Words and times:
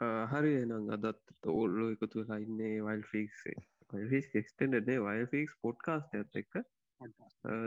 හරි 0.00 0.52
එනම් 0.56 0.90
අදත් 0.90 1.48
ඔල්ලු 1.54 1.86
එකතු 1.92 2.24
ලයින්නේ 2.24 2.76
වයිල් 2.82 3.02
ෆික්සේ 3.06 3.56
වයිෆික් 3.92 4.36
එක්ටෙන්ඩේ 4.36 4.98
වයිල් 5.00 5.26
ෆික්ස් 5.28 5.56
පොඩ්කාස්ට 5.60 6.14
ඇත් 6.14 6.36
එක්ක 6.36 6.54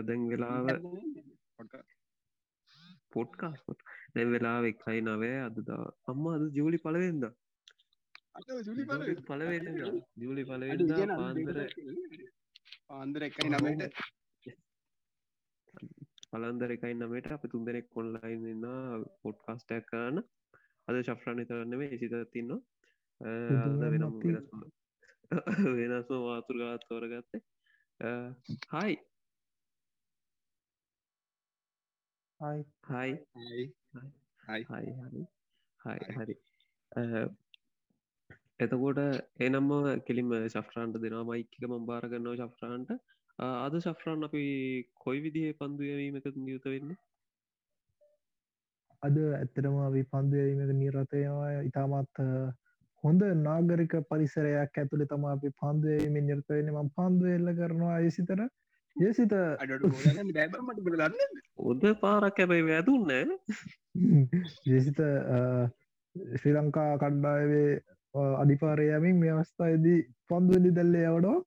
දැන් 0.03 0.23
වෙලාව 0.29 0.71
පොඩ්කාස්පොට් 3.11 3.85
දැ 4.13 4.25
වෙලාව 4.27 4.65
එක්කයි 4.65 5.03
නවේ 5.03 5.37
අදදා 5.41 5.85
අම්ම 6.07 6.25
අද 6.29 6.45
ජූලි 6.53 6.79
පලවෙද 6.79 7.29
පලවෙන්න 9.23 9.81
ජූලි 10.17 10.43
පලවෙන්න 10.45 10.93
පාන්දර 11.13 11.63
පාන්දර 12.87 13.21
එකයි 13.23 13.49
නමට 13.51 14.03
පලන්දර 16.31 16.71
එකයි 16.73 16.95
නමට 16.95 17.33
අප 17.33 17.43
තුන්දෙනෙක් 17.47 17.87
කොල්ලයින්න 17.91 18.65
පොඩ්කාස්ටක් 19.21 19.85
කරන්න 19.89 20.25
අද 20.87 20.95
ශෆ්‍රාණි 21.01 21.45
කරන්නම 21.45 21.83
සිත 21.97 22.15
තින්නවා 22.31 22.61
වෙනම් 23.87 24.15
වෙනස්ම 25.75 26.15
වාතුරගත් 26.23 26.87
තෝරගත්තේ. 26.87 27.41
හයි 28.71 28.97
හයි 32.39 32.63
හයි 32.89 33.63
හයි 34.43 35.99
හරි 36.11 36.35
එතකොට 38.59 38.99
එනම්ම 39.39 39.71
කෙලිම 40.05 40.29
ශෆ්‍රාන්ට 40.47 40.95
දෙනවා. 40.97 41.25
මයික්ක 41.25 41.53
මම්බාර 41.67 42.03
කරනවා 42.07 42.37
ශෆ්‍රාන්ට 42.41 42.91
අද 43.39 43.73
ශෆ්‍රාන් 43.79 44.23
අපි 44.23 44.43
කොයි 44.97 45.19
විදිහ 45.21 45.47
පන්දුයවීමක 45.55 46.27
නියුත 46.37 46.65
වෙන්න 46.67 46.95
අද 49.03 49.15
ඇත්තටම 49.19 49.77
අපි 49.81 50.01
පන්දුයවීමක 50.09 50.73
නිරතයවා 50.75 51.51
ඉතාමත් 51.63 52.19
හොඳ 53.03 53.23
නාගරික 53.39 53.93
පරිසරයක් 54.09 54.77
ඇතුළි 54.77 55.07
තම 55.07 55.25
අපි 55.27 55.49
පන්දුවීමෙන් 55.57 56.25
නිර්තවෙන 56.25 56.69
ම 56.73 56.91
පන්දු 56.91 57.31
එල්ල 57.31 57.49
කරනවා 57.53 57.95
අයසිතර 57.95 58.43
යසිත 58.95 59.33
ඔද 61.63 61.83
පාරක් 62.01 62.39
ඇබයි 62.39 62.63
වැදුන්න 62.63 63.11
ජෙසිත 64.65 64.99
ශ්‍රී 66.35 66.55
ලංකා 66.55 66.89
කණ්ඩායවේ 66.97 67.71
අධිපාරයමින් 68.35 69.19
මේ 69.19 69.33
අවස්ථායිදී 69.33 69.99
පන්දුවලි 70.29 70.75
දැල්ලේ 70.75 71.05
යවඩෝ 71.07 71.37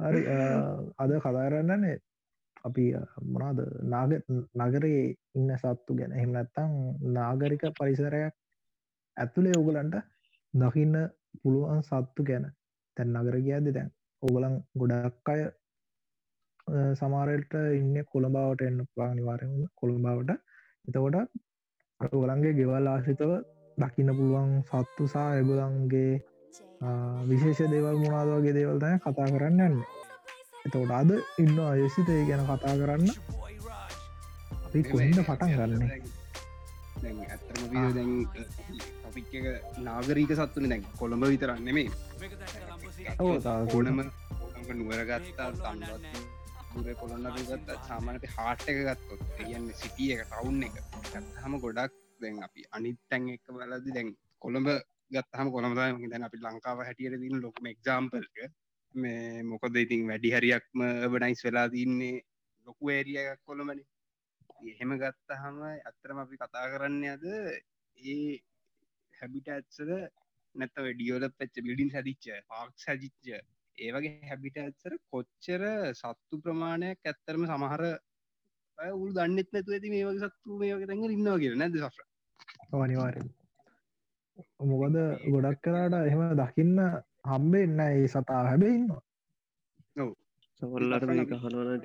හරි 0.00 0.22
අද 0.98 1.12
කදාරන්නනේ 1.20 1.96
අපි 2.64 2.84
මොනාද 3.24 3.58
නාග 3.84 4.12
නගරයේ 4.58 5.04
ඉන්න 5.34 5.50
සත්තු 5.56 5.96
ගැන. 5.98 6.12
එහෙමනැත්තං 6.12 6.70
නාගරික 7.14 7.64
පරිසරයක් 7.78 8.34
ඇතුළේ 9.16 9.56
ඔගලන්ට 9.56 9.96
දකින්න 10.54 10.96
පුළුවන් 11.42 11.82
සත්තු 11.82 12.22
ගැන. 12.24 12.44
තැන් 12.96 13.12
නගර 13.14 13.36
කියද 13.40 13.66
දැන්? 13.70 13.90
ඔගලන් 14.22 14.54
ගොඩක් 14.74 15.28
අය 15.28 15.42
සමාරයට 16.94 17.54
ඉන්න 17.74 17.94
කොළඹාවට 18.06 18.60
එන්න 18.62 18.80
පානිවාරය 18.96 19.48
කොළඹාවට. 19.74 20.30
එතකොට 20.88 21.16
ඔගලන්ගේ 22.12 22.58
ගෙවල් 22.58 22.86
ආශිතව 22.88 23.32
දකින්න 23.78 24.16
පුළුවන් 24.16 24.52
සත්තු 24.64 25.08
සා 25.08 25.28
එගුලන්ගේ 25.36 26.12
විශේෂ 27.28 27.70
දේවල් 27.70 27.98
මුණාදවගේ 27.98 28.54
දේවල්තය 28.54 28.92
කතා 28.98 29.28
කරන්න 29.28 29.60
යන්න. 29.66 29.76
එතකොට 30.64 30.92
අද 30.92 31.10
ඉන්න 31.38 31.58
අයසිතය 31.64 32.16
ගැන 32.28 32.42
කතා 32.46 32.74
කරන්න 32.80 33.08
අපි 34.64 34.80
කොහිට 34.84 35.20
පටන් 35.20 35.50
ගන්න? 35.52 35.82
ඇතරම 37.26 37.62
දැන් 37.96 38.10
අපික් 39.08 39.32
නාගරීක 39.80 40.32
සත්තුන 40.32 40.68
දැන් 40.68 40.84
කොළඹ 41.00 41.24
විතරන්න 41.26 41.68
මේ 41.70 41.88
ඕනම 43.20 43.98
නුවරගත්තා 44.72 45.48
තන්වත් 45.56 46.04
දුර 46.74 46.94
කොළන්න 46.94 47.26
ගත්ත 47.40 47.68
සාමානට 47.88 48.24
හාට් 48.36 48.64
එක 48.70 48.78
ගත්තොත් 48.86 49.22
කියන්න 49.36 49.66
සිටිය 49.74 50.14
එක 50.14 50.22
ටවුන් 50.28 50.62
එක. 50.62 50.76
ගත්තහම 51.10 51.58
ගොඩක් 51.64 51.92
දැන් 52.20 52.42
අපි 52.46 52.60
අනිත් 52.70 52.98
තැන් 53.08 53.28
එක 53.34 53.44
බලදි 53.50 53.90
දැන් 53.92 54.08
කොළඹ 54.38 54.68
ගත්තහම 55.12 55.48
කොළඹ 55.54 55.74
දැන් 55.76 56.28
අපි 56.28 56.38
ලංකාව 56.40 56.78
හැටියට 56.86 57.20
දින 57.20 57.42
ලොකම 57.44 57.66
එක්සාම්පල්ක 57.66 58.36
මේ 58.94 59.42
මොකද 59.44 59.76
ඉතින් 59.76 60.06
වැඩි 60.06 60.30
හරියක්ම 60.30 60.80
බනයිස් 61.12 61.44
වෙලා 61.44 61.68
තින්නේ 61.68 62.22
ලොකු 62.66 62.90
ඇරියක් 62.90 63.40
කොළමනි 63.44 63.84
එහෙම 64.64 64.90
ගත්තහම 64.94 65.56
ඇත්තරම 65.66 66.18
අපි 66.18 66.36
කතා 66.36 66.66
කරන්න 66.72 67.04
අද 67.08 67.24
ඒ 67.28 68.38
හැබිට 69.14 69.48
ඇත්සර 69.48 69.90
නැත 70.54 70.74
ඩියෝල 70.76 71.26
පච්ච 71.30 71.64
බිඩින් 71.64 71.90
හැදිච්ච 71.90 72.24
පාක් 72.48 72.72
සැජිච්ච 72.76 73.32
ඒවගේ 73.78 74.14
හැබිට 74.28 74.56
ඇත්සර 74.58 74.96
කොච්චර 75.10 75.62
සත්තු 75.94 76.40
ප්‍රමාණයක් 76.40 76.98
ඇත්තරම 77.04 77.46
සමහර 77.46 77.84
උල් 78.94 79.10
දන්නෙත් 79.12 79.48
නැතු 79.52 79.72
ඇති 79.72 79.90
මේ 79.90 80.04
වගේ 80.04 80.28
සත්තු 80.28 80.58
මේ 80.58 80.74
වගේ 80.74 80.88
තැඟ 80.88 81.06
ඉන්නවා 81.10 81.38
කියෙන 81.38 81.58
නැද 81.58 81.78
සෆ්‍ර? 81.78 82.04
අනිවාරෙන් 82.78 83.28
මොකද 84.64 84.96
ගොඩක් 85.28 85.64
කරාට 85.64 85.98
එහෙම 86.00 86.22
දකින්න 86.36 86.78
හම්බෙන්න 87.24 87.80
ඒ 87.82 88.06
සතා 88.08 88.42
හැබෙන්න්නවා 88.42 89.00
සවල්ලට 90.60 91.34
කහනවන 91.34 91.82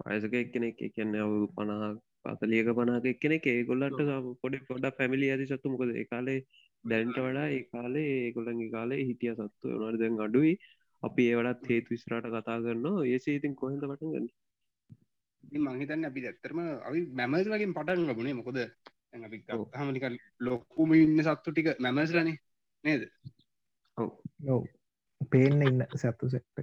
පයසක 0.00 0.34
එක්කෙනෙක් 0.36 0.78
කියන්න 0.88 1.16
අවුරු 1.18 1.46
පණහා 1.50 1.90
පතලියක 2.34 2.68
පනාක 2.72 3.06
එක්කෙනෙ 3.06 3.36
ඒගොල්ලට 3.46 4.00
පොඩි 4.42 4.62
පොඩ 4.68 4.86
පැමිලි 4.92 5.26
ඇති 5.28 5.48
සත්තු 5.48 5.66
මොකද? 5.68 5.92
කාලේ 6.06 6.38
දැන්ට 6.84 7.18
වඩා 7.18 7.48
ඒ 7.50 7.60
කාලේ 7.68 8.08
ඒගොල්ලගේ 8.16 8.70
කාලේ 8.70 9.02
හිටිය 9.02 9.34
සත්තු 9.34 9.66
වනට 9.74 10.00
දැන් 10.00 10.16
අඩුයි. 10.20 10.54
අපි 11.02 11.22
ඒවලත් 11.30 11.62
හේතු 11.64 11.94
විස්රට 11.94 12.26
කතා 12.28 12.56
කරන්න 12.58 12.98
ඒසේ 13.06 13.36
ඉතින් 13.38 13.54
කොහෙද 13.54 13.82
පටගන්න 13.82 14.26
මංහිතන්න 15.64 16.04
අපි 16.04 16.20
ඇත්තරම 16.24 16.60
අපි 16.80 17.00
මැමස් 17.12 17.48
වලින් 17.48 17.74
පටන් 17.74 18.08
ලබුණේ 18.08 18.34
මොකද 18.34 18.58
අපි 19.20 19.38
හමනික 19.78 20.06
ලොක්කුම 20.40 20.94
ඉන්න 20.96 21.24
සත්තු 21.24 21.50
ටික 21.50 21.68
මැමස්ලනේ 21.78 22.36
නේද 22.84 23.02
ඔව. 23.98 24.62
පේන්න 25.30 25.62
ඉන්න 25.62 25.80
සැත්තු 25.94 26.28
සෙක්ට 26.28 26.56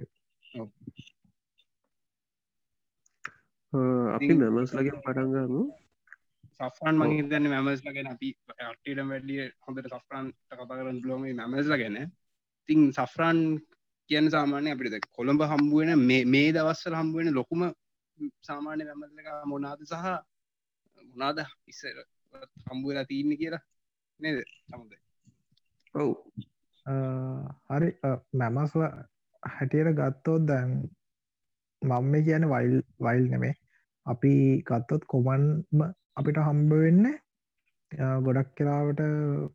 අපි 4.14 4.32
මෙමස් 4.34 4.74
ලගෙන් 4.74 4.98
පටන්ගන්න 5.00 5.70
සෆ්‍රන් 6.58 6.98
මගේ 6.98 7.24
දන්න 7.24 7.48
මැමස් 7.50 7.82
ලගෙන 7.84 8.08
අපි 8.08 8.28
අටට 8.62 9.02
වැඩිය 9.02 9.44
හොඳට 9.64 9.88
සෆ්‍රන්ට 9.90 10.36
කතා 10.48 10.66
කරන 10.70 10.98
ලොම 11.04 11.24
මැමස් 11.34 11.70
ලගෙන 11.72 11.96
තින් 12.68 12.80
සෆ්‍රාන් 12.92 13.40
කියන්න 14.10 14.28
සාමානය 14.30 14.68
අපිට 14.70 15.08
කොළඹ 15.10 15.42
හම්බුවෙන 15.44 15.92
මේ 16.28 16.48
දවස්සල 16.52 16.94
හම්බුවෙන 16.94 17.34
ලොකුම 17.34 17.62
සාමාන්‍ය 18.42 18.82
මැමල්ලක 18.84 19.28
මොනාද 19.46 19.80
සහ 19.84 20.06
මොනාද 21.12 21.38
ඉස්සර 21.66 21.96
හම්බුවෙලා 22.66 23.04
තියන්න 23.04 23.36
කියලා 23.36 23.62
නේද? 24.20 24.38
සමුද 24.64 24.92
ඔව් 25.94 26.10
හරි. 26.86 27.88
මැමස් 28.32 28.72
හැටියට 29.42 29.96
ගත්තෝත් 29.98 30.46
දැන් 30.46 30.70
මම 31.82 32.14
කියන 32.26 32.48
වයිල් 32.48 32.74
වයිල් 33.00 33.24
නෙමේ 33.30 33.54
අපි 34.06 34.62
ගත්තොත් 34.68 35.04
කොමන්ම 35.06 35.82
අපිට 36.16 36.38
හම්බ 36.38 36.72
වෙන්න 36.82 37.06
ගොඩක් 38.24 38.54
කෙලාවට 38.56 39.02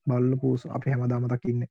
බල්ල 0.08 0.36
පූස 0.42 0.66
අපි 0.78 0.92
හැම 0.92 1.08
දමතකින්න 1.10 1.64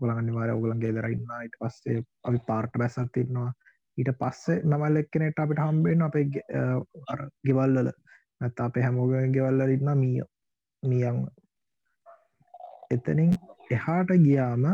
ගොලගන්න 0.00 0.34
වාර 0.36 0.50
ඔගලන්ගේ 0.50 0.92
දරන්න 0.92 1.44
ඉට 1.46 1.58
පස්සේ 1.60 2.02
අපි 2.24 2.38
පාර්ට 2.48 2.78
බැස්සත් 2.78 3.16
ඉන්නවා. 3.16 3.50
ඊට 3.98 4.10
පස්සේ 4.20 4.62
මමල් 4.64 5.00
එක්කනෙට 5.00 5.38
අපිට 5.38 5.60
හම්බෙන් 5.64 6.02
අපේ 6.02 6.24
ගෙවල්ලල 7.46 7.90
නැත්ත 8.40 8.60
අපේ 8.60 8.82
හැමෝගෙන් 8.82 9.34
ගෙවල්ල 9.36 9.74
ඉන්න 9.76 9.90
මිය 10.00 10.22
මියන් 10.82 11.20
එතනින් 12.90 13.36
එහාට 13.70 14.10
ගියාම 14.24 14.64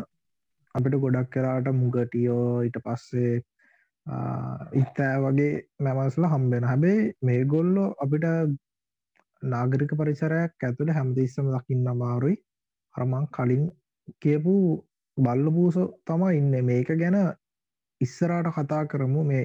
අපිට 0.75 1.01
ගොඩක් 1.03 1.31
කරාට 1.33 1.69
මුගටියෝ 1.75 2.63
ඊට 2.67 2.79
පස්සේ 2.85 3.35
ඉත්තෑ 4.75 5.17
වගේ 5.25 5.53
මැමස්ල 5.79 6.27
හම්බෙන 6.27 6.65
හැබේ 6.65 6.99
මේ 7.23 7.41
ගොල්ලෝ 7.47 7.89
අපිට 8.05 8.27
නාගරික 9.43 9.93
පරිසරයක් 9.95 10.53
ඇතුළ 10.61 10.93
හැමතිස්සම 10.97 11.47
දකින්න 11.49 11.89
අමාරුයි. 11.89 12.37
අරමං 12.95 13.27
කලින් 13.37 13.65
කියපු 14.23 14.55
බල්ල 15.17 15.47
පූසෝ 15.51 15.87
තමා 16.07 16.31
ඉන්න. 16.33 16.53
මේක 16.65 16.89
ගැන 17.01 17.19
ඉස්සරාට 18.01 18.49
කතා 18.49 18.85
කරමු. 18.87 19.25
මේ 19.25 19.45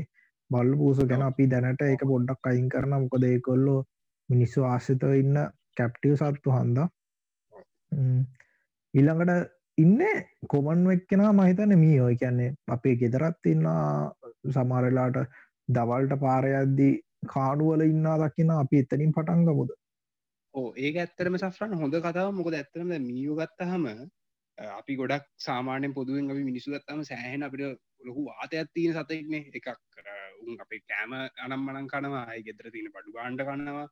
බල්ල 0.52 0.72
පූස 0.78 0.98
ගැන 1.02 1.24
අපි 1.24 1.48
දැනට 1.48 1.82
එක 1.84 2.04
පොඩ්ඩක් 2.04 2.48
අයින් 2.48 2.70
කරන 2.70 2.96
මොකද 2.96 3.24
ඒකොල්ලෝ 3.24 3.80
මිනිස්සු 4.30 4.64
ආශ්‍රිතව 4.64 5.14
ඉන්න 5.22 5.38
කැප්ටිය 5.78 6.16
සත්තු 6.16 6.50
හන්ද. 6.52 6.80
ඊළඟට 8.94 9.55
ඉන්න 9.78 10.02
කොමන් 10.48 10.84
වෙක්කෙන 10.86 11.24
මහිතන 11.34 11.76
මී 11.78 12.00
ඔය 12.02 12.16
කියන්නේ 12.18 12.52
අපේ 12.70 12.96
ගෙදරත් 12.98 13.48
ඉන්න 13.48 13.66
සමාරලාට 14.52 15.18
දවල්ට 15.70 16.20
පාරයද්දී 16.20 16.94
කාඩුවල 17.28 17.84
ඉන්න 17.84 18.12
දකින 18.22 18.54
අපි 18.54 18.84
එතනින් 18.84 19.14
පටන්ගමුද 19.14 19.74
ඕ 20.54 20.68
ඒක 20.80 20.98
ඇත්තරම 20.98 21.38
සෆරන් 21.38 21.76
හොඳ 21.78 21.98
කතාව 22.02 22.30
මොකද 22.34 22.56
ඇත්තරම 22.56 22.94
මියෝ 23.04 23.40
ගත්තහම 23.40 23.90
අපි 24.58 24.94
ගොඩක් 24.96 25.26
සාමානය 25.40 25.92
පොදුවෙන් 25.92 26.32
අපි 26.32 26.44
මිනිසු 26.44 26.72
ගත්තම 26.72 27.04
සෑහෙන 27.04 27.44
අපිට 27.44 27.80
ලොකු 28.02 28.22
වාතයක් 28.24 28.72
තියෙන 28.72 28.94
සතෙක්නේ. 28.96 29.44
එකක් 29.52 29.68
උන් 30.42 30.58
අපේ 30.60 30.82
කෑම 30.84 31.12
අනම් 31.38 31.62
මනන් 31.62 31.88
කනවා 31.88 32.26
අයි 32.26 32.44
ගෙදර 32.44 32.72
තියෙන 32.72 32.92
පඩු 32.92 33.12
ගාන්ඩ 33.12 33.42
කන්නවා 33.42 33.88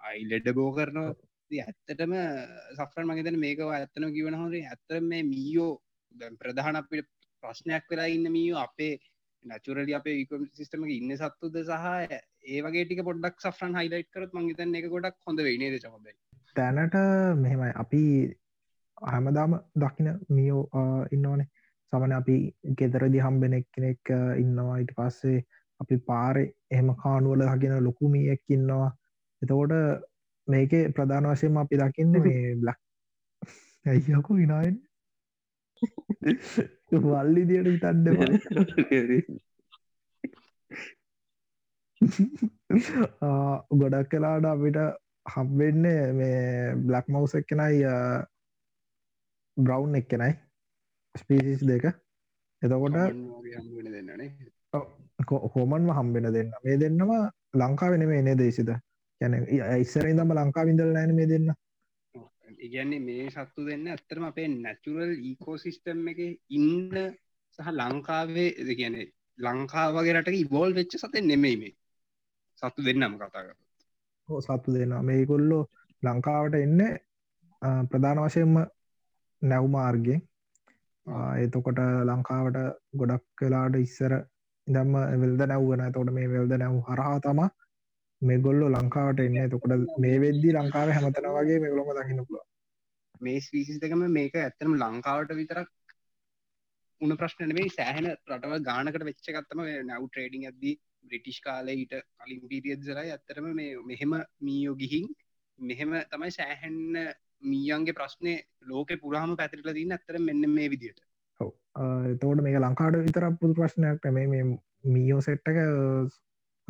අයි 0.00 0.26
ලෙඩ 0.26 0.48
බෝ 0.52 0.70
කරනවා. 0.72 1.14
ඇත්තටම 1.58 2.14
සෆරන් 2.76 3.08
මගේතන 3.08 3.38
මේක 3.38 3.62
ඇත්තන 3.68 4.08
කිවන 4.16 4.34
හොරේ 4.34 4.64
ඇත්තර 4.66 5.00
මේ 5.02 5.22
මීයෝ 5.24 5.70
ප්‍රධාන 6.40 6.76
අපිට 6.76 7.08
ප්‍රශ්නයක් 7.42 7.86
වෙලා 7.90 8.08
ඉන්න 8.08 8.32
මීයෝ 8.32 8.60
අපේ 8.60 8.92
නැචුරලි 9.44 9.94
අපේ 9.94 10.16
විකම් 10.16 10.48
සිිස්ටම 10.54 10.88
ඉන්න 10.90 11.16
සත්තුද 11.16 11.62
සහ 11.62 12.18
ඒවගේ 12.48 12.84
ටික 12.84 13.04
පොඩ්ඩක් 13.04 13.40
සෆරන් 13.42 13.78
හයිලයිට් 13.80 14.10
කරත් 14.10 14.34
මංගේතන 14.34 14.76
එක 14.76 14.90
ගොඩක් 14.90 15.16
හොඳ 15.26 15.46
වෙනේද 15.48 15.78
චොබයි 15.84 16.18
තැනට 16.56 16.94
මෙහෙමයි. 17.36 17.72
අපි 17.74 18.02
හැමදාම 19.02 19.56
දකින 19.76 20.08
මියෝ 20.28 20.62
ඉන්නවනේ. 21.12 21.48
සමන 21.92 22.12
අපි 22.12 22.36
ගෙදරදි 22.78 23.18
හම්බෙනෙක් 23.18 23.66
කෙනෙක් 23.72 24.12
ඉන්නවා. 24.38 24.78
ඉට 24.78 24.92
පස්සේ 24.96 25.44
අපි 25.80 25.96
පාරෙ 26.08 26.44
එහෙම 26.70 26.94
කානුවල 26.96 27.44
හගෙන 27.44 27.76
ලොකු 27.84 28.08
මියෙක් 28.08 28.42
ඉන්නවා. 28.48 28.88
එතකොට 29.42 29.72
මේක 30.50 30.72
ප්‍රධාන 30.94 31.26
වශයෙන් 31.26 31.56
අපි 31.56 31.74
දකින්න 31.76 32.14
මේ 32.18 32.54
බ්ලක් 32.56 32.78
ඇයියකු 33.86 34.30
විනායෙන් 34.36 34.76
වල්ලි 37.04 37.42
දියට 37.44 37.68
හිතන්න 37.68 38.06
ගොඩක් 43.74 44.10
කලාට 44.10 44.44
අපිට 44.46 44.78
හම්බෙන්නේ 45.28 46.12
මේ 46.12 46.74
බ්ලක් 46.82 47.06
මවසක් 47.08 47.44
කෙනයි 47.48 47.80
බ්‍රවන්් 49.56 49.94
එක්කෙනයි 49.96 50.32
ස්පීසිස් 51.14 51.62
දෙක. 51.62 51.84
එතකොට 52.62 52.96
හෝමන්ම 55.48 55.90
හම්බෙන 55.90 56.26
දෙන්න. 56.32 56.52
මේ 56.64 56.76
දෙන්නම 56.76 57.10
ලංකා 57.54 57.90
වෙන 57.90 58.06
මේ 58.06 58.22
නේ 58.22 58.36
දේශිත 58.36 58.70
යැන 59.20 59.34
ඉස්සරදම 59.78 60.32
ලංකා 60.34 60.66
විඳල් 60.66 60.92
නෑන 60.92 61.14
මේ 61.14 61.28
දෙන්න 61.28 61.50
ඉගැන්නේ 62.60 63.00
මේ 63.00 63.26
සත්තු 63.30 63.66
දෙන්න 63.66 63.84
ඇත්තරම 63.86 64.24
අපේ 64.24 64.48
නැචුරල් 64.50 65.12
ඊකෝසිිස්ටම් 65.22 66.08
එක 66.12 66.20
ඉන්න 66.50 66.96
සහ 67.58 67.68
ලංකාවේ 67.72 68.74
කියන 68.74 68.96
ලංකාවගේ 69.38 70.14
රට 70.14 70.36
ඉබෝල් 70.36 70.74
වෙච්ච 70.74 70.96
සතෙන් 70.96 71.28
නෙමෙයි 71.28 71.56
මේ 71.56 71.74
සත්තු 72.62 72.86
දෙන්නම 72.86 73.14
කතා 73.16 73.44
කර 73.44 73.54
සත්තු 74.28 74.74
දෙන්න 74.74 74.96
මේකොල්ලෝ 75.04 75.62
ලංකාවට 76.02 76.58
එන්න 76.58 76.82
ප්‍රධාන 77.88 78.24
වශයෙන්ම 78.24 78.58
නැව්මාර්ගෙන් 79.42 80.20
එතකොට 81.38 81.80
ලංකාවට 82.06 82.58
ගොඩක් 82.94 83.24
කලාට 83.38 83.76
ඉස්සර 83.78 84.12
ඉදම්ම 84.66 84.94
වෙල්ද 85.22 85.42
නැව්වන 85.46 85.88
තොට 85.92 86.12
මේ 86.12 86.28
වෙල්ද 86.28 86.52
නැව් 86.56 86.76
හරහා 86.86 87.18
තම 87.20 87.40
මේ 88.22 88.38
ගොල්ලො 88.38 88.66
ලංකාවට 88.68 89.20
එන්න. 89.24 89.36
එතකොට 89.38 89.98
මේ 89.98 90.16
වෙද්දි 90.24 90.54
ලංකාව 90.54 90.90
හැමතන 90.90 91.28
වගේ 91.36 91.60
මෙගලොම 91.64 91.92
දකින්න 91.96 92.24
පුල 92.26 92.40
මේ 93.20 93.40
ස්පීසිස් 93.40 93.80
දෙකම 93.80 94.04
මේක 94.10 94.36
ඇත්තනම් 94.36 94.76
ලංකාවට 94.76 95.32
විතරක් 95.34 95.68
උන 97.00 97.16
ප්‍රශ්න 97.16 97.56
මේ 97.58 97.70
සෑහන 97.70 98.10
රටව 98.10 98.60
ගානකට 98.62 99.08
වෙච්චකත්තම 99.08 99.64
නැව් 99.86 100.06
ට්‍රේඩිං 100.06 100.46
ඇද්දී 100.46 100.76
බ්‍රිටිෂ් 101.04 101.40
කාලයට 101.40 101.96
කලින් 102.18 102.44
පිරිියදරයි 102.44 103.10
ඇත්තරම 103.10 103.50
මේ 103.54 103.74
මෙහෙම 103.84 104.14
මීයෝ 104.40 104.76
ගිහින් 104.76 105.10
මෙහෙම 105.58 105.96
තමයි 106.10 106.30
සෑහැන්න 106.30 106.98
මීයන්ගේ 107.42 107.92
ප්‍රශ්නය 107.92 108.34
ලෝක 108.62 108.92
පුරහම 109.02 109.36
පැතිරල 109.36 109.72
තින්න 109.74 109.96
ඇතර 109.96 110.18
මෙන්න 110.20 110.48
මේ 110.50 110.68
විදියට. 110.70 111.00
තෝට 112.20 112.42
මේ 112.42 112.58
ලංකාඩ 112.58 113.04
විතර 113.06 113.30
පුදු 113.40 113.54
ප්‍රශ්නයක් 113.54 114.10
මේ 114.12 114.26
මේ 114.26 114.44
මීයෝ 114.86 115.20
සෙට්ටක 115.20 115.58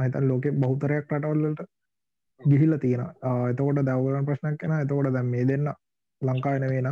මතන් 0.00 0.29
ලෝක 0.29 0.44
බෞතරයක් 0.56 1.06
රටවල්ලට 1.11 1.62
ගිහිල්ල 2.41 2.75
තියෙන 2.79 3.02
එතකොට 3.44 3.81
දවගලන් 3.82 4.29
ප්‍රශ්නයක් 4.29 4.58
කෙන 4.58 4.76
එතකොට 4.76 5.12
දැම් 5.12 5.31
මේ 5.31 5.44
දෙන්න 5.44 5.73
ලංකාවෙන 6.23 6.69
වෙන 6.69 6.88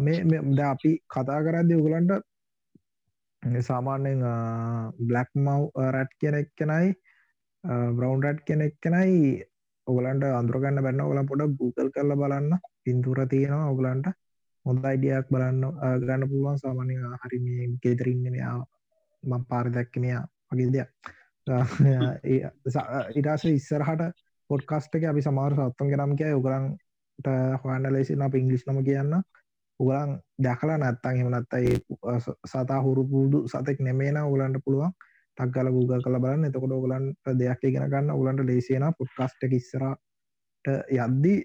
මේ 0.00 0.40
ද 0.52 0.60
අපි 0.64 0.92
කතා 1.08 1.40
කරද්දි 1.40 1.80
උගලන්ට 1.80 2.12
සාමාන්‍යෙන් 3.62 4.22
බ්ලක් 5.00 5.28
මව් 5.36 5.90
රැට් 5.90 6.12
කෙනෙක් 6.20 6.48
කෙනයි 6.54 6.94
බ්‍රවන්් 7.90 8.22
රැට් 8.22 8.40
කෙනෙක් 8.44 8.74
කෙනයි 8.80 9.42
ඔගලන්ට 9.86 10.24
අන්දුරගන්න 10.30 10.82
බැන්න 10.82 11.00
ඔගල 11.00 11.20
පොඩ 11.24 11.42
Google 11.58 11.90
කරල 11.90 12.12
බලන්න. 12.14 12.54
පින්තුර 12.84 13.18
තියෙනවා 13.26 13.70
ඔගලන්ට 13.72 14.06
හොඳ 14.66 14.84
අයිඩියක් 14.84 15.28
බලන්න 15.30 15.62
ගන්න 16.00 16.28
පුළුවන් 16.30 16.58
සාමානය 16.58 16.96
හරි 17.22 17.38
මේ 17.40 17.66
ගෙදරඉන්න 17.82 18.24
මෙයා 18.26 18.56
මං 19.22 19.44
පාර 19.50 19.66
දැක්ක 19.70 19.94
මෙයා 19.96 20.22
වගේ 20.50 20.72
දෙයක්. 20.72 20.90
ඉටස 23.16 23.44
ඉස්සරහට 23.46 24.04
පොඩ්කස්ටක 24.50 25.04
අපි 25.04 25.22
සමාර 25.22 25.54
සත්තන් 25.54 25.90
ගෙනම් 25.92 26.14
කිය 26.18 26.34
උගරන්ට 26.34 27.30
හොන්න 27.62 27.88
ලෙසින 27.92 28.22
අප 28.22 28.34
ඉංගලිස් 28.34 28.66
නම 28.66 28.82
කියන්න. 28.84 29.18
උගලන් 29.80 30.14
දැකලා 30.38 30.78
නැත්තන් 30.78 31.20
එමනත්තයි 31.22 31.76
සතා 32.46 32.80
හුරු 32.82 33.04
පුුදු 33.04 33.42
සතෙක් 33.46 33.80
නෙමේන 33.80 34.18
උගලන්ට 34.22 34.62
පුළුවන්. 34.64 34.92
තක්ගල 35.38 35.70
ගූග 35.70 35.92
කල 35.98 36.18
බලන්න. 36.18 36.44
එතකොට 36.44 36.72
ඔගලන්ට 36.72 37.32
දෙයක් 37.34 37.64
ඉගෙන 37.64 37.90
ගන්න. 37.90 38.10
උගලන්ට 38.10 38.44
ලේසියන 38.44 38.86
පොඩ්කස්ට 38.94 39.46
ඉස්සරට 39.50 40.72
යද්දී 40.96 41.38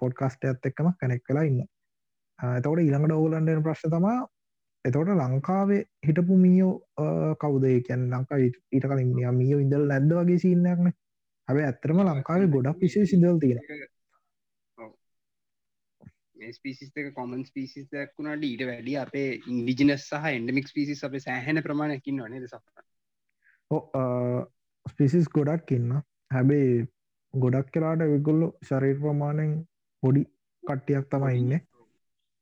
පොඩ්කස්ට 0.00 0.44
ඇත් 0.44 0.70
එක්කම 0.70 0.92
කනෙක් 0.94 1.24
කලා 1.24 1.44
ඉන්න. 1.44 1.64
එතකොට 2.38 2.80
ඉළඟට 2.80 3.14
ඕලන්ඩන 3.14 3.62
ප්‍රශ්න 3.62 3.90
තමා 3.90 4.18
එතකොට 4.86 5.10
ලංකාවේ 5.14 5.82
හිටපු 6.06 6.36
මීයෝ 6.36 6.74
කවුදේ? 7.40 7.76
කියන් 7.80 8.06
ලංකා 8.12 8.38
ඊට 8.38 8.86
කලින් 8.86 9.12
මීයෝ 9.38 9.60
ඉදල් 9.60 9.84
නැද්ද 9.88 10.16
වගේ 10.18 10.38
සින්නයක්න 10.38 10.88
හැබ 11.48 11.58
ඇත්තරම 11.60 12.00
ලංකාවේ 12.04 12.48
ගොඩක් 12.48 12.80
විශේ 12.80 13.06
සිදල් 13.06 13.38
තියෙන 13.38 13.60
ස්පිසික 16.50 16.98
කොමන් 17.14 17.44
ස්පිසිස් 17.44 17.86
දක්ුණට 17.90 18.44
ඊට 18.44 18.64
වැඩි 18.66 18.96
අපේ 18.96 19.28
ඉන්ඩිජිනස් 19.48 20.08
සහ 20.08 20.26
එන්ඩමික් 20.32 20.68
පිසිස් 20.74 21.04
අප 21.04 21.14
සෑහන 21.20 21.62
ප්‍රමාණයකින් 21.62 22.20
වනේ 22.22 22.40
ස 22.44 22.54
ස්පිසිස් 24.86 25.26
ගොඩක් 25.30 25.72
ඉන්න. 25.72 25.90
හැබේ 26.30 26.68
ගොඩක් 27.34 27.72
කලාට 27.72 28.04
විගොල්ලු 28.06 28.48
ශරීර 28.68 28.98
ප්‍රමාණයෙන් 29.00 29.56
පොඩි 30.02 30.22
කට්ටියක් 30.62 31.08
තම 31.10 31.26
ඉන්න 31.30 31.52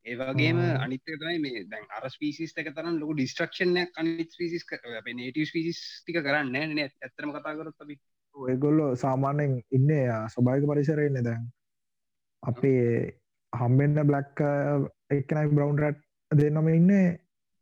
ඒවගේම 0.07 0.59
අනිතකතයි 0.85 1.39
මේ 1.45 1.65
දැන් 1.71 1.87
අර 1.97 2.09
පිසිස් 2.21 2.53
එක 2.57 2.71
තරම් 2.77 2.99
ලොක 3.01 3.13
ඩිස්ට්‍රක්ෂණ 3.15 3.79
අනිත් 3.97 4.37
පිසිස් 4.41 4.67
නේට 5.13 5.53
පිසිස් 5.55 5.81
ටික 6.01 6.21
කරන්න 6.21 6.53
න. 6.69 6.79
ඇතරම 6.79 7.33
කතා 7.33 7.57
කරත් 7.59 7.85
අපි 7.85 7.99
ඔයගොල්ලො 8.37 8.87
සාමාන්‍යෙන් 8.97 9.59
ඉන්න 9.71 9.91
ස්වභායික 10.29 10.69
පරිසරයන්න 10.71 11.21
දැන්. 11.25 11.45
අපේ 12.43 12.87
හම්බෙන්න්න 13.53 14.09
බ්ලක් 14.09 14.47
එක්නයි 15.11 15.51
බ්‍රවන්් 15.51 15.83
රට් 15.83 16.01
දෙන්නම 16.31 16.69
ඉන්න. 16.71 16.93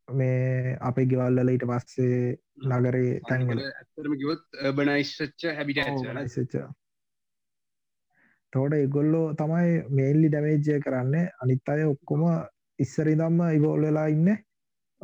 මේ 0.09 0.77
අපේ 0.83 1.07
ගෙවල්ලල 1.07 1.49
ඊට 1.49 1.67
පස්සේ 1.71 2.39
නගරේ 2.69 3.21
තැන්ගල 3.29 3.61
ඇතරම 3.63 4.15
ගොත් 4.21 4.63
බනයිස්ච්ච 4.77 5.51
හැබිට 5.57 5.85
තෝට 8.53 8.75
එගොල්ලෝ 8.77 9.27
තමයි 9.35 9.83
මේල්ලි 9.91 10.29
ඩැමේජය 10.29 10.81
කරන්න. 10.85 11.15
අනිත් 11.43 11.69
අය 11.69 11.85
ඔක්කොම 11.85 12.25
ඉස්සරිදම්ම 12.79 13.41
ඉවෝල් 13.59 13.87
වෙලා 13.87 14.09
ඉන්න. 14.09 14.29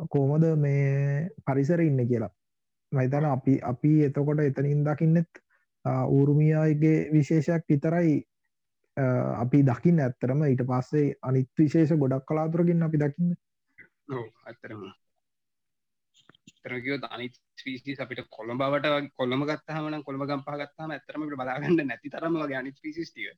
කෝමද 0.09 0.45
මේ 0.57 1.29
පරිසර 1.45 1.81
ඉන්න 1.81 2.01
කියලා. 2.07 2.31
මයිතන 2.91 3.25
අපි 3.25 3.59
අපි 3.63 3.93
එතකොට 4.05 4.39
එතනින් 4.39 4.83
දකින්නෙත් 4.83 5.43
ඌරුමියගේ 5.85 6.97
විශේෂයක් 7.13 7.65
විතරයි 7.69 8.15
අපි 9.43 9.59
දකින්න 9.63 10.01
ඇත්තරම 10.05 10.41
ඊට 10.45 10.63
පස්සේ 10.71 11.13
අනිත් 11.21 11.49
විශේෂ 11.57 11.93
ගොඩක් 11.97 12.25
කලාතුරකින් 12.25 12.83
අපි 12.83 13.03
දකින්න. 13.03 13.35
ඇත්තරම 14.45 14.89
තරගයෝ 16.57 16.99
අනි 17.09 17.27
පිසිස් 17.63 17.99
අපිට 17.99 18.21
කොළඹවට 18.29 19.11
කොළම 19.15 19.45
ගත්තහමන 19.45 20.03
කොළම 20.03 20.23
ගම්පා 20.29 20.59
ගත්තාම 20.61 20.91
ඇතරමට 20.91 21.35
බලාගන්න 21.35 21.81
නැති 21.87 22.09
තරම 22.09 22.39
වගේ 22.41 22.59
අනි 22.61 22.71
පිසිස්ටිය 22.81 23.29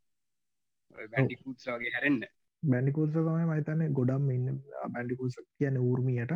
බැඩිකුත්ස 1.12 1.68
වගේ 1.70 1.94
හැරෙන්න්න 1.96 2.24
බැඩිකුත්ස 2.64 3.14
තමයි 3.14 3.46
මහිතන්නේ 3.48 3.90
ගොඩම් 3.98 4.30
ඉන්න 4.32 4.48
බැඩිකුස 4.94 5.36
කියන 5.58 5.78
ඌර්මියට. 5.80 6.34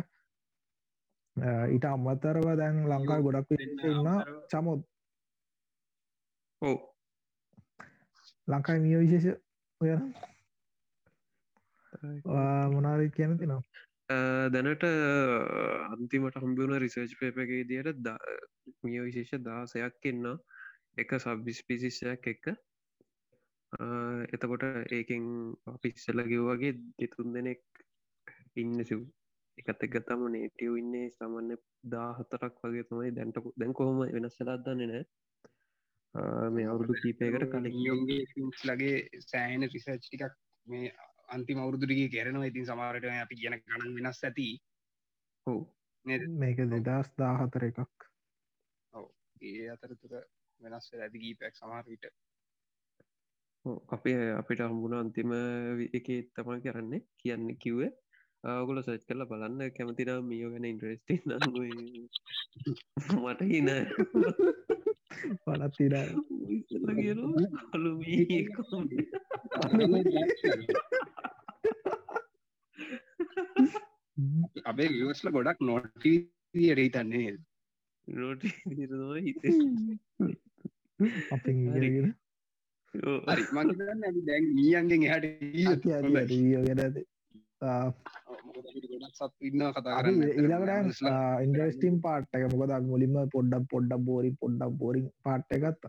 ඊට 1.70 1.84
අම්මතරව 1.86 2.46
දැන් 2.58 2.76
ලංකා 2.90 3.20
ගොඩක් 3.22 3.50
ඉන්න 3.56 4.12
චමොත්. 4.50 4.80
ඕ 6.62 6.76
ලංකායි 8.48 8.80
මිය 8.80 8.98
විශේෂ 9.02 9.26
ඔය 9.80 9.90
මොනාරි 12.72 13.10
කියන 13.16 13.38
තිනවා 13.38 13.62
දැනට 14.08 14.84
අන්තිමට 15.88 16.36
හම්බුණ 16.36 16.78
රිසර්ච් 16.78 17.16
පේප 17.18 17.38
එකේ 17.38 17.64
දියට 17.64 18.06
මිය 18.82 19.00
විශේෂ 19.02 19.42
දාසයක් 19.42 20.04
එන්න. 20.04 20.38
එක 20.96 21.10
සබ්බිස් 21.16 21.60
පිසිස්සයක් 21.62 22.26
එක්ක 22.26 22.46
එතකොට 24.32 24.62
ඒකෙන් 24.90 25.24
අපිස්සල 25.66 26.22
කිව්වගේ 26.24 26.78
දෙතුන් 26.98 27.32
දෙනෙක් 27.32 27.62
ඉන්න 28.56 28.84
සිව්. 28.84 29.02
එකත් 29.58 29.82
එක් 29.82 29.92
ගත්තම 29.92 30.22
නේටව 30.28 30.76
ඉන්නේ 30.76 31.10
සමන්න 31.10 31.58
දාහතරක් 31.86 32.62
වගේ 32.62 32.84
තමයි. 32.84 33.10
දැන්ටකු 33.10 33.52
දැන් 33.56 33.74
කොහොම 33.74 33.98
වෙනස්සලා 34.06 34.56
දන්නේ 34.58 34.88
නෑ 34.88 36.50
මේ 36.50 36.66
අවුරුදු 36.66 36.94
කීපයකට 36.94 37.50
කලින්. 37.50 37.72
නියෝගේ 37.74 38.22
ලගේ 38.66 38.96
සෑහෙන 39.22 39.68
රිසර්ච් 39.68 40.02
ටිකක් 40.02 40.34
මේ 40.66 40.92
අන්තිම 41.28 41.58
අවුරුදුරගේ 41.58 42.08
කෙරනවා. 42.08 42.46
ඉතින් 42.46 42.66
සමාරට 42.66 43.08
අපි 43.14 43.34
කියන 43.34 43.58
ගණන් 43.60 43.96
වෙනස් 43.98 44.22
ඇති. 44.22 44.48
හෝ 45.46 45.60
මේක 46.36 46.58
දෙදස් 46.86 47.08
දාහතර 47.18 47.64
එකක්. 47.64 48.08
ඒ 49.42 49.68
අතරතුර 49.70 50.12
වෙනස් 50.60 50.86
ඇති 50.94 51.18
ගීපැක් 51.18 51.54
සමහරවිට 51.56 52.04
අපේ 53.88 54.18
අපිට 54.32 54.60
හම්බුණ 54.62 54.94
අන්තිම 54.94 55.30
එක 55.92 56.08
තමා 56.34 56.58
කරන්නේ. 56.60 57.06
කියන්න 57.18 57.46
කිව්වේ. 57.58 57.92
ඔගොල 58.44 58.82
සච් 58.82 59.02
කල 59.04 59.26
බලන්න. 59.26 59.60
කැමතිනම් 59.72 60.28
මියෝ 60.28 60.50
ගැන 60.52 60.66
ඉන්ට්‍රස්ටි 60.66 61.14
මට 63.22 63.40
හින 63.44 63.68
පනත්තිර 65.44 65.94
අලු 67.74 67.90
අපේ 74.64 74.88
විවස්ල 74.90 75.28
ගොඩක් 75.30 75.58
නොට 75.62 76.04
හිත 76.04 76.94
අපි 81.32 81.52
හරි. 81.72 81.90
මගන්න 83.54 84.16
දැන් 84.26 84.44
මීයන්ගෙන් 84.54 85.02
එහට 85.06 85.84
ගැනද 85.84 86.96
ඊළකට 90.12 91.02
ඉන්ඩස්ටිම් 91.44 91.94
පාට්ටක 92.04 92.44
මොකද 92.52 92.72
මුලින්ම 92.90 93.16
පොඩ්ඩක් 93.34 93.64
පොඩ්ඩක් 93.72 94.02
බෝරි 94.08 94.30
පොඩ්ඩක් 94.40 94.72
බෝරිං 94.80 95.06
පාට්ට 95.24 95.52
ගත්ත. 95.62 95.82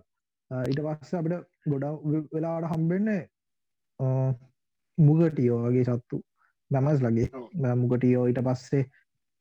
ඊට 0.51 0.81
පස්ස 0.85 1.13
අපිට 1.13 1.35
ගොඩ 1.65 1.85
වෙලාට 2.33 2.65
හම්බෙන්නේ 2.73 3.21
මුගටියෝ 4.97 5.59
වගේ 5.65 5.85
සත්තු. 5.89 6.17
දමස් 6.71 6.99
ලගේ 7.05 7.75
මුගටියෝ. 7.75 8.25
ඊට 8.29 8.41
පස්සේ 8.47 8.83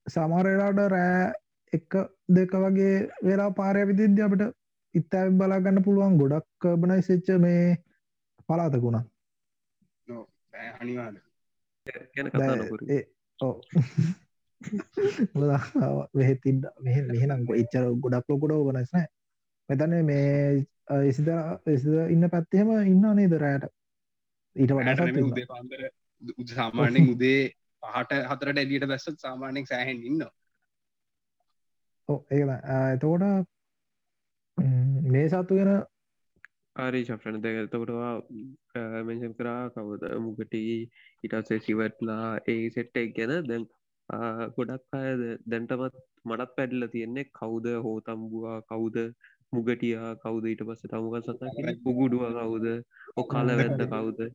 සමරලාට 0.07 0.81
රෑ 0.95 1.33
එක 1.73 1.93
දෙක 2.37 2.53
වගේ 2.65 2.95
වෙලා 3.27 3.51
පාරය 3.59 3.83
විදිද්‍ය 3.91 4.21
අපට 4.27 4.43
ඉත්තා 4.95 5.25
බලාගන්න 5.41 5.85
පුළුවන්. 5.87 6.19
ගොඩක් 6.21 6.63
බනයි 6.81 7.03
සෙච්ච 7.09 7.29
මේ 7.45 7.65
පලාතකුණා 8.49 9.05
අනිවාද 10.81 11.17
ගැන 11.87 12.29
කතානකර 12.31 12.81
වෙහෙතින් 16.15 16.65
මෙහෙනම් 16.81 17.45
ඉච්චර 17.55 17.85
ගොඩක් 18.01 18.27
ලොකොඩෝ 18.29 18.63
වනස්න 18.65 19.07
මෙතන 19.69 19.95
මේ 20.05 20.65
එසිද 21.03 21.29
එසිද 21.67 21.95
ඉන්න 22.11 22.31
පැත්තේම 22.31 22.73
ඉන්න 22.85 23.07
නේද 23.15 23.37
රෑට? 23.37 23.71
ඊට 24.57 24.73
වඩා 24.73 25.47
පාන්දර 25.47 25.81
සාමාන්‍යෙන් 26.55 27.11
උදේ 27.11 27.41
පහට 27.83 28.13
හතරට 28.29 28.59
එලියට 28.59 28.89
බැස්සත් 28.89 29.19
සාමාන්‍යෙන් 29.19 29.67
සෑහෙන් 29.67 30.03
ඉන්න 30.03 30.23
ඕ 32.09 32.19
ඒ 32.31 32.45
එතකොට 32.93 33.25
මේ 35.11 35.29
සත්තු 35.29 35.55
ගැන 35.55 35.73
ආරි 36.77 37.05
ශප්ෂණ 37.05 37.41
දැ 37.41 37.59
එතකොටවා 37.59 38.23
මෙන්ෂන් 39.05 39.35
කරා 39.35 39.71
කවද? 39.71 40.19
මුගට 40.19 40.55
ඉටසේ 40.57 41.61
සිවට්ලා 41.61 42.39
ඒ 42.47 42.71
සෙට්ට 42.71 42.97
එක් 42.97 43.17
ගැන. 43.17 43.43
දැන් 43.43 43.67
ගොඩක් 44.55 44.83
අය 44.93 45.37
දැන්ටමත් 45.47 45.95
මටත් 46.25 46.57
පැඩිල 46.57 46.89
තියෙන්නේ 46.89 47.25
කවුද 47.33 47.67
හෝතම්බවා 47.83 48.65
කවුද 48.65 49.15
මුගටියා 49.53 50.17
කවුද 50.17 50.47
ඊට 50.47 50.63
පස්ස 50.63 50.87
තමුග 50.87 51.21
සතා 51.21 51.75
පුගුඩුව 51.85 52.35
කවුද? 52.35 52.85
ඔ 53.17 53.25
කාල 53.25 53.47
වැත්ත 53.55 53.87
කවුද? 53.87 54.33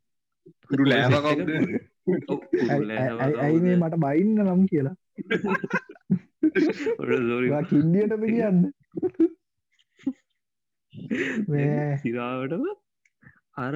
ඇයි 3.39 3.59
මේ 3.59 3.77
මට 3.77 3.99
බයින්න 3.99 4.45
නම් 4.45 4.67
කියලා? 4.67 4.95
කින්ඩියටම 7.69 8.23
කියන්න 8.27 8.73
සිරාවටම 11.97 12.65
අර 13.57 13.73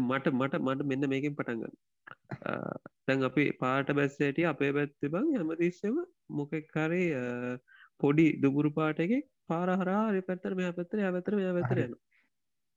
මට 0.00 0.32
මට 0.32 0.60
මට 0.60 0.82
මෙන්න 0.84 1.08
මේකින් 1.08 1.36
පටන්ගන්න 1.36 1.76
තැන් 3.06 3.22
අපි 3.22 3.44
පාට 3.58 3.92
බැස්සට 3.92 4.40
අපේ 4.46 4.72
පැත්ති 4.72 5.08
බං 5.08 5.30
හැමතිස්සම 5.34 5.96
මොකෙක් 6.30 6.66
කරේ 6.68 7.58
පොඩි 8.00 8.26
දුගුරු 8.40 8.70
පාටක 8.70 9.14
පාරහරාරි 9.48 10.20
පැත්තර 10.22 10.52
මෙ 10.54 10.72
පැත්තර 10.72 11.04
පැතර 11.08 11.36
මෙ 11.36 11.52
පැතර 11.52 11.80
යන 11.80 11.94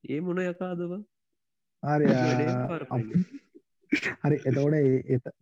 ඒ 0.04 0.20
මුණ 0.20 0.44
යකාදව 0.44 0.94
හරි 1.84 2.08
හරි 4.22 4.38
එතකොට 4.44 4.78
එත 5.10 5.34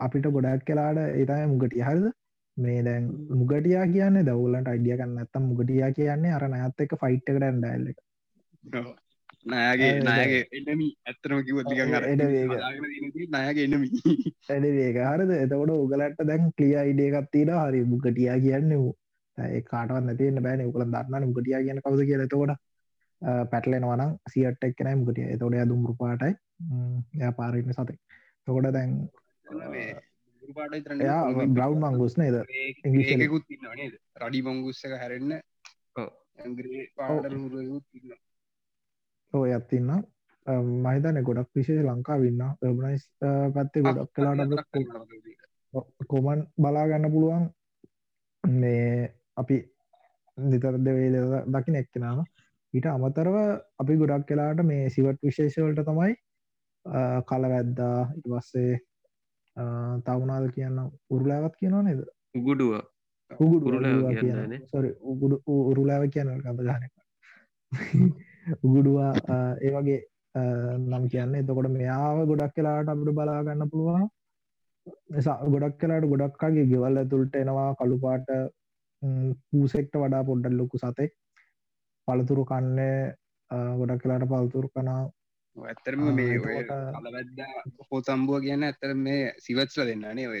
අපිට 0.00 0.28
ගොඩක් 0.28 0.66
කලාට 0.66 1.00
ඒතයි 1.04 1.46
මුගටිය 1.46 1.82
හරිද 1.82 2.06
මේ 2.56 2.80
දැන් 2.84 3.04
මුගටියා 3.30 3.86
කියන්නේ 3.92 4.24
දවලට 4.24 4.68
අඩිය 4.72 4.96
කන්න 4.96 5.20
ඇත්තම් 5.20 5.46
මුගටියා 5.50 5.92
කියන්නේ 5.92 6.34
අර 6.38 6.48
නඇත් 6.48 6.80
එක 6.80 6.94
ෆයිට් 7.02 7.30
එකට 7.30 7.46
ඇන්ඩල්ල 7.48 7.86
එක. 7.92 7.98
නෑගේ 9.52 9.92
නයගේ 10.00 10.42
එනමි 10.58 10.88
ඇත්තරම 11.06 11.44
කිවත් 11.46 11.70
ලිකන් 11.70 11.94
අර 11.98 12.08
නයගේ 12.10 13.64
එනමි 13.66 13.88
ඇඩ 14.48 14.66
වේක 14.78 14.98
හරද? 15.04 15.30
එතකොට 15.44 15.72
උගලට 15.76 16.26
දැන් 16.30 16.50
කලිය 16.58 16.76
ඉඩේකත්තිීට 16.90 17.54
හරි 17.60 17.80
මුගටියා 17.94 18.36
කියන්න 18.44 18.74
වූ 18.74 18.92
ඒ 19.38 19.62
කාටවත් 19.62 20.04
නැතින්න 20.04 20.42
බෑන. 20.42 20.68
උකල 20.68 20.84
දන්න 20.86 21.28
මුගටියා 21.30 21.64
කියන 21.66 21.82
කවද 21.86 22.06
කිය 22.08 22.20
එතකොට 22.28 22.54
පැටලෙනවනම් 23.50 24.16
සියට 24.28 24.64
එක්කනයි 24.68 24.94
මුගටිය. 25.00 25.26
එතොට 25.34 25.68
දුම්රු 25.70 25.94
පාටයි 25.98 26.32
ය 27.20 27.34
පාරන්න 27.38 27.74
සතේ 27.74 27.98
තකොට 28.46 28.72
දැන් 28.76 28.90
බ්‍රව් 30.42 31.74
මංගුස් 31.76 32.18
නේද? 32.18 32.36
ඒකුත් 32.84 33.44
නේද? 33.74 33.94
රඩි 34.20 34.42
මංගුස්සක 34.42 34.84
ඉන්න 35.10 35.32
ඕ 39.34 39.44
ඇත්තින්න 39.46 39.90
මහිතන 40.84 41.22
ගොඩක් 41.22 41.50
විශේෂ 41.54 41.86
ලංකා 41.86 42.18
වෙන්න 42.18 42.42
බනයිස් 42.60 43.04
පැත්තේ 43.54 43.82
ගොඩක් 43.82 44.12
කලාට 44.14 44.40
කොමන් 46.08 46.46
බලාගන්න 46.58 47.12
පුළුවන්. 47.12 47.44
මේ 48.44 49.14
අපි 49.36 49.56
නිතරද 50.38 50.86
වේල 50.90 51.16
දකින 51.48 51.76
එක්කෙනම. 51.76 52.24
ඊට 52.74 52.86
අමතරව 52.86 53.36
අපි 53.78 53.96
ගොඩක් 53.96 54.26
කලාට 54.28 54.64
මේ 54.64 54.90
සිවට 54.90 55.22
විශේෂවලට 55.22 55.84
තමයි 55.86 56.14
කලවැද්දා 57.28 57.98
ඉටවස්සේ 58.16 58.72
තවුනාද 59.56 60.50
කියන්න? 60.50 60.78
උරුලාවත් 61.10 61.54
කියනවා 61.56 61.82
නේද? 61.82 62.00
උගුඩුව. 62.34 62.72
සොරි 64.66 64.90
උගුඩු 65.02 65.36
උරුලාව 65.46 66.04
කියන්න 66.08 66.32
ගඳ 66.36 66.60
ගනක 66.62 66.94
උගුඩුවා 68.64 69.12
ඒ 69.60 69.70
වගේ 69.70 70.00
නම් 70.80 71.04
කියන්න. 71.08 71.34
එතකොට 71.34 71.70
මෙයාව 71.70 72.26
ගොඩක් 72.26 72.54
කලාට 72.54 72.88
අපට 72.88 73.12
බලාගන්න 73.12 73.70
පුළුවන්. 73.70 74.08
නිසා 75.10 75.38
ගොඩක් 75.46 75.78
කලාට 75.78 76.06
ගොඩක්කාගේ 76.06 76.66
ගෙවල් 76.66 76.96
ඇතුළට 76.96 77.34
එනවා 77.36 77.70
කළුපාට 77.74 78.28
පූසෙක්ට 79.48 79.94
වඩා 79.96 80.22
පොඩ්ඩල් 80.24 80.56
ලොකු 80.56 80.78
සතෙක්. 80.78 81.12
පළතුරු 82.08 82.44
කන්නේ 82.44 82.96
ගොඩක් 83.78 84.02
කලාට 84.02 84.28
පල්තුරු 84.28 84.68
කනා 84.70 85.02
ඇත්තරම 85.56 86.02
මේ 86.14 86.36
කලවැද්ද 86.40 87.40
හෝතම්බුව 87.86 88.40
කියන්න 88.44 88.64
ඇත්තර 88.64 88.92
මේ 88.98 89.32
සිවත්ල 89.38 89.84
දෙන්නනේ 89.84 90.26
ඔය 90.26 90.40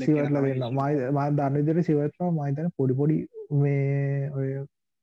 සිවටල 0.00 0.38
දෙන්න. 0.38 0.64
මයි 0.72 1.10
මා 1.12 1.28
දන්නදර 1.32 1.82
සිවත්වා 1.82 2.30
මයිතන 2.32 2.70
පොඩි 2.76 2.94
පොඩි 2.94 3.18
මේ 3.58 4.30
ඔය 4.32 4.48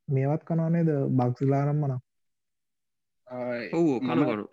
මේවත් 0.08 0.43
කනානේද 0.43 0.89
බක්සිලානම් 1.13 1.81
මන 1.81 1.93
ඔවු 3.74 4.00
කනකරු 4.01 4.43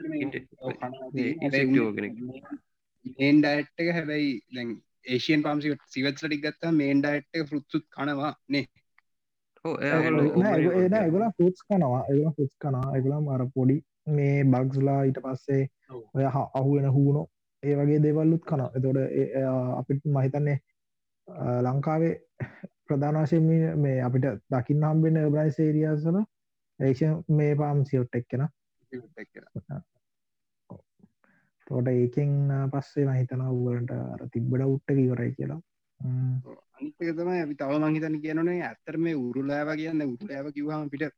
මේන් 3.14 3.36
ඩයිට් 3.40 3.76
එක 3.78 3.92
හැබැයි 3.92 4.30
දැන් 4.52 4.76
ඒෂයන් 5.06 5.42
පාම්සි 5.42 5.76
සිවත්ල 5.88 6.26
ටික් 6.26 6.44
ගත්තා 6.44 6.72
මේන් 6.74 7.00
ඩයිට් 7.00 7.28
එක 7.34 7.48
ෆෘත්සුත් 7.48 7.88
කනවා 7.90 8.32
නේ. 8.48 8.66
ඒගල 9.64 11.28
පුස් 11.36 11.58
කනවා. 11.64 12.02
ඒගල 12.04 12.32
පුස් 12.36 12.52
කනා 12.58 12.88
එකලා 12.98 13.20
මර 13.20 13.50
පොඩි 13.54 13.82
මේ 14.06 14.44
බක්ස්ලා 14.46 15.00
ඊට 15.02 15.20
පස්සේ 15.22 15.62
ඔය 16.14 16.24
අහුවෙන 16.28 16.88
හූුණෝ 16.90 17.26
ඒ 17.62 17.74
වගේ 17.76 18.02
දේවල්ලුත් 18.02 18.44
කන 18.44 18.62
එතොට 18.70 18.98
අපිට 19.74 20.08
මහිතන්නේ 20.10 20.58
ලංකාවේ 21.62 22.14
ප්‍රධානශයෙන් 22.84 23.50
මේ 23.78 23.98
අපිට 24.02 24.26
දකින්න 24.50 24.84
හම්බෙන 24.84 25.20
බ්‍රයිස් 25.30 25.60
ඒරියසල 25.60 26.22
ඒෂ 26.80 27.02
මේ 27.30 27.52
පාම් 27.56 27.84
සියොට් 27.84 28.14
එක්කෙන 28.14 28.48
තෝට 31.66 31.88
ඒකෙන් 31.88 32.34
පස්සේ 32.70 33.06
මහිතන 33.06 33.42
වුවලට 33.48 33.92
අර 33.92 34.22
තිබ්බඩ 34.30 34.66
උට්ට 34.66 34.90
ඉවරයි 34.96 35.32
කියලා. 35.32 35.60
අනික 36.76 36.94
තමයි 36.98 37.40
අපි 37.40 37.54
තව 37.56 37.78
මංහිතන 37.80 38.18
කියනේ 38.20 38.58
ඇත්තර 38.62 38.98
මේ 38.98 39.16
උරුලෑව 39.18 39.72
කියන්න 39.76 40.04
උරුලෑව 40.04 40.52
කිවහම 40.52 40.90
පිට 40.90 41.14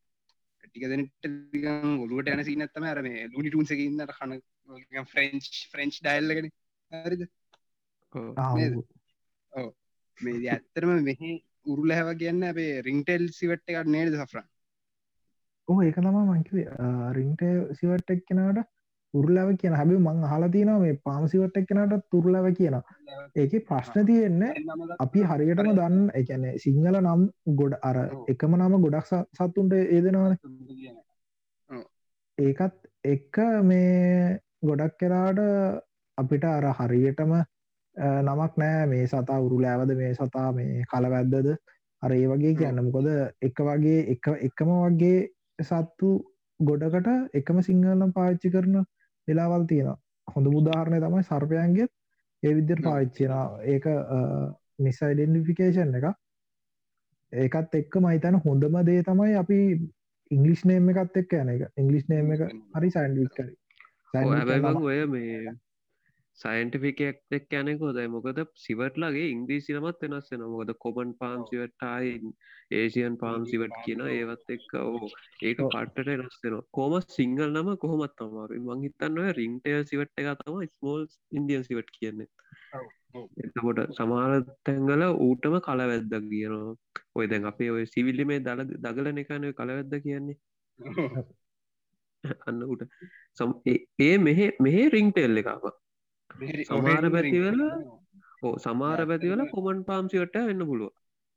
ටික 0.69 0.87
දෙනට 0.87 1.29
ඔලුවට 1.99 2.31
යන 2.31 2.45
සිනත්තම 2.45 2.85
අර 2.85 3.03
මේ 3.03 3.27
ලුනි 3.29 3.51
ටුන්සකින්න 3.51 4.05
කන 4.11 4.39
ෆ්‍රෙන්ච් 5.07 5.51
ෆ්‍රෙන්ච් 5.73 6.01
ඩයිල්ලගෙන 6.01 6.51
හරිද? 6.93 7.29
මේ 10.19 10.51
ඇත්තරම 10.51 10.95
මෙහි 11.03 11.33
උරුල 11.67 11.93
හැව 11.93 12.15
කියන්න 12.17 12.45
අපේ 12.45 12.81
රිංටෙල් 12.83 13.27
සිවට් 13.33 13.71
එකක් 13.71 13.89
නේද 13.89 14.15
සෆරන් 14.15 14.49
ඕ 15.69 15.79
ඒක 15.83 15.99
තමා 15.99 16.27
මංකිව 16.27 16.57
රිංට 17.13 17.43
සිවට් 17.75 18.11
එක් 18.11 18.23
කෙනට 18.27 18.65
උරුලාව 19.15 19.51
කියන 19.57 19.75
හැබි 19.75 19.99
මං 19.99 20.25
හලතිනවා 20.25 20.79
මේ 20.79 20.97
පාමසිවට 21.05 21.57
එක් 21.57 21.69
කෙනට 21.69 21.95
තුරලාව 22.11 22.49
කියන 22.53 22.77
ඒක 23.37 23.55
ප්‍රශ්න 23.67 24.07
තියෙන්න 24.07 24.43
අපි 24.99 25.25
හරියටම 25.25 25.71
දන්න 25.73 26.11
එකැන 26.15 26.47
සිංහල 26.59 27.01
නම් 27.01 27.23
ගොඩ 27.55 27.79
අර 27.83 27.99
එකම 28.29 28.59
නම 28.59 28.81
ගොඩක් 28.81 29.13
සත්තුන්ට 29.35 29.79
ඒදෙනවාන 29.79 30.37
ඒකත් 32.39 32.77
එක්ක 33.07 33.37
මේ 33.65 34.41
ගොඩක් 34.63 34.99
කරාට 34.99 35.41
අපිට 36.19 36.45
අර 36.47 36.67
හරියටම 36.75 37.33
නමක් 37.97 38.53
නෑ. 38.57 38.87
මේ 38.87 39.07
සතා 39.07 39.41
උරුලෑවද 39.41 39.95
මේ 39.97 40.13
සතා 40.15 40.53
මේ 40.53 40.85
කලවැද්දද? 40.85 41.49
අර 42.03 42.13
ඒ 42.13 42.27
වගේ 42.27 42.55
කියන්න. 42.55 42.85
මොකොද 42.85 43.09
එක 43.43 43.59
වගේ 43.61 44.01
එක 44.13 44.29
එකම 44.41 44.71
වගේ 44.77 45.19
සත්තු 45.61 46.11
ගොඩකට 46.61 47.09
එකම 47.35 47.61
සිංහලම් 47.63 48.13
පාච්චි 48.13 48.51
කරන 48.51 48.85
වෙලාවල් 49.29 49.67
තියෙන 49.67 49.93
හොඳ 50.29 50.47
මුදාහරණය 50.49 51.01
තමයි 51.01 51.23
සර්පයන්ගේ 51.25 51.89
ඒ 52.43 52.55
විද්‍යට 52.55 52.83
පාච්චින 52.83 53.37
ඒක 53.67 53.87
මිසයිඩෙන්ඩිෆිකේෂන් 54.79 55.95
එක 55.95 56.09
ඒකත් 57.33 57.75
එක්ක 57.75 57.97
මහිතන 57.99 58.41
හොඳම 58.45 58.83
දේ 58.85 59.03
තමයි 59.03 59.35
අපි 59.37 59.59
ඉංගලිස් 60.31 60.65
නේම 60.65 60.91
එකත් 60.91 61.17
එක්ක 61.17 61.33
යන 61.35 61.49
එක. 61.49 61.63
ඉංගලිස් 61.77 62.05
නේම 62.09 62.33
එක 62.33 62.45
හරි 62.75 62.91
සයින්ඩිකරි 62.91 63.55
ඔය 64.83 65.07
මේ 65.07 65.55
සයින්ටිෆිකයක් 66.39 67.17
එක් 67.31 67.47
යනෙකෝදයි 67.53 68.09
මොකද 68.09 68.39
සිවට්ලගේ 68.57 69.31
ඉංග්‍රීසි 69.31 69.75
නමත් 69.75 70.03
වෙනස් 70.05 70.29
වෙන 70.33 70.45
මොකද 70.49 70.71
කොබන් 70.79 71.11
පාම් 71.19 71.41
සිවට්ටයි 71.49 72.13
ඒසියන් 72.73 73.17
පාම් 73.17 73.47
සිවට 73.47 73.75
කියන 73.85 74.03
ඒවත් 74.09 74.53
එක්ක 74.57 74.75
ඕ 74.81 75.09
ඒක 75.43 75.63
පට්ට 75.65 76.13
රස්සෙන 76.17 76.59
කෝම 76.71 76.95
සිංහල් 77.09 77.51
නම 77.53 77.71
කොහොමත් 77.77 78.15
තමාරු 78.19 78.61
මංහිතන්න 78.69 79.19
රිංටය 79.39 79.75
සිවට් 79.85 80.23
එක 80.23 80.31
තම 80.41 80.61
ස්මෝල් 80.69 81.03
ඉන්දියන් 81.33 81.65
සිවට 81.65 81.91
කියන්නේ. 81.91 82.29
එතකොට 83.45 83.83
සමාර 83.93 84.37
තැංගල 84.65 85.05
ඌටම 85.19 85.59
කලවැද්දක් 85.61 86.29
කියනවා. 86.29 86.77
ඔය 87.15 87.27
දැන් 87.27 87.51
අපේ 87.53 87.71
ඔය 87.71 87.85
සිවිල්ලි 87.87 88.25
මේ 88.25 88.41
දල 88.41 88.65
දගලන 88.79 89.21
එකනය 89.25 89.53
කලවැද්ද 89.55 89.99
කියන්නේ. 90.01 90.39
අන්න 92.47 92.65
උට 92.65 92.89
සම් 93.39 93.51
ඒ 94.01 94.15
මෙහෙ 94.21 94.49
මෙහෙ 94.61 94.89
රිංටෙල් 94.91 95.41
එකපා 95.41 95.77
සමාර 96.65 97.05
පැතිවල 97.11 97.61
ඕ 98.43 98.55
සමාර 98.59 99.01
පැතිවල 99.07 99.43
කොමන් 99.51 99.81
පාම්සිවට 99.85 100.39
වෙන්න 100.43 100.65
පුළුව 100.65 100.93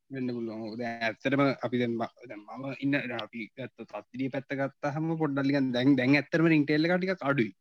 වෙන්න 0.10 0.29
පුළුවන්. 0.29 0.77
ද 0.77 0.81
ඇත්තරම 0.86 1.43
අපි 1.60 1.81
දැන් 1.81 1.95
මම 1.95 2.65
ඉන්න 2.79 3.00
අපි 3.19 3.41
ගත්ත 3.50 3.88
තත්තිරිය 3.88 4.29
පැත්ත 4.29 4.53
ගත්ත 4.53 4.93
හම 4.95 5.10
පොඩ්ඩල්ලිගන් 5.17 5.71
දැන් 5.71 5.95
දැන් 5.95 6.15
ඇත්තරම 6.15 6.48
රින්ටේල්ල 6.48 6.88
ටික 6.89 7.24
අඩුයි. 7.24 7.51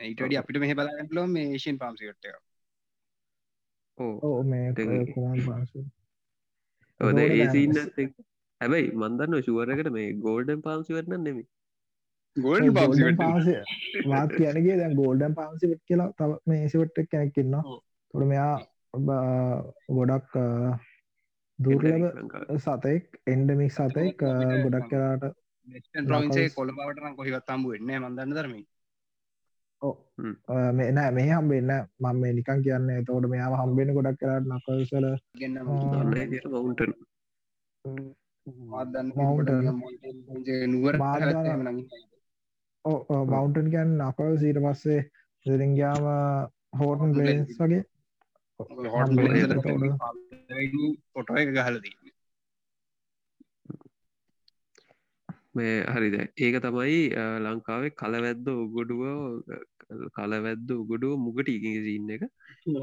ඊටඩි 0.00 0.36
අපිට 0.36 0.60
මෙහ 0.62 0.72
බලාගටලෝ 0.74 1.26
මේ 1.26 1.46
ඒෂන් 1.50 1.78
පාම්සිට 1.78 2.26
ඕ 3.98 4.42
මේ 4.44 4.72
කොමන් 5.12 5.40
පාසු 5.46 5.84
ඔද 7.00 7.20
ඒසින්න 7.20 7.78
හැබැයි 8.60 8.90
මන්දන්න 8.94 9.44
ශුවරකට 9.46 9.90
මේ 9.90 10.08
ගෝල්ඩන් 10.24 10.60
පාම්සිවරන්න 10.60 11.24
නෙමේ 11.24 11.46
ගෝල්ඩ 12.36 12.78
පාස 13.18 13.46
වාත් 14.06 14.30
කියනගේ 14.32 14.76
දැන් 14.76 14.94
ගෝල්ඩන් 14.94 15.34
පාන්සිට 15.34 15.82
කියලා 15.84 16.10
තව 16.14 16.38
මේ 16.46 16.68
සිවට් 16.68 16.98
කෙනෙක්කින්න 17.06 17.56
තොට 17.60 18.26
මෙයා 18.26 18.52
ගොඩක් 19.90 20.38
දුර්ලබ 21.58 22.04
සතෙක් 22.60 23.20
එන්ඩමික් 23.26 23.72
සතෙක් 23.72 24.24
ගොඩක් 24.62 24.88
කරාට 24.90 25.24
ප්‍රවින්සේ 26.04 26.48
කොළබවටන 26.50 27.16
කොහිගත්තාම්බු 27.16 27.68
වෙන්න 27.70 27.92
මන්දන්න 27.98 28.34
ධර්මයි 28.34 28.64
මේ 30.72 30.90
නෑ 30.90 31.10
මේ 31.12 31.28
හම්බෙන්න 31.30 31.72
මම 32.00 32.20
මේ 32.20 32.32
නිකන් 32.32 32.60
කියන්න 32.62 32.92
තෝට 33.06 33.28
මෙයාව 33.28 33.56
හම්බෙන 33.56 33.94
ගොඩක් 33.94 34.20
කරට 34.20 34.44
නකල්සල 34.50 35.06
මවුන්ටන් 39.14 39.64
නුවර 40.68 40.94
මවන්ටන් 42.86 43.68
ගැන් 43.70 43.92
අපව 44.02 44.32
සීට 44.36 44.60
පස්සේ 44.62 45.00
දෙරින්ගයාම 45.46 46.04
හෝටන් 46.78 47.14
ලේස් 47.18 47.58
වගේ 47.58 47.82
පොටෝ 51.12 51.36
එක 51.36 51.50
ගහලදී 51.52 51.94
මේ 55.54 55.74
හරිද 55.88 56.16
ඒක 56.18 56.56
තමයි 56.60 56.98
ලංකාවේ 57.44 57.92
කලවැද්ද 57.94 58.46
උගොඩුව 58.54 59.02
කලවැද්ද 60.14 60.68
උගොඩුව 60.72 61.14
මුගට 61.18 61.48
ඉගින් 61.48 61.76
සින්න 61.80 62.10
එක. 62.10 62.22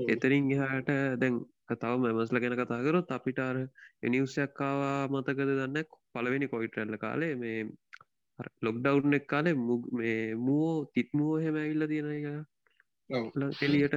එතරින් 0.08 0.52
එහාට 0.52 0.92
දැන් 1.18 1.36
තව 1.74 1.94
මෙමස්ල 2.00 2.40
ගැන 2.40 2.56
කතාකරොත් 2.56 3.12
අපිටාර 3.12 3.58
එනිවසයක්කාවා 4.04 5.00
මතකද 5.10 5.50
දන්න 5.52 5.78
පලවෙනි 6.12 6.48
කොයිටරල්ල 6.48 6.96
කාලේ 6.98 7.34
මේ 7.36 7.60
ලොක්ඩවුන් 8.62 9.14
එක් 9.14 9.26
කාලේ 9.28 9.56
මුග 9.60 9.84
මේ 9.92 10.36
මුවෝ 10.38 10.76
තිත්මුව 10.94 11.34
හෙම 11.40 11.56
ඇවිල්ල 11.56 11.88
තියෙන 11.88 12.10
එක 12.12 12.26
එලියට 13.62 13.96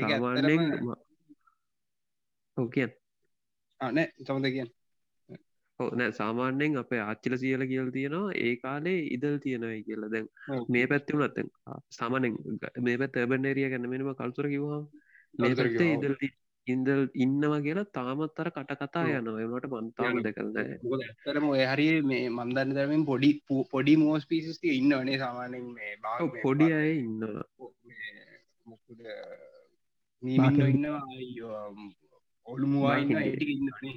සාමාන්‍යෙන් 0.00 0.62
ඕකන් 2.56 2.90
අන 3.80 3.98
සමද 4.20 4.46
කියන් 4.48 4.70
නෑ 5.80 6.12
සාමාන්‍යෙන් 6.12 6.76
අපේ 6.76 7.00
ආච්චිල 7.00 7.34
සියල 7.36 7.64
කියල් 7.66 7.90
තියෙනවා 7.90 8.36
ඒ 8.36 8.54
කාලේ 8.56 8.98
ඉදල් 9.08 9.36
තියෙනයි 9.38 9.82
කියලා. 9.84 10.10
දැන් 10.10 10.28
මේ 10.68 10.84
පැත්ති 10.86 11.16
වුණත්තෙන් 11.16 11.48
සාමානෙන් 11.90 12.36
මේ 12.80 12.96
පැත් 12.98 13.16
ඇබනේරිය 13.16 13.68
ගැන 13.70 13.88
මෙනම 13.88 14.12
කල්තුර 14.14 14.48
කිවවා 14.48 14.80
මේ 15.38 15.54
පැත්තේ 15.54 15.90
ඉදල් 15.94 16.14
ඉන්දල් 16.66 17.00
ඉන්නවා 17.16 17.60
කියලා 17.60 17.90
තාමත් 17.90 18.38
අර 18.38 18.48
කට 18.50 18.72
කතා 18.80 19.04
යනවා. 19.12 19.40
එමට 19.44 19.66
මන්තාම 19.72 20.18
දෙකරන 20.20 20.50
ඇතරම 20.58 21.46
ඔය 21.48 21.62
හරි 21.64 21.86
මේ 22.02 22.26
මන්දන්න 22.30 22.74
දරමින් 22.76 23.02
පොඩි 23.04 23.30
පොඩි 23.70 23.94
මෝස් 23.96 24.26
පිසිස්ති 24.26 24.76
ඉන්න 24.78 24.94
වනේ 24.94 25.18
සාමානෙන් 25.18 25.66
මේ 25.72 25.94
බා 26.02 26.18
පොඩි 26.38 26.68
අය 26.72 26.92
මොකුද 28.66 29.00
මීමන්න 30.22 30.62
ඉන්නවා 30.66 31.02
ඔළුමුවා 32.46 32.96
ඉන්න 32.98 33.18
ඇටි 33.18 33.50
ඉන්නනේ 33.54 33.96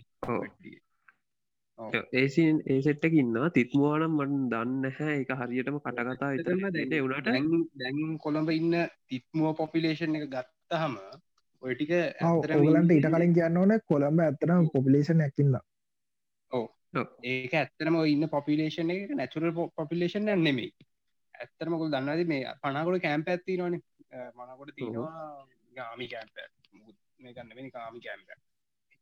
ඒසින් 2.16 2.58
ඒ 2.66 2.80
සෙට්ටක 2.82 3.16
ඉන්නවා 3.16 3.50
තිත්මවානම් 3.52 4.18
මට 4.18 4.42
දන්න 4.52 4.84
හැ 4.98 5.16
එක 5.20 5.32
හරියටම 5.36 5.78
කටකතා 5.80 6.32
එතම 6.36 6.66
දෙන්න 6.72 6.98
වුණට 7.04 7.30
දැන් 7.76 8.18
කොළඹ 8.20 8.50
ඉන්න 8.52 8.76
තිත්මුව 9.08 9.56
පොපිලේෂන් 9.58 10.18
එක 10.18 10.28
ගත්තහම 10.30 10.96
ඔයටික 11.66 11.94
ඔගලන්ට 12.24 12.94
ඉට 12.94 13.08
කලින් 13.10 13.34
කියන්න 13.34 13.58
ඕන 13.58 13.74
කොළඹ 13.86 14.22
ඇත්තනම් 14.22 14.70
පොපිලේෂන් 14.72 15.24
ඇකින්න 15.26 15.58
ඕ 16.52 16.66
ඒක 17.26 17.56
ඇත්තරම 17.56 17.98
ඉන්න 18.08 18.30
පොපිලේෂන් 18.30 18.92
එක 18.92 19.16
නැචුරල් 19.16 19.52
පොපිලේෂන් 19.76 20.32
නෙමෙයි. 20.40 20.72
ඇත්තරමකුල් 21.36 21.92
දන්නද 21.92 22.28
මේ 22.28 22.54
පනාකොට 22.62 23.02
කෑම්ප 23.02 23.28
ඇත්ති 23.28 23.58
නොන 23.58 23.80
මනකොට 24.36 24.72
තියෙනවා 24.76 25.24
ගාමි 25.76 26.08
කෑම්ප 26.08 26.36
මේ 27.20 27.34
ගන්නවෙනි 27.34 27.72
කාමි 27.72 28.00
කෑම්ප 28.02 28.30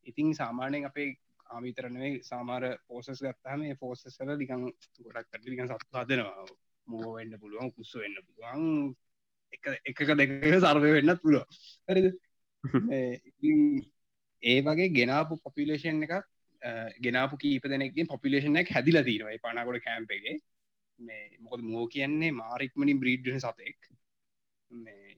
ඉතින් 0.08 0.34
සාමානයෙන් 0.34 0.86
අපේ 0.86 1.10
ආමිතරනේ 1.50 2.12
සාමාර 2.24 2.66
පෝසස් 2.88 3.22
ගත්තහම 3.22 3.60
මේ 3.62 3.76
පෝසස්සල 3.76 4.34
ලිකං 4.36 4.68
ගොඩක් 5.00 5.30
කට 5.30 5.46
ලිකන් 5.46 5.72
සත්තු 5.72 5.98
හදනවා 5.98 6.46
මෝ 6.88 7.16
වෙන්න 7.16 7.40
පුළුවන් 7.40 7.74
කුස්ස 7.74 7.96
වෙන්න 7.96 8.20
පුළුවන් 8.20 8.64
එක 9.54 9.68
එකක 9.86 10.14
දෙක 10.16 10.38
සර්වය 10.60 10.94
වෙන්නත් 10.98 11.22
පුළුව 11.22 11.60
හරිද 11.90 12.08
ඒ 14.44 14.60
වගේ 14.62 14.90
ගෙනාපු 14.92 15.40
පොපිලේෂන් 15.40 16.04
එක 16.08 16.14
ගෙනාපු 17.00 17.36
කීප 17.38 17.66
දෙනෙක්ගේ 17.66 18.08
පොපිලේෂන් 18.08 18.58
එක 18.58 18.74
හැදිලා 18.76 19.04
තිීනවයි 19.04 19.44
පනාකොට 19.44 19.84
කෑම්පගේ 19.84 20.36
මේ 21.00 21.24
මොකද 21.40 21.62
මෝ 21.66 21.86
කියන්නේ 21.88 22.32
මාරික්මනින් 22.34 23.00
බ්‍රීඩ්න 23.00 23.40
සතෙක්. 23.40 23.80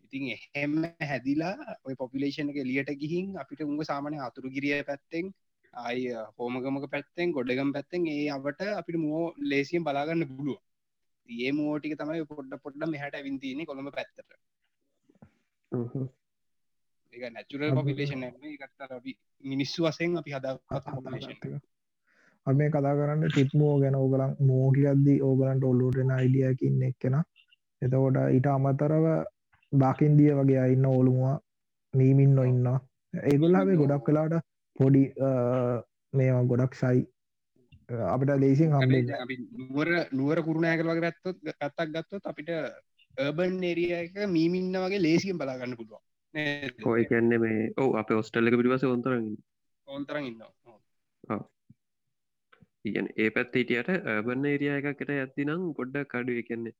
ඉතින් 0.05 0.23
එහෙම 0.29 0.75
හැදිලා 1.03 1.55
ඔය 1.83 1.95
පොපිලේෂන් 1.95 2.51
එක 2.51 2.61
ලියට 2.63 2.91
ගිහින් 2.95 3.37
අපිට 3.37 3.61
උඟ 3.61 3.83
සාමනය 3.83 4.17
අතුරු 4.19 4.49
ගිරිය 4.49 4.83
පැත්තෙන් 4.83 5.33
අයි 5.73 6.03
හෝමගමක 6.37 6.85
පැත්තෙන් 6.89 7.31
ගොඩගම් 7.31 7.71
පැත්තෙන් 7.71 8.07
ඒ 8.07 8.25
අවට 8.29 8.61
අපිට 8.71 8.99
මෝ 8.99 9.23
ලේසියෙන් 9.45 9.83
බලාගන්න 9.83 10.27
පුළුව 10.29 10.59
ඒ 11.29 11.51
මෝටික 11.53 11.95
තමයි 11.97 12.27
පොඩ්ඩ 12.27 12.61
පොඩ්ඩ 12.61 12.91
මෙහට 12.91 13.15
ඇවින්තින්නේ 13.15 13.65
කොළඹ 13.65 13.91
පැත්තට 13.91 14.29
ඒ 17.15 17.29
නැචුරල් 17.29 17.73
පොපිලේෂන් 17.73 18.25
ගත්තර 18.53 18.91
මිනිස්සු 19.43 19.85
වසයෙන් 19.85 20.17
අපි 20.17 20.31
හදා 20.31 20.55
අ 22.47 22.53
මේ 22.53 22.69
කතා 22.69 22.95
කරන්න 22.95 23.23
ටිප්මෝ 23.27 23.75
ගැන. 23.79 23.95
ඕගලන් 23.95 24.35
මෝගියද්දී 24.47 25.19
ඕගලන්ට 25.21 25.63
ඔල්ලුටෙන 25.63 26.11
අයිඩියකින්න 26.11 26.83
එක්කෙන. 26.83 27.15
එතකොට 27.81 28.17
ඊට 28.27 28.47
අමතරව 28.47 29.07
බාකින්දිය 29.71 30.31
වගේ 30.33 30.67
ඉන්න 30.71 30.85
ඕළුවා 30.87 31.35
මීමින් 31.93 32.35
නොඉන්න 32.35 32.67
ඒගොල්ලාේ 33.13 33.77
ගොඩක් 33.77 34.05
කලාට 34.05 34.35
පොඩි 34.75 35.03
මේවා 36.13 36.45
ගොඩක් 36.45 36.73
සයි 36.75 37.03
අපිට 38.07 38.33
ලේසින් 38.37 38.73
හම්බේ 38.73 39.03
නුවර 39.61 39.91
නුවර 40.11 40.43
කුරුණෑකර 40.43 40.87
වගේ 40.87 41.05
පැත්තොත් 41.05 41.37
පැත්තක් 41.59 41.93
ගත්තොත් 41.93 42.23
අපිට 42.25 42.51
ඒබන් 43.17 43.63
එරිය 43.63 43.91
එක 43.93 44.19
මීමින්න 44.29 44.77
වගේ 44.77 45.01
ලේසියෙන් 45.01 45.37
බලාගන්න 45.37 45.77
පුළුවන් 45.77 46.03
ඔය 46.85 47.03
කැන්නේ 47.05 47.39
මේ 47.39 47.59
ඕ 47.77 47.91
අප 47.95 48.09
ඔස්ටල්ලක 48.13 48.57
පිටිවස 48.59 48.85
ඔොන්තර 48.85 49.13
ඔොන්තරන් 49.87 50.25
ඉන්න 50.25 50.41
ඉගන 52.85 53.07
ඒ 53.15 53.29
පැත් 53.29 53.55
හිටියට 53.55 53.91
බන්න 54.25 54.49
ඒරිය 54.49 54.73
එකකට 54.73 55.11
ඇත්ති 55.11 55.47
නම් 55.47 55.63
ගොඩ්ඩ 55.77 56.09
කඩුව 56.11 56.41
කියන්නේ 56.49 56.75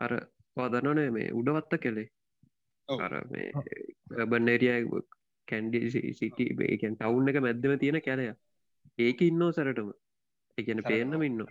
අර 0.00 0.12
පාදනනේ 0.56 1.10
මේ 1.10 1.32
උඩවත්ත 1.32 1.80
කෙලේ. 1.80 2.08
අර 2.88 3.12
මේ 3.30 3.48
බන්න 4.26 4.48
ඒරිය 4.48 5.02
කැන්ඩි 5.48 5.80
සිටි 6.14 6.48
ඒකන් 6.66 6.96
ටවුන් 6.96 7.30
එක 7.30 7.40
මැද්දම 7.40 7.76
තියෙන 7.78 8.00
කැලය 8.00 8.30
ඒක 8.98 9.20
ඉන්නෝ 9.22 9.50
සැරටම. 9.52 9.90
එකන 10.58 10.80
පේන්නම 10.84 11.22
ඉන්න 11.22 11.44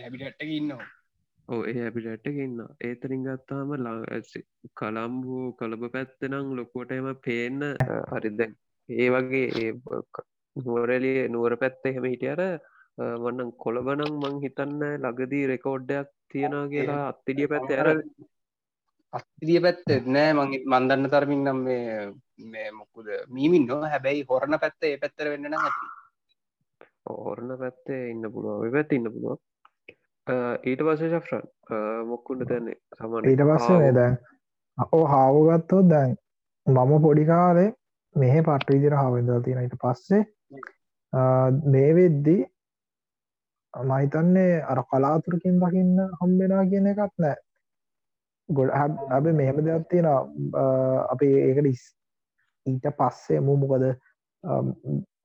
හැබිටට 0.00 0.44
ඉන්නවා. 0.50 0.82
ඕ 0.82 1.03
ඒ 1.48 1.80
ඇපිටට 1.80 2.28
ඉන්න 2.36 2.60
ඒතරින් 2.80 3.24
ගත්තාම 3.24 3.72
කළම්බූ 4.74 5.46
කළඹ 5.58 5.84
පැත්තනම් 5.92 6.52
ලොකුවටම 6.56 7.08
පේන්න 7.20 7.60
හරිද 8.12 8.40
ඒ 8.88 9.08
වගේ 9.10 9.48
ඒ 9.60 9.72
නුවරලිය 10.56 11.28
නුවර 11.28 11.56
පැත්ත 11.56 11.84
එහෙම 11.84 12.06
හිටියට 12.06 12.44
වන්න 13.18 13.50
කොළබනම් 13.58 14.20
මං 14.20 14.38
හිතන්න 14.40 14.84
ලගදී 15.02 15.46
රෙකෝඩ්ඩයක් 15.46 16.14
තියෙනවා 16.30 16.68
කියලා 16.68 17.02
අත්තිඩිය 17.08 17.48
පැත්ත 17.48 17.74
ඇර 17.74 17.90
අස්තිදිය 19.12 19.60
පැත්ත 19.60 19.88
නෑ 20.08 20.30
මගේ 20.34 20.62
මන්දන්න 20.66 21.10
තරමින් 21.10 21.44
නම් 21.44 21.60
මේ 22.48 22.68
මොකුද 22.72 23.08
මීමින් 23.28 23.66
නො 23.66 23.82
හැබැයි 23.86 24.28
හොරණ 24.30 24.58
පැත්ත 24.58 24.86
ඒ 24.88 24.96
පැත්තර 24.96 25.30
වෙන්න 25.32 25.50
නම් 25.50 25.60
ඇති. 25.60 25.90
ඕරණ 27.10 27.58
පැත්තේ 27.58 28.04
ඉන්න 28.10 28.32
පුළුව 28.32 28.72
පැත් 28.72 28.96
ඉන්න 28.98 29.12
පුළුව 29.14 29.38
ඊට 30.26 30.80
පස්සේ 30.80 31.10
ශෆ්‍රන් 31.10 31.44
මොක්කුන්ට 32.06 32.48
තැන්නේ 32.48 32.76
සමන 32.98 33.30
ඊට 33.30 33.44
පස්සේ 33.44 33.92
දැන් 33.92 34.18
අපෝ 34.78 35.04
හාවගත්තෝ 35.06 35.82
දැන් 35.88 36.16
මම 36.66 36.92
පොඩිකාලේ 37.02 37.68
මෙහ 38.16 38.34
පට්ට 38.38 38.70
විදිර 38.70 38.94
හාවෙදල් 38.94 39.42
තියෙන 39.42 39.62
ඊට 39.62 39.78
පස්සේ 39.82 40.22
මේ 41.66 41.90
වෙද්දී 41.94 42.42
මහිතන්නේ 43.74 44.62
අර 44.64 44.80
කලාතුරකින් 44.84 45.60
දකින්න 45.60 45.98
හම්බෙනවා 46.20 46.64
කියන 46.66 46.86
එකත් 46.86 47.14
නෑ. 47.18 47.36
ගොඩ 48.48 48.70
අබ 49.10 49.24
මෙහෙම 49.32 49.60
දෙයක් 49.64 49.88
තියෙන 49.90 50.06
අපි 51.08 51.28
ඒකට 51.40 51.66
ඉස් 51.66 51.84
ඊට 52.66 52.86
පස්සේ 52.98 53.40
මු 53.40 53.56
මොකද 53.56 53.84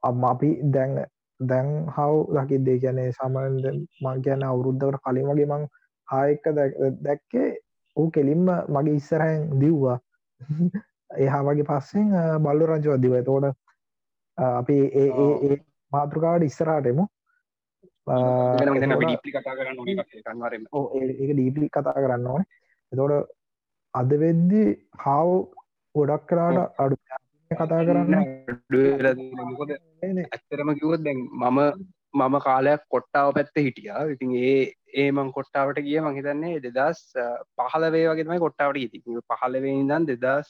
අම්ම 0.03 0.23
අපි 0.25 0.49
දැන් 0.71 0.99
දැන් 1.39 1.69
හව් 1.87 2.13
දකිදේ 2.37 2.77
කියනේ 2.79 3.09
සාමාන්ද 3.11 3.65
මං 4.01 4.21
කියන 4.21 4.43
අවුරුද්ධකට 4.43 5.01
කලින් 5.03 5.29
වගේ 5.29 5.47
මං 5.47 5.65
හායක 6.07 6.43
දැක්කේ 7.01 7.49
ඌ 7.97 8.07
කෙලින්ම 8.09 8.45
මගේ 8.69 8.95
ඉස්සරහැන් 8.95 9.47
දිව්වා. 9.61 9.97
එහා 11.17 11.43
වගේ 11.43 11.65
පස්සෙන් 11.65 12.11
බල්ලු 12.43 12.65
රංචව 12.65 12.99
දිව 13.01 13.15
තෝට 13.23 13.55
අපි 14.37 14.77
ඒ 14.95 15.09
ඒ 15.45 15.57
මාතෘකාවට 15.91 16.43
ඉස්සරාටෙමු 16.43 17.05
ඒ 20.95 21.33
ඩීපලි 21.33 21.69
කතා 21.69 21.95
කරන්න 21.95 22.27
ඕන. 22.27 22.43
එතෝට 22.91 23.31
අද 23.93 24.11
වෙද්දි 24.17 24.63
හාව 24.97 25.29
ගොඩක් 25.95 26.23
කලාට 26.29 26.79
අඩු 26.79 26.95
කතා 27.51 27.85
කරන්න. 27.85 28.13
ඇත්තරම 30.27 30.69
කිවොත් 30.79 31.01
දැන් 31.05 31.21
මම 31.41 31.59
මම 32.13 32.35
කාලයක් 32.39 32.81
කොට්ටාව 32.93 33.33
පැත්ත 33.33 33.55
හිටියා. 33.57 34.03
ඉතින් 34.13 34.35
ඒ 34.41 34.59
ඒමං 34.95 35.31
කොට්ටාවට 35.37 35.81
ගිය. 35.87 35.97
මහිතන්නේ 35.99 36.61
දෙදස් 36.67 37.01
පහලවේ 37.57 38.05
වගේමයි 38.09 38.39
කොට්ටාවට 38.45 38.81
ඉති 38.85 39.01
පහලවේ 39.31 39.75
ඉදන් 39.81 40.07
දෙදස් 40.11 40.49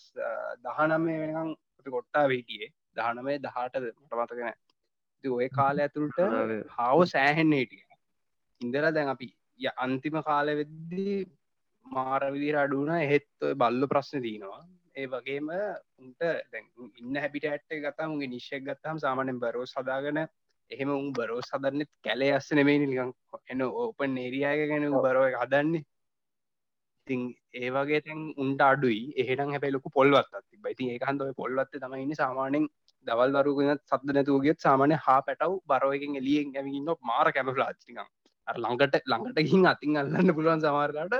දහනමේ 0.65 1.17
වෙනකම් 1.23 1.49
කොට්ටාව 1.85 2.35
හිටියේ. 2.35 2.69
දහනමේ 2.95 3.37
දහට 3.45 3.75
මටමතගෙන 3.95 5.33
ඔය 5.37 5.49
කාලය 5.49 5.85
ඇතුළට 5.85 6.19
හාව 6.77 7.05
සෑහෙන්න 7.13 7.59
හිටිය. 7.59 7.83
ඉන්දලා 8.61 8.95
දැන් 8.97 9.13
අපි 9.15 9.29
ය 9.59 9.71
අන්තිම 9.85 10.19
කාලය 10.29 10.57
වෙද්දී 10.61 11.15
මාරවිදිර 11.85 12.59
අඩුන 12.63 12.91
එහෙත් 12.97 13.29
බල්ල 13.61 13.87
ප්‍රශ්න 13.93 14.21
තියනවා 14.27 14.61
ඒ 14.99 15.05
වගේම 15.07 15.49
උන්ට 15.99 16.21
ඉන්න 16.99 17.15
හැබිට 17.17 17.45
ඇට්ට 17.47 17.79
ගතම් 17.83 18.15
උගේ 18.15 18.31
නිශ්ෂක් 18.31 18.63
ගත්තම් 18.63 18.97
සාමානෙන් 18.99 19.39
බරෝ 19.39 19.65
සදාගන 19.67 20.19
එහෙම 20.71 20.89
උන් 20.91 21.07
බරෝ 21.13 21.39
සදරන්නෙත් 21.41 21.91
කැලේ 22.03 22.31
අස්ස 22.31 22.49
නෙමේ 22.51 22.77
නිකම් 22.81 23.13
එන 23.51 23.61
ඕපන් 23.63 24.17
ඒරියාය 24.17 24.67
ගැන 24.71 24.85
බරෝ 24.97 25.25
හදන්නේ. 25.35 25.83
ඉතින් 27.07 27.21
ඒ 27.55 27.69
වගේ 27.71 28.01
තැන් 28.01 28.19
උන්ට 28.37 28.61
අඩුයි. 28.63 29.01
එහෙනම් 29.17 29.49
හැබැ 29.49 29.71
ලොකු 29.71 29.89
පොල්වත් 29.91 30.31
අති 30.33 30.61
බයිති 30.65 30.91
ඒකහන්ද 30.93 31.25
පොල්වත්ත 31.35 31.73
තමයින්න 31.77 32.13
සාමානෙන් 32.15 32.67
දවල් 33.05 33.35
වරුගෙන 33.37 33.73
සද්ද 33.81 34.15
නැතුවගෙත් 34.15 34.59
සාමානය 34.59 34.95
හා 35.05 35.19
පැටව් 35.21 35.53
බරෝයකින් 35.67 36.15
එලියෙන් 36.15 36.55
ඇවින්න 36.55 36.95
මාර 37.03 37.27
කැමලාච්චිකම් 37.31 38.07
ළඟට 38.47 39.03
ළඟට 39.05 39.43
ගින් 39.49 39.65
අතින් 39.65 39.99
අල්ලන්න 40.01 40.35
පුළුවන් 40.37 40.61
සමාරලාට 40.61 41.19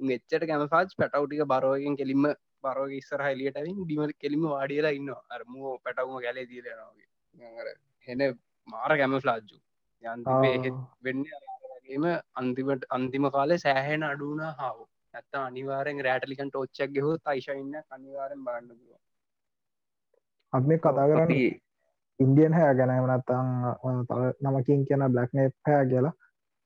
එච්චට 0.00 0.44
කැමපාච් 0.44 0.94
පැටව්ටික 0.96 1.42
බරෝයගෙන් 1.46 1.96
කෙලින්ම 1.96 2.26
බරෝග 2.64 2.92
ඉස්සර 2.92 3.22
එලියට 3.26 3.56
ඇවින් 3.56 3.78
ඩිමට 3.80 4.18
කෙලිම 4.18 4.44
වාඩියලා 4.46 4.94
ඉන්න 4.98 5.10
අරමුව 5.30 5.66
පැටවම 5.84 6.18
ගැලේ 6.24 6.46
දීරනගේ 6.46 7.74
හෙන 8.08 8.24
මාර 8.68 8.92
කැම 8.96 9.16
ලාජ්ජු 9.22 9.58
යන්ති 10.04 10.72
වෙන්න 11.04 11.24
වගේම 11.64 12.06
අන්තිමට 12.34 12.88
අන්තිම 12.90 13.30
කාලේ 13.30 13.58
සෑහෙන 13.58 14.02
අඩුන 14.04 14.42
හාව 14.58 14.78
ඇත්ත 15.14 15.40
අනිවාරෙන් 15.40 16.04
රෑටලිකන් 16.06 16.50
ටෝච්චක් 16.50 16.90
ගෙහෝ 16.96 17.16
අයිශඉන්න 17.26 17.74
අනිවාරෙන් 17.90 18.44
බාන්න 18.44 18.68
පුළුව 18.70 18.98
අප 20.52 20.62
මේ 20.64 20.78
කතා 20.80 21.08
කරන්න 21.08 21.32
ඉන්දියන් 22.20 22.52
හැ 22.52 22.70
ගැනම 22.74 23.06
නත්තං 23.08 23.48
නමකින් 24.44 24.80
කියන 24.86 25.04
බ්ලක්න 25.08 25.38
පෑ 25.64 25.84
කියලා. 25.86 26.14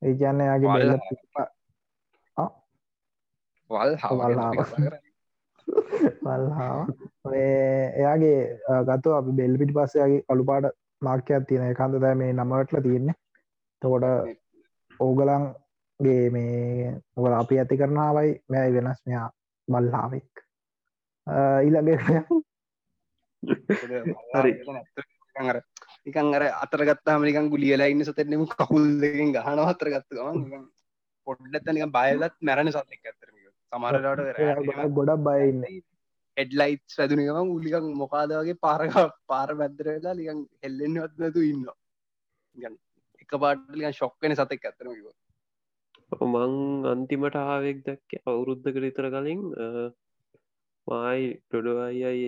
ඒ 0.01 0.13
කියන්න 0.15 0.39
යාගේ 0.41 0.69
වල් 3.69 3.93
වල්හා 6.25 6.85
එයාගේ 7.33 8.39
ගත්තු 8.87 9.09
අපි 9.19 9.31
බෙල් 9.39 9.53
පිටි 9.59 9.75
පස්සයාගේ 9.77 10.25
අලුපාට 10.33 10.65
මාක්‍යයක් 11.01 11.43
තියෙන 11.49 11.65
එකන්ද 11.71 11.95
දැ 12.03 12.15
මේ 12.21 12.31
නමවටල 12.33 12.83
තියෙන්නේ. 12.87 13.15
තකොට 13.81 14.05
ඕගලන්ගේ 14.99 16.25
මේ 16.35 16.91
ඔගල 17.17 17.33
අපි 17.41 17.59
ඇති 17.59 17.79
කරනාවයි 17.81 18.31
මෙයි 18.51 18.75
වෙනස් 18.75 18.99
මෙයා 19.07 19.27
මල්ලාවෙක් 19.67 20.31
ඊළඟ 21.65 21.89
හරි. 24.35 24.51
අර 25.51 25.57
නිකන් 26.05 26.27
අර 26.37 26.43
අතර 26.63 26.81
ගත්තා 26.89 27.19
මනිකන් 27.19 27.51
ගුලියලා 27.53 27.91
ඉන්න 27.91 28.05
සතෙන්නෙම 28.07 28.45
කකුල් 28.53 28.85
දෙකින් 29.03 29.35
ගහන 29.35 29.59
අතර 29.65 29.87
ගත්ත 29.93 30.09
ගමන්. 30.17 30.63
පොඩ්ඩත් 31.27 31.67
නික 31.75 31.85
බයලත් 31.97 32.35
මැරණ 32.47 32.71
සතෙක් 32.75 33.03
ඇතරම 33.09 33.22
සමරලාට 33.73 34.93
ගොඩක් 34.95 35.25
බයන්න 35.27 35.63
එඩ්ලයිට් 36.37 36.95
වැදුනකම 36.97 37.49
උලිකන් 37.49 37.89
මොකාද 37.95 38.35
වගේ 38.35 38.59
පාරක 38.59 38.95
පාර 39.27 39.49
පැත්තරලා 39.59 40.13
ලිකන් 40.13 40.45
හෙල්ලෙන්න්න 40.63 41.01
වත්නතු 41.03 41.43
ඉන්න 41.45 42.77
එක 43.23 43.35
පාටලික 43.39 43.99
ශොක්කන 43.99 44.35
සතෙක් 44.35 44.69
ඇතරම 44.69 44.95
මං 46.27 46.55
අන්තිමට 46.87 47.37
ආවෙක් 47.37 47.83
දැක්ක 47.85 48.17
අවුරුද්ධ 48.23 48.69
කරිතර 48.69 49.07
කලින් 49.09 49.43
මයි 50.87 51.29
ටොඩවයි 51.43 52.25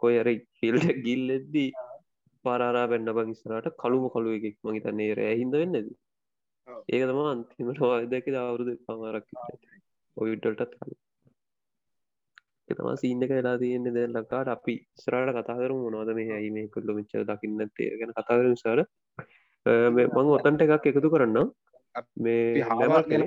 කොයර 0.00 0.32
හිල්ට 0.60 0.88
ගිල් 1.04 1.26
එද්දී 1.30 1.70
පාරා 2.44 2.86
පෙන්න්න 2.88 3.12
බංස්රට 3.12 3.78
කළුම 3.78 4.10
කළු 4.10 4.36
එකෙක් 4.38 4.58
මහිතන්නේ 4.64 5.14
රෑ 5.14 5.38
හිද 5.40 5.54
වෙන්නද? 5.54 5.88
ඒක 6.88 7.02
තම 7.04 7.20
අන්තිමට 7.26 7.80
වාදක 7.82 8.28
අවුරුද 8.40 8.70
පමාරක් 8.84 9.28
ඔයුටටත් 10.16 10.72
කල 10.78 10.92
තම 12.68 12.88
සීනක 12.96 13.30
වෙලා 13.30 13.56
තියෙන්නේ. 13.58 13.92
දැ 13.92 14.06
ලකාට 14.14 14.48
අපි 14.48 14.74
ස්රාට 15.02 15.30
කතාකරු 15.38 15.74
මොනවද 15.84 16.10
මේ 16.18 16.32
ඇයි 16.36 16.50
මේ 16.50 16.68
කොල්ල 16.68 16.88
මිච්ච 16.96 17.12
දකින්න 17.24 17.58
ගැන 17.98 18.12
කතාකර 18.12 18.46
සාර 18.56 18.80
මං 20.14 20.32
ඔතන්ට 20.36 20.62
එකක් 20.64 20.86
එකතු 20.86 21.08
කරන්න 21.10 21.38
මේ 22.18 22.62
හාවක් 22.62 23.06
ගැන 23.08 23.24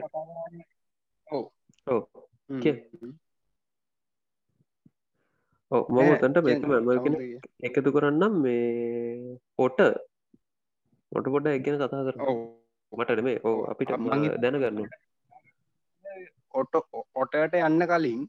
ඕ 1.88 2.02
ඔව්. 5.72 5.84
මම 5.90 5.98
ඔතන්ට 6.14 6.38
මම. 6.38 6.48
එකතු 7.64 7.90
කරන්නම් 7.96 8.34
මේ 8.42 9.38
පොට. 9.58 9.80
පොට 11.12 11.26
පොඩ 11.26 11.48
එක්ගෙන 11.50 11.78
කතා 11.78 12.04
කර 12.08 12.16
ඔව්. 12.24 12.38
මට 12.94 13.22
මේ 13.24 13.38
ඕ. 13.44 13.60
අපිට 13.72 13.92
මං 13.98 14.24
හිත- 14.24 14.40
දැනගන්න 14.42 14.90
ඔට 16.54 16.74
ඔටට 17.22 17.56
යන්න 17.62 17.84
කලින්. 17.92 18.22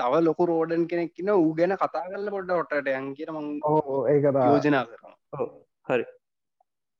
තව 0.00 0.12
ලොකු 0.26 0.42
රෝඩන් 0.50 0.84
කෙනෙක් 0.90 1.16
න 1.24 1.30
ඌ 1.34 1.48
ගැන 1.58 1.74
කතා 1.80 2.04
කරල 2.08 2.28
පොඩ 2.34 2.50
ඔටට 2.56 2.88
යන් 2.92 3.06
කියෙන 3.16 3.32
මං 3.36 3.46
යෝජනා 4.48 4.84
කරන 4.90 5.14
හරි. 5.88 6.04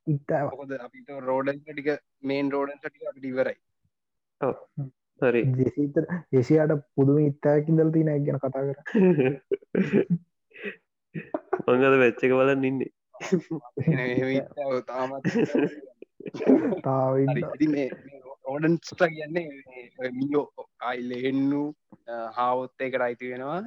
ඉත්තාව 0.06 0.46
මොකද 0.52 0.72
අපිට 0.86 1.08
රෝඩන් 1.28 1.58
ටික 1.60 1.88
මේන් 2.30 2.46
රෝඩන් 2.54 2.78
ටික 2.80 3.04
අපිට 3.10 3.26
ඉවරයි. 3.30 3.56
හරි. 5.20 5.42
ජෙසිත 5.60 5.96
ඒසියාට 6.32 6.72
පුදුම 6.96 7.18
ඉත්තාකින්දල් 7.28 7.90
තින 7.96 8.10
ගැන 8.26 8.38
කතා 8.42 8.62
කර. 8.68 8.78
මංගද 11.66 11.96
වෙච්චක 12.02 12.32
බලන්න 12.38 12.64
ඉන්නේ. 12.70 12.90
තාමත් 14.90 15.24
තාව 16.84 17.12
ඉති 18.52 18.68
මේ 18.68 18.68
රෝඩන්ස්ට 18.70 19.02
කියන්නේ 19.14 20.10
මියෝ 20.18 20.46
අයිල්ලෙන්නු 20.90 21.62
හාවොත්තයකට 22.36 23.06
අයිති 23.08 23.30
වෙනවා. 23.32 23.62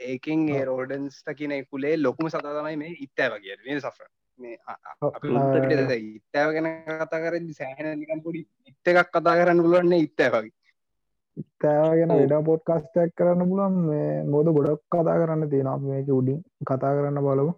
ඒකින් 0.00 0.48
ඒ 0.48 0.64
රෝඩන්ස්ට 0.64 1.28
කියන 1.38 1.54
කුලේ 1.70 1.96
ලොකුම 1.96 2.28
සතා 2.28 2.54
තමයි 2.58 2.76
මේ 2.76 2.94
ඉත්තෑ 3.06 3.30
වගේ 3.34 3.56
මේ 3.64 3.80
සෆ 3.80 3.98
මේ 4.38 4.56
ඉත්තාව 5.98 6.48
ගැන 6.54 6.68
කතා 7.00 7.20
කර 7.24 7.34
සෑහන 7.58 8.22
පොඩි 8.24 8.40
ඉත්ත 8.66 8.86
එකක් 8.88 9.10
කතා 9.10 9.38
කරන්න 9.38 9.62
පුළුවන්නේ 9.64 10.00
ඉත්තෑ 10.06 10.30
වගේ. 10.34 10.52
ඉත්තාගෙන. 11.36 12.10
වෙඩ 12.20 12.34
පොඩ්කාස්ටක් 12.50 13.16
කරන්න 13.18 13.50
පුලන් 13.50 13.74
මේ 13.88 14.10
බොද 14.34 14.52
ගොඩක් 14.58 14.82
කතා 14.92 15.16
කරන්න 15.22 15.50
තියෙන 15.50 15.70
මේක 15.86 16.08
උඩින් 16.18 16.40
කතා 16.62 16.92
කරන්න 16.98 17.24
බලමු. 17.26 17.52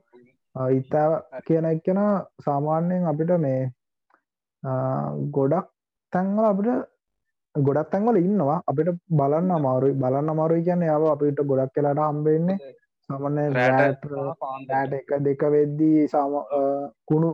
ඉත්තාව 0.78 1.12
කියන 1.46 1.64
එක්කෙන 1.64 2.00
සාමාන්‍යයෙන් 2.46 3.06
අපිට 3.06 3.33
මේ 3.38 3.61
ගොඩක් 5.30 5.68
තැන්වල 6.12 6.46
අපිට 6.51 6.68
ගොඩක් 7.55 7.90
තැන්වල 7.92 8.16
ඉන්නවා. 8.27 8.59
අපිට 8.70 8.88
බලන්න 9.18 9.51
අමාරුයි. 9.59 9.94
බලන්න 10.03 10.33
අමාරුයි 10.35 10.66
කියන්න 10.66 10.88
යාව 10.90 11.05
අපිට 11.14 11.40
ගොඩක් 11.51 11.75
කියලාට 11.75 12.01
හම්බෙන්නේ 12.07 12.59
සමන්න 13.09 13.55
රෑට 13.57 14.92
එක 15.01 15.11
දෙක. 15.27 15.42
වෙද්දී 15.55 16.09
සාම 16.12 16.33
කුණු 17.09 17.31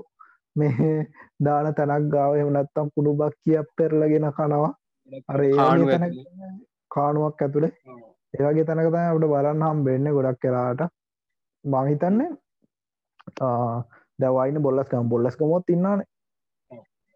මේ 0.57 0.97
දාන 1.45 1.67
තැනක් 1.79 2.11
ගාව 2.15 2.33
එමනත්තම් 2.41 2.89
කුණු 2.95 3.11
බක් 3.21 3.35
කියක් 3.45 3.69
පෙරලගෙන 3.77 4.29
කනවා. 4.37 4.73
අර 5.33 5.41
කානුවක් 6.95 7.43
ඇතුළේ 7.43 7.73
ඒවගේ 8.35 8.67
තැනක 8.69 8.89
තම 8.93 8.97
අපට 9.11 9.27
බලන්න 9.33 9.65
හම් 9.67 9.79
වෙන්න 9.87 10.07
ගොඩක් 10.17 10.41
කරාට 10.43 10.81
මහිතන්නේ 11.65 12.31
දවයින 14.19 14.59
බොල්ලස්කම්. 14.67 15.09
බොල්ලස්කමොත් 15.13 15.71
ඉන්නාන 15.75 16.01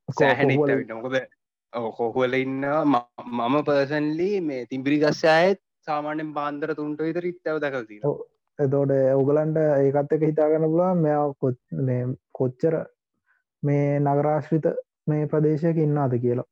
සෑහන 0.08 0.50
මොකද 0.58 1.16
කොහුවල 1.72 2.34
ඉන්න 2.34 2.64
මම 2.84 3.56
පර්සන්ලි 3.62 4.30
මේ 4.42 4.66
තිම්බිරි 4.66 4.98
ගස්සායත් 4.98 5.60
සාමාන්‍යෙන් 5.86 6.32
බාන්දර 6.32 6.74
තුන්ට 6.74 7.00
විතර 7.00 7.26
ඉත්තව 7.30 7.58
දකල්ති 7.64 8.00
ඔව්. 8.02 8.16
එතෝට 8.58 8.94
ඔගලන්ට 9.14 9.58
ඒකත් 9.58 10.14
එක 10.16 10.24
හිතාගන්න 10.30 10.66
පුලා 10.66 10.94
මෙයා 10.96 11.26
කොත් 11.40 11.58
කොච්චර 12.32 12.74
මේ 13.62 14.00
නගරාශ්‍රිත 14.00 14.66
මේ 15.06 15.26
ප්‍රදේශයක 15.26 15.78
ඉන්නාද 15.78 16.16
කියලා. 16.24 16.48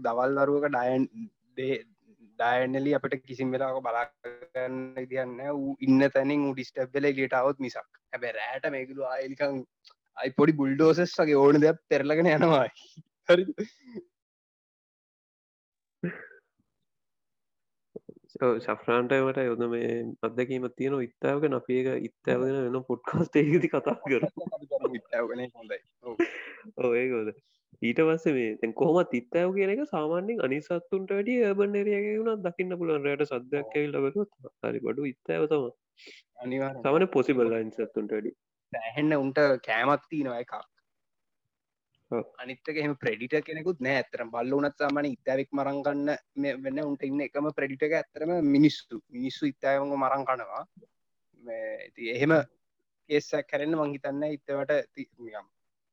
දවල් 0.00 0.38
දරුවක 0.38 0.66
ඩයන් 0.70 1.04
ඩයනලි 2.38 2.96
අපට 2.98 3.14
කිසිම් 3.22 3.52
වෙලාක 3.52 3.78
බලාගන්න 3.82 5.44
ඌ 5.50 5.76
ඉන්න 5.80 6.08
තැනින් 6.16 6.48
ඩිස්ටබ්ල 6.48 7.06
ලියටාවත් 7.10 7.60
මිසක්. 7.60 7.86
හැබැ 8.12 8.32
රෑට 8.38 8.70
මේකළු 8.76 9.06
ආයලිකං 9.10 9.60
අයි 10.16 10.34
පොඩි 10.38 10.58
බුල්ඩෝසස් 10.62 11.14
වගේ 11.20 11.38
ඕන 11.44 11.60
දෙයක් 11.64 11.84
පෙරලගෙන 11.88 12.32
යනවා 12.32 12.64
හරි 13.28 13.44
ශෆ්‍රාන්ටමට 18.36 19.40
යොද 19.40 19.62
මේ 19.66 19.90
අදකීම 20.22 20.66
තියෙන 20.72 20.96
ඉත්තාවක 21.00 21.46
අපඒක 21.52 21.88
ඉත්තාවගෙන 22.02 22.58
වෙන 22.66 22.84
පොඩ්කාස්ට 22.84 23.38
ඒකති 23.40 23.68
කතා 23.68 23.96
කර 24.02 24.26
ඔඒකෝද 26.84 27.30
ඊට 27.82 28.00
පස්ස 28.00 28.26
මේ 28.30 28.72
කොහමත් 28.74 29.12
ඉත්තාව 29.12 29.54
කියන 29.54 29.70
එක 29.70 29.82
සාමාන්‍යෙන් 29.88 30.44
අනිසත්තුන්ට 30.44 31.10
වැඩිය 31.10 31.42
ඒබන් 31.42 31.74
එරයගේ 31.74 32.14
වුණත් 32.18 32.46
දකින්න 32.46 32.78
පුලන් 32.78 33.02
රයට 33.02 33.26
සද්‍යයක් 33.26 33.74
ඇවිල්ලබට 33.74 34.38
හරි 34.62 34.80
බඩු 34.80 35.10
ඉත්තාව 35.12 35.48
තම 35.48 35.66
අනිවා 36.38 36.72
සමන 36.76 37.08
පොසිබල් 37.08 37.54
අනිසත්තුන්ට 37.54 38.10
වැඩි 38.10 38.32
සෑහෙන්න 38.72 39.12
උන්ට 39.16 39.38
එකක්. 40.36 40.54
ඔව්. 40.54 40.75
අනිත්තක 42.10 42.76
එම 42.78 42.94
ප්‍රඩිට 42.96 43.34
කෙනෙකුත් 43.44 43.80
නෑ 43.80 43.96
ඇතරම් 44.00 44.30
බල්ල 44.30 44.52
උනත් 44.54 44.76
සාමන 44.78 45.08
ඉතාවක් 45.08 45.50
මරංගන්න 45.52 46.10
වෙන්න 46.62 46.82
උන්ට 46.82 47.02
ඉන්න 47.02 47.20
එකම 47.20 47.48
ප්‍රඩිට 47.52 47.82
එක 47.82 47.96
ඇතරම 48.00 48.32
මිනිස්සු. 48.46 49.00
මිනිස්සු 49.10 49.46
ඉතායවඟ 49.46 49.96
මරං 49.96 50.22
කනවා 50.24 50.62
මේ 51.44 51.88
ඉතින් 51.88 52.14
එහෙම 52.14 52.34
කේසක් 53.10 53.48
කරන්න 53.50 53.74
මංහිතන්න 53.74 54.22
ඉතවට 54.28 55.02
නියම් 55.20 55.48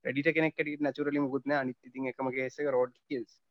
ප්‍රඩිට 0.05 0.29
කෙනෙක් 0.35 0.61
නචුරලි 0.81 1.19
මුකුත්න 1.19 1.51
අනිත් 1.53 1.77
ඉතින් 1.83 2.11
එකම 2.11 2.29
කේසක 2.31 2.69
රෝඩ් 2.69 2.93
කිල්ස් 3.07 3.41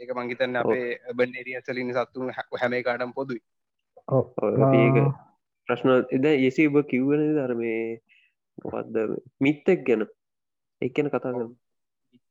ඒක 0.00 0.10
මංහිතන්න 0.12 0.56
ඔව්. 0.56 0.64
අපේ 0.64 1.14
බන් 1.14 1.36
එරියසලින් 1.36 1.92
සත්තුන් 1.92 2.32
හැම 2.32 2.80
කාඩම් 2.82 3.12
පොදුයි. 3.12 3.42
ඒක 4.08 4.96
ප්‍රශ්න 5.68 5.92
එද 6.10 6.24
ඒසි 6.26 6.68
ඔබ 6.68 6.80
කිව්වන 6.88 7.28
ධර්මය 7.36 7.76
මොකක්ද 8.64 8.98
මිත්තෙක් 9.40 9.84
ගැන. 9.84 10.08
එක්කන 10.82 11.08
කතා 11.10 11.36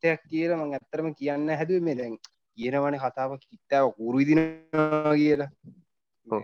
කරන 0.06 0.16
ඉත්තයක් 0.16 0.30
කියල 0.30 0.56
මං 0.56 0.74
ඇත්තරම 0.74 1.14
කියන්න 1.14 1.50
හැදුව 1.50 1.82
මේ 1.82 1.96
දැන් 1.96 2.18
කියනවන 2.58 2.98
කතාව 2.98 3.38
කිත්තාව 3.40 3.94
කුරු 3.94 4.20
ඉදිනවා 4.20 5.14
කියලා. 5.14 5.50
ඔව්. 6.28 6.44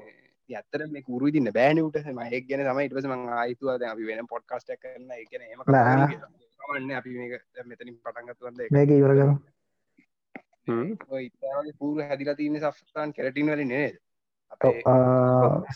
ඇත්තර 0.50 0.88
මේ 0.88 1.02
කුරු 1.02 1.32
දින්න 1.32 1.54
බෑනට 1.54 1.97
මහෙක් 2.06 2.47
ගැන 2.47 2.63
තමයි 2.65 2.86
ඉටස 2.86 3.06
මං 3.06 3.30
ආයිතුවද 3.30 3.84
අපි 3.84 4.04
වෙන 4.04 4.28
පොඩ්කාස්ට 4.28 4.71
කරන්න. 4.84 5.12
එකන 5.12 5.41
එම 5.41 5.62
නෑ. 5.67 6.19
මන්න 6.69 6.91
අපි 6.91 7.10
මේක 7.10 7.41
දැන් 7.56 7.67
මෙතනින් 7.67 7.95
පටන්ගත්තුවන්ද 7.97 8.60
මේක 8.71 8.89
ඉවර 8.89 9.13
කර 9.15 9.30
ඉතාවගේ 11.19 11.74
පූර 11.80 12.04
හැදිලා 12.04 12.36
තියන්න 12.36 12.58
සස්ථාන් 12.60 13.13
කෙරටින් 13.13 13.47
වලින් 13.47 13.67
නේද? 13.67 13.95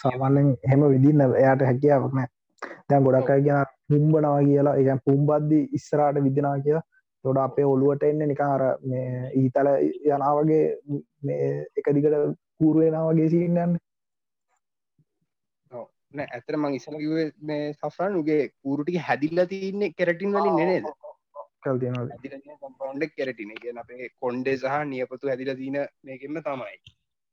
සාමාන්‍යෙන් 0.02 0.58
හෙම 0.72 0.82
විදින්න 0.90 1.22
එයාට 1.22 1.62
හැකියාවක් 1.62 2.14
නෑ. 2.14 2.30
දැන් 2.90 3.04
ගොඩක් 3.04 3.30
අය 3.30 3.42
කියන 3.42 3.66
පුම්බනවා 3.88 4.44
කියලා. 4.44 4.76
ඒ 4.76 4.98
පුම්බද්දි 5.06 5.70
ඉස්සරාට 5.74 6.24
විදිනා 6.24 6.60
කියලා 6.60 6.84
තොට 7.26 7.40
අපේ 7.40 7.68
ඔළුවට 7.68 8.04
එන්න 8.04 8.26
නිකං 8.26 8.46
අර 8.48 8.64
මේ 8.86 9.32
ඊතල 9.36 9.72
යනාවගේ 10.08 10.66
මේ 11.24 11.50
එක 11.78 11.92
දිගට 11.92 12.22
කූරුවෙන 12.56 13.02
වගේ 13.02 13.30
සින්නන්න 13.30 13.82
නෑ 16.14 16.28
ඇතර 16.32 16.58
මං 16.58 16.76
ඉසල 16.78 16.98
කිවේ 16.98 17.26
මේ 17.42 17.64
සෆරන් 17.72 18.20
උගේ 18.20 18.42
කූරුටි 18.58 19.02
හැදිල්ල 19.08 19.42
තියන්නේ 19.48 19.94
කෙරටින් 19.94 20.36
වලින් 20.36 20.60
නේද? 20.62 20.86
කල්තියන 21.62 21.98
කම්පවන්ඩක් 21.98 23.16
කෙරටින 23.16 23.56
කිය 23.56 23.74
අපේ 23.76 24.12
කොන්්ඩේ 24.18 24.58
සහ 24.58 24.78
නියපතු 24.86 25.32
හැදිල 25.32 25.52
තින 25.56 25.78
මේකෙම 26.04 26.40
තමයි. 26.42 26.78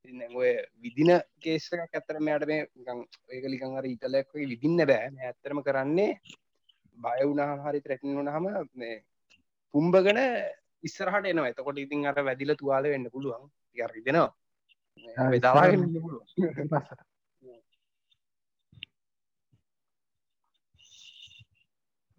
දැන් 0.05 0.37
ඔය 0.37 0.53
විදින 0.83 1.13
කේසක 1.41 1.79
ඇත්තර 1.79 2.21
මෙයට 2.21 2.47
මේ 2.47 2.61
ඒකලිකං 3.31 3.79
අර 3.79 3.87
ඉතලක් 3.87 4.39
විදින්න 4.45 4.85
බෑ. 4.85 5.11
ඇත්තරම 5.23 5.63
කරන්නේ 5.63 6.11
බයවුනාහම 6.99 7.65
හරි 7.67 7.81
ත්‍රැටින් 7.81 8.19
වුණහම 8.19 8.49
මේ 8.75 8.97
පුම්භගන 9.75 10.21
ඉස්සරහට 10.83 11.27
එනවා. 11.27 11.51
එතකොට 11.53 11.79
ඉතින් 11.79 12.07
අර 12.07 12.19
වැදිල 12.29 12.55
තුවාල 12.57 12.85
වෙන්න 12.85 13.11
පුළුවන්. 13.11 13.51
යරි 13.77 14.01
දෙනවා 14.07 14.31
ඉන්න 15.75 16.01
පුළුවන්. 16.05 16.27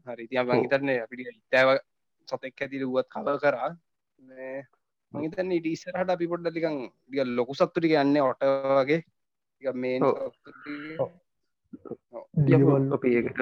හරි 0.07 0.27
තිය 0.27 0.43
මංහිතන්නේ 0.43 0.99
අපිට 1.03 1.27
ඉතෑව 1.31 1.69
සතෙක් 2.27 2.61
ඇතිර 2.61 2.83
වුවත් 2.85 3.07
කල 3.13 3.37
කරා. 3.43 3.69
මහිතන්න 5.11 5.55
ඉට 5.57 5.67
ඉස්සරහට 5.73 6.13
අපි 6.15 6.31
පොඩ්ඩ 6.31 6.55
ලිකං 6.57 6.77
ිය 7.13 7.23
ලොකු 7.37 7.53
සත්තුටික 7.55 7.95
යන්න 8.01 8.17
ඔට 8.21 8.41
වගේ. 8.77 8.99
ටිකක් 9.61 9.75
මේ 9.75 10.01
ඔව්. 10.01 10.33
ඔව්. 11.03 11.11
දියවල් 12.47 12.93
අපි 12.97 13.09
ඒකට 13.17 13.39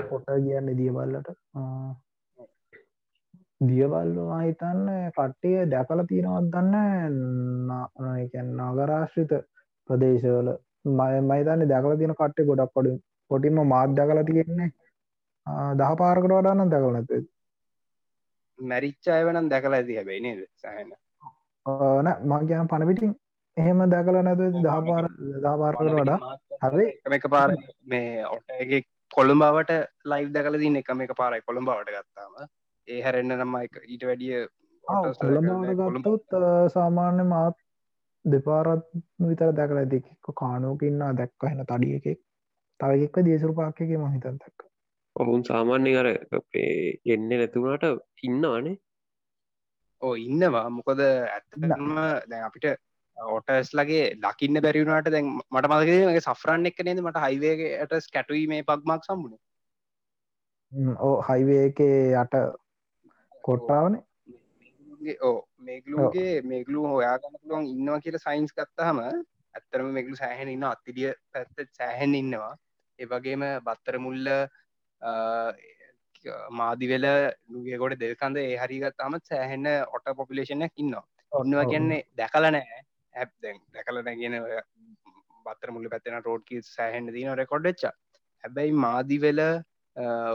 කියන්න 3.61 3.69
දියබල්ලට 3.69 4.13
දියබල්ලු 4.13 4.25
හිතන්න 4.41 5.11
කට්ටිය 5.11 5.65
දැකල 5.69 6.03
තියෙනවත් 6.05 6.51
දන්න 6.53 7.15
නගරාශ්‍රිත 8.69 9.33
ප්‍රදේශවල. 9.89 10.49
මය 10.85 11.21
මයිතන්න 11.21 11.67
දැකල 11.69 11.97
තියෙන 11.97 12.15
කට්ටේ 12.15 12.45
ගොඩක් 12.45 12.73
කොඩින් 12.73 13.01
පොටින්ම 13.31 13.67
මාත් 13.67 13.95
දැකල 13.95 14.23
තියෙන්නේ. 14.23 14.71
ආ, 15.47 15.73
දහ 15.73 15.91
පාරකට 15.97 16.27
වඩන්න 16.29 16.69
දැකල 16.69 16.91
නැත 16.91 17.27
මැරිච්චායවනම් 18.59 19.49
දැකලා 19.49 19.79
ඇති 19.79 19.95
හැබැයි 19.95 20.21
නේද? 20.21 20.41
සහන. 20.55 20.91
ඕන 21.65 22.07
මං 22.23 22.47
කියන 22.47 22.67
පණපිටින් 22.67 23.13
එහෙම 23.57 23.79
දැකල 23.89 24.21
නැත 24.21 24.37
දහ 24.37 24.79
පාර 24.89 25.05
දහ 25.43 25.55
පාරකට 25.61 25.93
වඩා. 25.99 26.19
හරි. 26.61 26.87
එක 27.11 27.29
පාර 27.29 27.49
මේ 27.85 28.25
ඔටගේ 28.25 28.81
කොළඹාවට 29.11 29.71
ලයිව් 30.05 30.33
දැකල 30.33 30.57
දින්න 30.57 30.75
එකම 30.75 31.01
එක 31.01 31.13
පාරයි 31.15 31.41
කොළඹාවට 31.41 31.89
ගත්තාම 31.89 32.33
ඒ 32.91 33.01
හැරෙන්න්න 33.01 33.37
නම්ම 33.37 33.55
එක 33.59 33.75
ඊට 33.85 34.05
වැඩිය 34.09 34.41
ගත්තොත් 34.83 36.35
සාමාන්‍ය 36.73 37.23
මාත් 37.25 37.57
දෙපාරත් 38.25 38.85
විතර 39.19 39.51
දැකල 39.53 39.79
දෙකෙක්ක 39.85 40.33
කානෝකඉන්නා 40.35 41.11
දැක්ක 41.13 41.47
හෙන 41.49 41.65
තඩිය 41.65 41.95
එකෙක්. 41.97 42.19
තවයෙක්ක 42.79 43.17
දේශරු 43.27 43.53
පාක්කගේ 43.53 43.97
මහිතන් 43.97 44.37
දැක්ක. 44.37 44.59
ඔවුන් 45.15 45.43
සාමාන්‍ය 45.43 45.91
අර 45.95 46.07
එන්න 47.07 47.27
නැතුුණට 47.29 47.85
ඉන්නවානේ. 48.23 48.77
ඕ 50.01 50.13
ඉන්නවා. 50.17 50.67
මොකද 50.69 51.01
ඇත්තම 51.03 51.63
දැන් 52.29 52.43
අපිට 52.43 52.65
ඕටස් 53.17 53.71
ලගේ 53.73 54.03
දකින්න 54.23 54.61
බැරිවුණට 54.65 55.11
දැන් 55.15 55.31
මට 55.51 55.71
මදගේ 55.71 56.25
සෆරන් 56.25 56.65
එක් 56.65 56.83
නේද? 56.83 56.99
මට 56.99 57.23
හයිවේගේට 57.25 58.11
කැටුයි 58.15 58.45
මේ 58.47 58.63
පක්මක් 58.63 59.09
සම්බුණ 59.09 59.37
ඕ 61.01 61.15
හයිවේ 61.29 61.63
එක 61.69 61.79
යට 61.83 62.35
කොට්ටාවනේ. 63.47 64.01
ඕ 65.21 65.37
මේගලුගේ 65.67 66.33
මේගලු 66.51 66.81
හොයාගන්න 66.93 67.37
පුළුවන් 67.41 67.69
ඉන්නවා 67.73 68.01
කියල 68.05 68.17
සයින්ස් 68.25 68.53
ගත්තහම 68.57 68.99
ඇත්තරම 69.03 69.87
මේගලු 69.97 70.15
සෑහෙන 70.21 70.53
ඉන්න 70.55 70.67
අත්තිඩිය 70.71 71.13
පැත්ත 71.33 71.77
සෑහෙන් 71.79 72.17
ඉන්නවා. 72.21 72.53
ඒවගේම 72.99 73.45
බත්තර 73.67 73.97
මුල්ල 74.05 74.27
මාදිවෙල 76.59 77.07
නුගේකොට 77.53 77.97
දෙල්කන්ද 78.03 78.37
ඒ 78.43 78.53
හරිගත් 78.63 78.99
තමත් 78.99 79.31
සෑහෙන්න 79.31 79.67
ඔට 79.95 80.15
පොපිලේෂනයක් 80.19 80.73
ඉන්නවා. 80.83 81.05
ඔන්නවා 81.31 81.65
කියන්නේ 81.71 82.01
දැකල 82.19 82.45
නෑ 82.47 82.79
ඇප් 83.13 83.31
දැකල 83.73 84.01
නැගෙන 84.07 84.37
බත්තර 85.45 85.71
මුල්ල 85.75 85.91
පැත්තෙන 85.93 86.23
රෝඩ්කි 86.27 86.61
සෑහෙන්න්න 86.67 87.13
දන 87.15 87.37
රෙකොඩ්ච්ච 87.41 87.83
හැබැයි 88.43 88.79
මාදිවෙල 88.85 89.41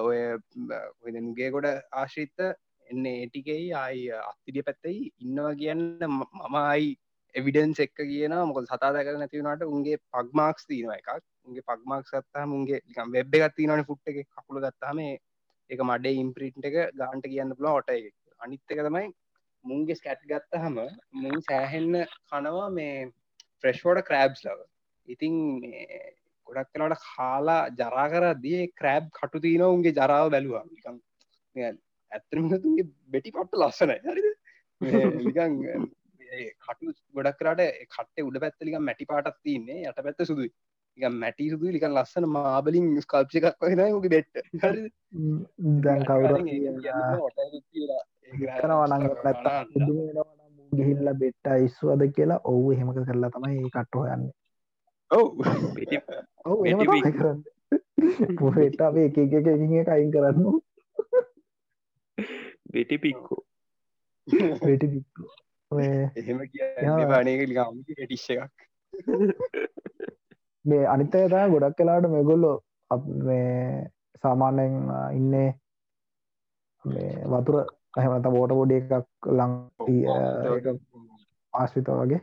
ඔය 0.08 1.16
නුගේ 1.18 1.50
ගොඩ 1.54 1.68
ආශ්‍රිත්ත 2.00 2.46
එන්න 2.90 3.07
ඒටිකෙයි 3.07 3.66
අයි 3.77 4.05
අත්තිඩිය 4.20 4.66
පැත්තයි 4.68 5.01
ඉන්නවා 5.25 5.55
කියන්න 5.55 5.83
මමයි 6.44 6.92
එවිඩන්ස් 7.35 7.81
එක්ක 7.81 7.99
කියන 8.03 8.35
මොක 8.49 8.61
සතා 8.64 8.92
දැකල 8.96 9.18
නැතිවුණට 9.18 9.64
උන්ගේ 9.66 10.03
පක්මාක්ස් 10.12 10.68
තියනවා 10.70 11.01
එකක්. 11.01 11.25
උගේ 11.46 11.62
පක්මක් 11.62 12.07
සත්තා 12.11 12.44
මුන්ගේ 12.46 12.81
වෙබ් 13.14 13.35
එකත්ති 13.38 13.66
නන 13.66 13.85
ෆුට් 13.88 14.11
එක 14.11 14.18
කකුල 14.31 14.61
ගත්තාම 14.64 15.01
එක 15.70 15.81
මඩේ 15.90 16.16
ඉම්ප්‍රීට් 16.22 16.68
එක 16.70 16.77
ගාන්ට 17.01 17.29
කියන්න 17.33 17.57
පුළ 17.59 17.70
ඔට 17.72 17.92
එක 17.94 18.14
අනිත් 18.40 18.75
එක 18.75 18.83
තමයි 18.87 19.07
මුන්ගේ 19.64 19.99
ස්කැට් 20.01 20.27
ගත්තහම 20.33 20.81
මුන් 21.22 21.44
සෑහෙන්න 21.49 21.94
කනවා 22.31 22.68
මේ 22.70 22.96
ෆ්‍රෙශ්වෝඩ 23.61 24.03
ක්‍රෑබ්ස් 24.09 24.44
ලව. 24.46 24.59
ඉතින් 25.09 25.35
ගොඩක් 26.46 26.70
කනට 26.72 27.03
කාලා 27.07 27.62
ජරා 27.81 28.07
කරදී 28.12 28.62
ක්‍රෑබ් 28.81 29.11
කටු 29.18 29.44
තියන 29.46 29.66
උන්ගේ 29.66 29.96
ජරාව 30.01 30.31
බැලවා 30.31 30.64
ඇත්තරමතුන්ගේ 32.16 32.87
බෙටි 33.12 33.35
පට්ට 33.35 33.61
ලස්සනයි. 33.61 33.98
හරිද? 34.07 34.29
නිකන් 35.20 35.52
කටු 36.61 36.94
ගොඩක් 37.14 37.38
කරට 37.40 37.61
කටේ 37.90 38.26
උඩ 38.29 38.40
පැත්තලික 38.44 38.79
මැටි 38.81 39.11
පාටත් 39.11 39.38
තින්නේ 39.42 39.85
යට 39.90 40.02
පැත්ත 40.07 40.26
සුදුයි. 40.31 40.50
එක 40.98 41.12
මැටි 41.14 41.50
සුදු 41.50 41.72
ලිකන් 41.72 41.92
ලස්සන 41.92 42.26
මාබලින් 42.29 42.88
ස්කල්ප්ි 43.00 43.42
එකක් 43.42 43.61
වහෙන 43.62 43.83
ගේ 43.96 44.12
බෙට්ට. 44.14 44.35
දැන් 45.83 46.02
කවුර 46.09 46.33
ගිහිල්ල 50.72 51.09
බෙට්ට 51.20 51.52
ඉස්වාද 51.66 52.02
කියලා 52.16 52.40
ඔවු 52.52 52.72
හෙමක 52.79 52.98
කරලා 53.09 53.31
තමයි 53.35 53.59
ඒ 53.59 53.74
කට්ටෝ 53.74 54.07
යන්න 54.14 54.24
ඔව්. 55.11 55.26
ඔවු 56.44 56.64
කරන්න. 57.11 57.44
පොහෙට 58.38 58.81
අපේ 58.81 59.07
එක 59.07 59.18
එක 59.18 59.33
එක 59.35 59.46
එක 59.48 59.88
අයින් 59.88 60.11
කරන්න 60.12 60.61
බෙටි 62.72 62.98
පික්කෝ. 62.98 63.42
වෙටි 64.62 64.87
පික්කෝ. 64.88 65.31
එහෙම 66.18 66.40
කිය 66.48 66.64
පානක 67.11 67.90
ටිශ්ෂ 67.90 68.31
එකක්. 68.35 68.55
මේ 70.64 70.85
අනිත්තය 70.87 71.26
තෑ 71.29 71.50
ගොඩක් 71.50 71.76
කලාට 71.79 72.09
මෙගොල්ලො 72.11 72.52
මේ 73.26 73.90
සාමාන්‍යයෙන් 74.22 74.76
ඉන්නේ 75.12 75.48
වතුර 77.26 77.59
ඇහමත 77.96 78.26
බෝට 78.29 78.52
බොඩි 78.52 78.81
එකක් 78.81 79.29
ලං 79.33 79.52
ආශ්‍රිත 81.52 81.88
වගේ. 81.92 82.20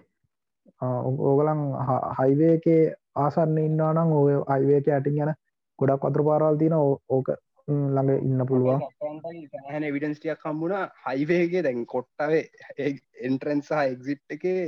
ඕගලන් 0.81 1.63
හයිවේකේ 2.19 2.81
ආසන්න 3.15 3.57
ඉන්නානම් 3.59 4.11
ඔය 4.13 4.35
අයිවේක 4.47 4.87
ඇටින් 4.89 5.23
යන 5.23 5.33
ගොඩක් 5.79 6.05
වතුර 6.05 6.23
පාරල් 6.27 6.57
තින 6.57 6.75
ඕක 6.75 7.27
ළඟ 7.67 8.11
ඉන්න 8.19 8.45
පුළුවන්. 8.45 8.81
විඩන්ස්ටියක් 9.89 10.39
කම්බුණ 10.39 10.87
හයිවේගේ 11.03 11.63
දැන් 11.63 11.85
කොට්ටවේ 11.87 12.43
එන්ට්‍රන්සා 13.21 13.83
එක්සිට් 13.85 14.23
එකේ 14.29 14.61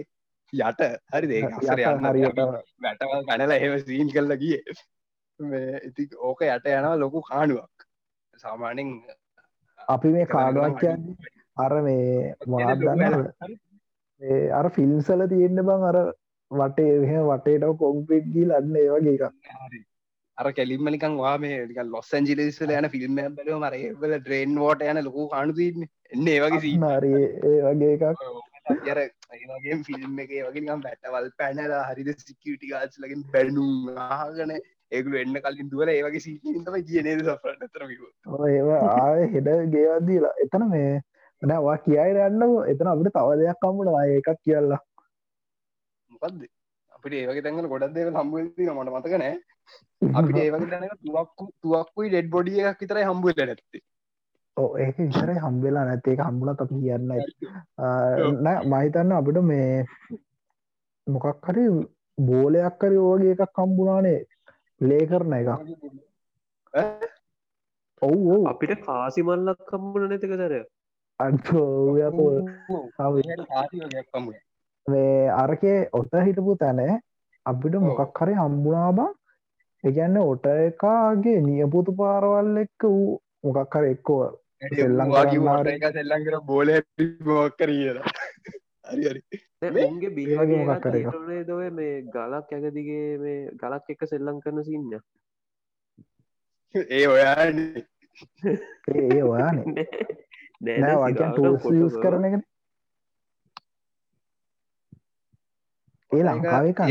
යට. 0.53 0.81
හරි 1.11 1.27
දේ 1.27 1.41
හරියට 1.43 2.43
වැටවල් 2.81 3.25
කනලා 3.25 3.55
එහෙම 3.55 3.79
සීන් 3.81 4.09
කල්ල 4.09 4.37
ගිය. 4.37 4.59
ඉති 5.83 6.09
ඕක 6.21 6.41
යට 6.43 6.67
යනවා 6.67 6.95
ලොකු 6.97 7.21
කාඩුවක් 7.23 7.87
සාමානෙන් 8.39 8.91
අපි 9.87 10.07
මේ 10.09 10.25
කාඩුවක් 10.27 10.79
කියන්නේ 10.79 11.33
අර 11.57 11.73
මේ 11.81 12.35
මොනදන්න 12.47 13.15
අර 14.53 14.69
ෆිල්ම්සල 14.69 15.25
තියෙන්න්න 15.27 15.63
බං 15.63 15.83
අර 15.85 15.97
වටේ 16.51 16.95
එහ 17.07 17.19
වටේට 17.23 17.77
කොම්පිට් 17.77 18.31
ගී 18.31 18.45
ලන්න 18.45 18.75
ඒ 18.77 18.87
වගේ 18.89 19.15
එකක් 19.17 19.35
අර 20.37 20.47
කෙලින්මනිකන් 20.53 21.13
වා 21.17 21.35
මේ 21.37 21.85
ලොස් 21.87 22.09
ඇන්ජිලිස්ල 22.13 22.71
යන 22.71 22.89
ෆිල්ම් 22.89 23.21
බල 23.37 23.51
මරේබල 23.57 24.15
ඩ්‍රේන් 24.15 24.57
වෝට 24.57 24.83
යන 24.83 25.01
ලොකු 25.03 25.29
කාණුතින්න 25.29 25.87
එන්න 26.11 26.27
ඒ 26.27 26.39
වගේ 26.41 26.61
සී 26.61 26.75
ඒ 27.45 27.57
වගේ 27.67 27.93
එකක්. 27.93 28.03
අර 28.87 28.99
ඒගේ 28.99 29.77
ෆිල්ම් 29.83 30.19
එක 30.19 30.31
වගේ 30.47 30.77
බැටවල් 30.79 31.29
පැනලා 31.37 31.83
හරිද 31.89 32.09
සිකියටි 32.19 32.71
ගාස් 32.71 32.99
ලගින් 32.99 33.23
බැඩුම් 33.31 33.71
ආගන 33.97 34.53
ඒගලු 34.91 35.15
එන්න 35.17 35.39
කලින් 35.39 35.71
දුවල 35.71 35.89
ඒවගේ 35.89 36.21
සිීතම 36.21 36.77
කියනේද 36.83 37.23
සපට 37.25 37.71
තරමික 37.71 38.01
ඒවා 38.49 38.81
ආය 38.97 39.25
හෙඩ 39.31 39.49
ගේවදීලා 39.71 40.35
එතන 40.39 40.67
මේ 40.69 40.91
නවා 41.41 41.77
කියයි 41.79 42.11
රන්න 42.11 42.53
එතන 42.67 42.91
අපට 42.91 43.11
තව 43.13 43.39
දෙයක් 43.39 43.61
කම්මුණ 43.61 43.95
ආය 43.95 44.19
එකක් 44.19 44.31
කියල්ලා 44.41 44.81
මොකක්ද 46.11 46.45
අපිට 46.91 47.15
ඒවගේ 47.15 47.43
තැඟල 47.43 47.69
ගොඩක් 47.69 47.95
දේව 47.95 48.13
සම්බුති 48.13 48.69
මට 48.69 48.93
මතක 48.93 49.19
නෑ 49.19 49.35
අපිට 50.01 50.37
ඒවගේ 50.37 50.69
තැන 50.71 50.87
තුවක්කු 51.01 51.43
තුවක්කුයි 51.61 52.09
ඩෙඩ් 52.09 52.29
බොඩිය 52.29 52.63
එකක් 52.63 52.81
විතරයි 52.81 53.05
හම්බුව 53.09 53.31
නැත්තේ. 53.39 53.81
ඕ 54.57 54.69
ඒක 54.77 54.95
විතරයි 54.99 55.39
හම්බෙලා 55.45 55.85
නැති 55.87 56.15
එක 56.15 56.21
හම්බුලත් 56.27 56.61
අපි 56.63 56.75
කියන්න 56.81 57.09
නෑ 58.43 58.59
මහිතන්න 58.71 59.17
අපිට 59.17 59.39
මේ 59.49 59.71
මොකක් 61.07 61.49
හරි 61.49 61.65
බෝලයක් 62.17 62.75
කරි 62.81 62.97
ඕගේ 63.07 63.33
එකක් 63.35 63.53
කම්බුණානේ 63.57 64.19
ලේ 64.81 65.03
කරන 65.09 65.33
එක 65.39 65.49
ඔව් 68.01 68.15
ඔව්. 68.29 68.41
අපිට 68.51 68.73
කාසි 68.87 69.27
මල්ලක් 69.27 69.59
කම්බුණ 69.69 70.09
නැතික 70.09 70.33
දර 70.41 70.55
අන්තෝයකෝ 71.19 72.31
මේ 74.85 75.19
අරකේ 75.33 75.77
ඔත 75.93 76.11
හිටපු 76.25 76.57
තැන 76.63 76.81
අපිට 77.45 77.75
මොකක් 77.81 78.19
හරි 78.19 78.33
හම්බුණා 78.35 78.89
බං 78.97 79.13
එකන්න 79.85 80.17
ඔට 80.19 80.45
එකාගේ 80.45 81.39
නියපුතු 81.41 81.91
පාරවල් 81.93 82.57
එක්ක 82.57 82.81
වූ 82.85 83.11
මොකක් 83.45 83.75
හර 83.75 83.85
එක්කෝ 83.87 84.23
සෙල්ලන් 84.69 86.23
කර 86.25 86.37
බෝල 86.43 86.69
මොක් 87.21 87.57
කරීර 87.57 87.97
හරි 88.85 89.03
හරි 89.05 89.21
උන්ගේ 89.83 90.09
වගේ 90.11 90.61
මොකක් 90.61 90.81
කර 90.81 90.95
එක. 90.95 91.05
බිහගේ 91.07 91.43
දව 91.43 91.61
මේ 91.71 92.01
ගලක් 92.07 92.49
ඇගදිගේ 92.51 93.05
මේ 93.17 93.39
ගලක් 93.55 93.85
එක 93.89 94.01
සෙල්ලං 94.07 94.41
කරන 94.41 94.63
සින්න 94.63 94.91
ඒ 96.75 97.05
ඔයා 97.07 97.45
ඒ 98.89 99.23
ඔයානේ. 99.23 99.85
නෑ 100.63 100.97
වගේ 101.03 101.89
කරන 102.01 102.27
එක 102.27 102.35
ඒ 106.11 106.23
ලංකාවේ 106.25 106.73
කන 106.75 106.89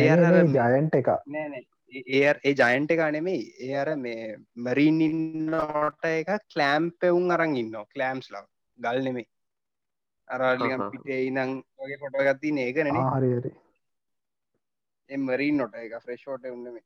ජයන්ට 0.54 0.94
එක 0.94 1.08
ඒ 1.08 1.73
ඒ 1.94 2.54
ජයන්ට 2.54 2.90
එක 2.90 3.02
නෙමේ 3.12 3.42
ඒ 3.60 3.74
අර 3.76 3.90
මේ 3.96 4.36
මරීන් 4.58 5.00
ඉන්නට 5.00 6.08
එක 6.10 6.32
කලෑම් 6.52 6.90
පෙවුන් 7.00 7.30
අරන් 7.30 7.56
ඉන්න 7.56 7.76
කලෑම්ස් 7.94 8.30
ලා. 8.30 8.46
ගල් 8.78 9.02
නෙමේ 9.02 9.26
අරලිගම්. 10.28 10.90
පිටේ 10.92 11.20
ඉනං 11.26 11.60
වගේ 11.78 12.00
පොටගත්ති 12.02 12.56
ඒක 12.60 12.82
නෙන 12.84 13.00
හරි 13.10 13.30
හරි. 13.36 13.52
එමරීන් 15.10 15.56
නොට 15.56 15.74
එක 15.76 15.96
ෆ්‍රෙෂෝට 16.02 16.44
උන්නම 16.46 16.78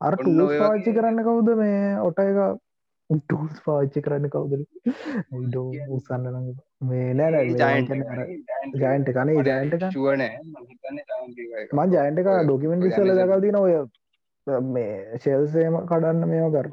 අර 0.00 0.16
ටූස් 0.16 0.54
පාච්චි 0.58 0.92
කරන්න 0.92 1.22
කවුද 1.22 1.50
මේ 1.56 1.98
ඔට 2.00 2.18
එක 2.20 2.38
ටස් 3.10 3.58
පාච්චි 3.62 4.00
කරන්න 4.00 4.30
කවුදර 4.30 4.62
ඩෝ 5.44 5.66
උසන්න 5.90 6.24
මේ 6.84 7.10
නෑ 7.14 7.44
ජයන්ට 7.52 9.10
කනේ 9.12 9.44
ජයන්ට 9.44 9.86
ශුවනෑ 9.90 10.34
මන් 11.72 11.94
ජයන්ට 11.94 12.18
එක 12.18 12.30
ඩොකිමෙන්ට 12.40 12.88
සල 12.92 13.12
දකල් 13.12 13.40
තින 13.40 13.58
ඔය 13.58 13.76
මේ 14.70 15.20
ශෙල්සේම 15.20 15.78
කඩන්න 15.84 16.26
මේෝ 16.26 16.50
කර 16.50 16.68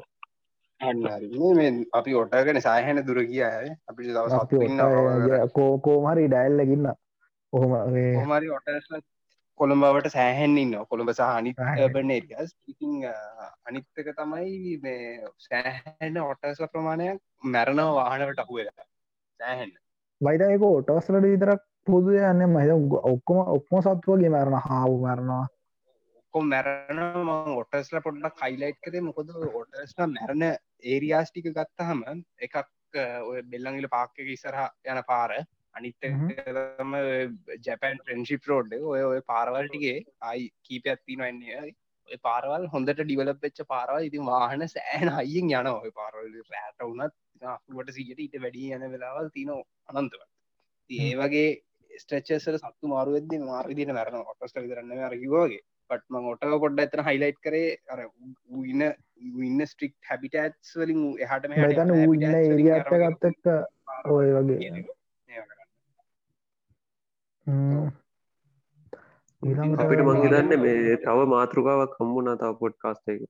අපි 1.94 2.16
ඔටගෙන 2.16 2.60
සායහැන 2.60 3.02
දුර 3.04 3.22
කිය 3.24 3.44
අපි 3.44 4.10
දව 4.10 5.40
කෝකෝමරි 5.52 6.28
ඩැල්ලගන්න 6.28 6.92
ඔහොම 7.52 7.72
හොමරි 8.18 8.50
ඔට 8.50 9.04
කොළඹවට 9.60 10.10
සෑහෙන් 10.14 10.56
ඉන්න 10.58 10.74
කොළඹ 10.90 11.10
සහ 11.12 11.22
අනිත් 11.24 11.60
බන 11.94 12.10
ඒරියස් 12.14 12.50
ඉතිං 12.72 12.94
අනිත්තක 13.68 14.10
තමයි 14.18 14.78
මේ 14.82 15.28
සෑහෙන්න 15.46 16.18
ඔටස 16.24 16.62
ප්‍රමාණයක් 16.72 17.20
මැරණව 17.54 17.94
වාහනවට 17.98 18.44
අහුවෙලා 18.44 18.86
සෑහෙන්න. 19.40 19.72
බයිතයක 20.20 20.66
ඔටස්ලට 20.70 21.26
විතරක් 21.26 21.62
පොදු 21.86 22.16
යන්න 22.20 22.46
මහිත 22.52 22.70
ඔක්කොම 23.12 23.42
ඔක්කොම 23.56 23.84
සත්වගේ 23.86 24.32
මැරණ 24.36 24.64
හාව 24.68 24.92
මැරණවා 25.00 25.46
ඔක්කොම 26.20 26.50
මැරණ 26.52 27.32
ඔටස්ල 27.56 28.00
පොඩ්ඩක් 28.06 28.38
කයිලයිට් 28.40 28.80
කරේ. 28.82 29.06
මොකද 29.08 29.28
ඔටස්ල 29.30 30.06
මැරණ 30.08 30.46
ඒරියාස් 30.84 31.30
ටික 31.30 31.52
ගත්තහම 31.58 32.00
එකක් 32.38 32.56
ඔය 33.28 33.42
බෙල්ලංගිල 33.52 33.88
පාක්ක 33.92 34.18
ඉසරහ 34.36 34.64
යන 34.90 35.00
පාර 35.06 35.36
අනිත්තම 35.74 36.92
ජැපන් 37.62 38.02
ප්‍රෙන්ශිප් 38.04 38.46
රෝඩ් 38.46 38.76
ඔය 38.84 39.02
ඔය 39.04 39.20
පාරවල්ටිගේ 39.26 39.96
අයි 40.24 40.46
කීපයක් 40.62 41.02
තිනවන්නේ 41.02 41.60
ඔය 41.62 42.18
පාරවල් 42.22 42.66
හොඳට 42.68 43.02
ඩිවලප් 43.02 43.42
වෙච්ච 43.42 43.60
පාරවල් 43.68 44.08
ඉතින් 44.08 44.24
වාහන 44.26 44.64
සෑන 44.68 45.12
අයියෙන් 45.14 45.52
යන 45.52 45.70
ඔය 45.72 45.92
පාරවල් 46.00 46.32
රෑට 46.48 46.86
වනත් 46.86 47.12
ට 47.80 47.96
සිට 47.96 48.18
ඊට 48.18 48.40
වැඩි 48.40 48.72
යන 48.76 48.88
වෙලාවල් 48.90 49.30
තින 49.30 49.52
අනන්තව 49.92 50.24
ඒ 50.90 51.12
වගේ 51.16 51.46
ස්ට්‍රච්චසර 51.90 52.58
සත්තු 52.58 52.88
මාරුවෙද 52.88 53.38
මාර්විදින 53.44 53.94
මරන 53.94 54.20
ඔටස්ට 54.22 54.58
විතරන්න 54.58 55.06
රකිවගේ 55.08 55.60
පටම 55.90 56.28
ඔට 56.32 56.44
කොඩ්ඩ 56.56 56.82
එතන 56.84 57.04
හයිලයිට් 57.08 57.40
කරේ 57.40 57.70
අර 57.88 58.02
ඉන්න 58.64 58.84
ඉන්න 59.42 59.66
ස්ට්‍රික් 59.66 59.94
හැබිටත්ස් 60.08 60.74
වලින් 60.76 61.06
එහට 61.20 61.48
මෙතන 61.52 61.94
ඌන්න 61.96 62.26
ඒරියත්ත 62.32 62.92
ගත්තක්ක 62.94 64.12
ඔය 64.12 64.34
වගේ 64.38 64.84
අපිට 69.76 70.02
මංහිතන්න 70.02 70.52
මේ 70.58 70.96
තව 70.98 71.18
මාතෘකාවක් 71.28 71.96
කම්බුණ 71.96 72.38
තාව 72.38 72.54
පොඩ් 72.60 72.74
කාස්ටේක 72.78 73.20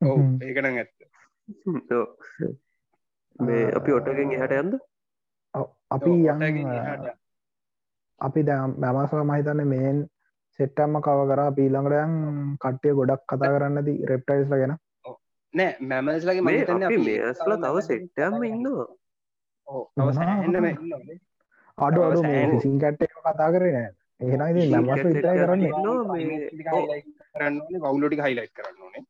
ඔව 0.00 0.18
ඒකන 0.40 0.68
ඇත්ත. 0.70 0.92
මේ 3.38 3.64
අපි 3.72 3.90
ඔටගෙන් 3.92 4.32
එහට 4.32 4.54
යන්ද 4.54 4.74
අපි 5.90 6.12
යන්න. 6.26 7.08
අපි 8.20 8.40
දැ 8.42 8.60
මැමසව 8.78 9.20
මහිතන්න 9.24 9.62
මේන් 9.66 9.98
සෙට්ටම්ම 10.58 11.00
කව 11.02 11.18
කර. 11.30 11.40
පීළඟටයන් 11.52 12.12
කට්ටිය 12.58 12.92
ගොඩක් 12.94 13.22
කතා 13.26 13.54
කරන්නති 13.54 13.94
රෙප්ටයිස්ල 14.10 14.54
ගැන. 14.54 14.74
නෑ 15.54 15.70
මැමස්ලගේ 15.82 16.42
මහිතන්න 16.42 16.82
මේස්ල 17.04 17.52
තව 17.58 17.76
සෙට්ටම්ම 17.82 18.42
ඉන්නවා 18.46 18.88
අඩු 21.86 22.00
අඩු 22.08 22.20
මේ 22.26 22.60
සිංකට් 22.64 23.02
එක 23.06 23.14
කතා 23.16 23.48
කරන 23.54 23.76
එහෙන 23.78 24.42
නමස් 24.72 25.02
විතරයි 25.06 25.38
කරන්නේ. 25.42 25.72
කරන්න 27.34 27.56
වුලටි 27.84 28.22
හයිලයි් 28.24 28.48
කරන්න 28.56 28.78
ඕනේ 28.86 29.04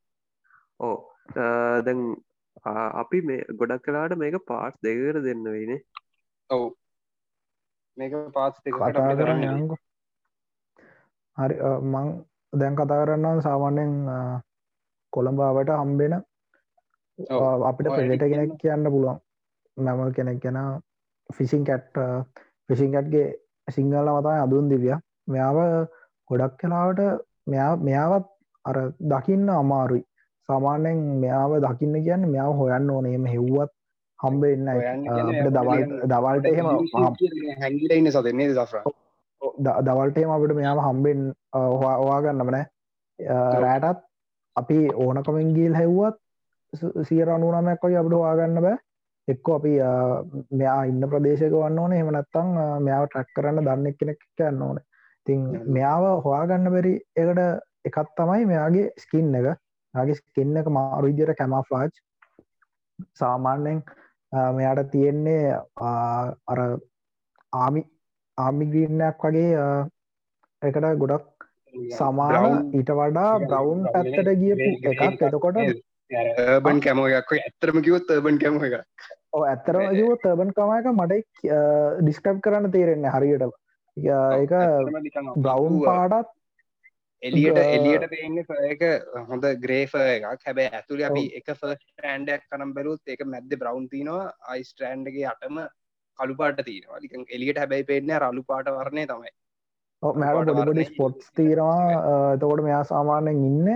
ඕ 0.80 0.96
දැන් 1.86 2.00
අපි 3.02 3.18
මේ 3.28 3.46
ගොඩක් 3.60 3.84
කලාට 3.86 4.16
මේක 4.22 4.36
පාට් 4.50 4.74
දෙකර 4.84 5.16
දෙන්න 5.26 5.44
වෙයිනේ. 5.54 5.80
ඔවු. 6.50 6.66
මේක 7.96 8.12
පාස් 8.34 8.54
කතා 8.64 9.14
කරන්න. 9.20 9.70
හරි 11.36 11.54
මං 11.92 12.06
දැන් 12.52 12.74
කතා 12.80 12.98
කරන්න 13.02 13.42
සාමාන්‍යෙන් 13.46 13.92
කොළඹාවට 15.12 15.72
හම්බෙන 15.80 16.14
අපිට 17.68 17.88
පෙලට 17.96 18.24
කෙනෙක් 18.32 18.52
කියන්න 18.62 18.90
පුළුවන්. 18.94 19.18
මැමල් 19.76 20.12
කෙනෙක් 20.18 20.38
ගැන 20.44 20.58
ෆිසින් 21.30 21.64
කැට් 21.68 21.92
ෆිසිංකට්ගේ 22.68 23.28
සිංහල 23.68 24.10
මතයි 24.10 24.42
අදුන් 24.44 24.68
දිවිය. 24.68 24.94
මෙයාව 25.26 25.58
ගොඩක් 26.30 26.60
කලාවට 26.60 27.00
මෙයා 27.46 27.72
මෙයාවත් 27.78 28.26
අර 28.64 28.76
දකින්න 29.06 29.48
අමාරුයි. 29.54 30.04
සාමාන්‍යෙන් 30.48 31.00
මෙයාව 31.22 31.52
දකින්න 31.62 31.96
කියන්න 31.98 32.24
මෙයාව 32.26 32.52
හොයන්න 32.56 32.90
ඕනේම 32.90 33.26
හෙව්වත් 33.26 33.72
හම්බෙන්න 34.18 34.68
අපට 34.68 35.50
දවල් 35.50 35.82
දවල්ට 36.06 36.46
එහෙම 36.46 36.68
හැගිලඉන්න 37.60 38.10
සදන්නේ 38.12 38.48
දෆර 38.52 38.80
දවල්ටේම 39.82 40.30
අපට 40.30 40.54
මෙයාම 40.54 40.80
හම්බෙන් 40.80 41.20
හවාගන්නම 41.74 42.50
නෑ 42.50 42.64
රෑටත් 43.64 44.00
අපි 44.56 44.78
ඕනකමෙන් 44.96 45.52
ගිල් 45.54 45.76
හැව්වත් 45.76 46.16
සියර 47.04 47.30
අනුනමයක් 47.30 47.84
වගේ 47.84 48.00
අපට 48.02 48.16
වාගන්න 48.16 48.58
බෑ 48.58 48.76
එක්ක 49.28 49.48
අපි 49.56 49.72
මෙයා 50.60 50.80
ඉන්න 50.90 51.08
ප්‍රදේශක 51.12 51.54
වන්න 51.54 51.80
ඕන. 51.84 51.94
එමනත්තං 51.94 52.50
මෙයාව 52.86 53.06
ට්‍රක් 53.06 53.32
කරන්න 53.36 53.64
දන්න 53.66 53.96
කෙනෙක් 54.00 54.20
කියන්න 54.36 54.62
ඕන. 54.62 54.78
තින් 55.26 55.40
මෙයාව 55.76 56.04
හොයාගන්න 56.26 56.72
බැරි 56.74 56.94
එකට 57.16 57.40
එකත් 57.88 58.12
තමයි 58.18 58.50
මෙයාගේ 58.52 58.86
ස්කින් 59.04 59.34
එක. 59.40 59.48
ගේ 59.94 60.18
ස්කින්න 60.20 60.60
එක 60.60 60.68
මාරු 60.76 61.10
විදියට 61.10 61.38
කැමෆ්ලාජ් 61.40 61.90
සාමාන්‍යෙන් 63.20 63.82
මෙයාට 64.58 64.90
තියෙන්නේ 64.92 65.56
අර 66.52 66.60
ආමි 67.52 67.82
ආමිග්‍රීනයක් 68.38 69.24
වගේ 69.24 69.66
එකට 70.62 70.88
ගොඩක් 71.02 71.46
සමාන 71.90 72.72
ඊට 72.74 72.90
වඩා 72.98 73.30
බ්‍රවුන් 73.44 73.84
පැත්තට 73.92 74.32
ගියපු 74.42 74.68
එකක්. 74.90 75.22
එතකොට 75.22 75.58
බන් 76.10 76.80
කැමෝයක් 76.80 77.32
ඇත්තරම 77.36 77.82
කිවොත් 77.82 78.10
බන් 78.24 78.38
කැම 78.38 78.58
එක 78.64 78.80
ඕ 79.32 79.44
ඇත්තරම 79.44 79.84
කිව 79.92 80.16
තර්බන් 80.22 80.52
කමයක 80.56 80.90
මට 80.94 81.22
ඩිස්කප් 82.00 82.42
කරන්න 82.44 82.72
තේරෙන්නේ 82.72 83.14
හරියට 83.14 83.46
එක 83.96 84.52
බ්‍රවුන් 85.36 85.80
පාඩත් 85.84 86.34
එලියට 87.22 87.58
එලියට 87.58 88.06
පේන්න 88.12 88.38
එක 88.72 88.82
හොඳ 89.30 89.44
ග්‍රේෆ 89.64 89.94
එකක්. 89.94 90.46
හැබැයි 90.46 90.70
ඇතුළ 90.78 91.02
අපි 91.08 91.24
එක 91.38 91.50
ෆස්ටෑන්ඩක් 91.50 92.46
කනම් 92.46 92.72
බැලුත් 92.76 93.12
එක 93.14 93.26
මැද්ද 93.26 93.52
බ්‍රවන්් 93.62 93.88
තිනවා 93.94 94.32
අයිස්ටෑන්ඩගේ 94.54 95.26
අටම 95.32 95.58
කළු 96.18 96.36
පාට 96.36 96.62
තියෙනවා. 96.64 97.00
එලියට 97.36 97.60
හැබැයි 97.62 97.88
පෙන්න්න 97.90 98.14
රලු 98.24 98.44
පාට 98.44 98.70
වරණය 98.76 99.06
තමයි. 99.12 99.32
මෑට 100.02 100.46
පොඩිපොඩි 100.50 100.84
ස්පොට්ස් 100.92 101.32
තීරවා 101.36 102.34
එතකොට 102.34 102.62
මෙයා 102.62 102.84
සාමාන්‍යෙන් 102.92 103.44
ඉන්න 103.50 103.68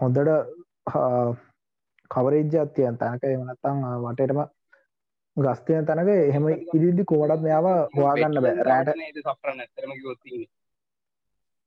හොඳට 0.00 0.63
කවරේජ්ජ 0.86 2.56
අත්තියන් 2.58 2.98
තැනක 2.98 3.24
එමනත්තං 3.26 3.80
වටටම 4.02 4.40
ගස්තය 5.36 5.78
තැනක 5.84 6.10
එහෙම 6.10 6.48
ඉදිදි 6.48 7.04
කෝඩත් 7.04 7.42
මෙයාව 7.42 7.66
හවාගන්න 7.94 8.38
බෑ. 8.38 8.56
රෑට 8.62 8.90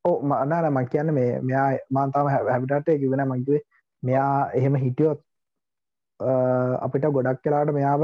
ඕ 0.05 0.17
මනාන 0.23 0.67
මං 0.71 0.87
කියන්න 0.87 1.13
මේ 1.13 1.31
මෙයා 1.41 1.69
මාන්තාව 1.91 2.29
හැබිටට 2.33 2.93
කිවෙන 3.01 3.23
මංකිවේ 3.25 3.63
මෙයා 4.03 4.51
එහෙම 4.53 4.75
හිටියොත් 4.77 5.19
අපිට 6.79 7.09
ගොඩක් 7.11 7.41
කලාට 7.43 7.73
මෙයාව 7.73 8.03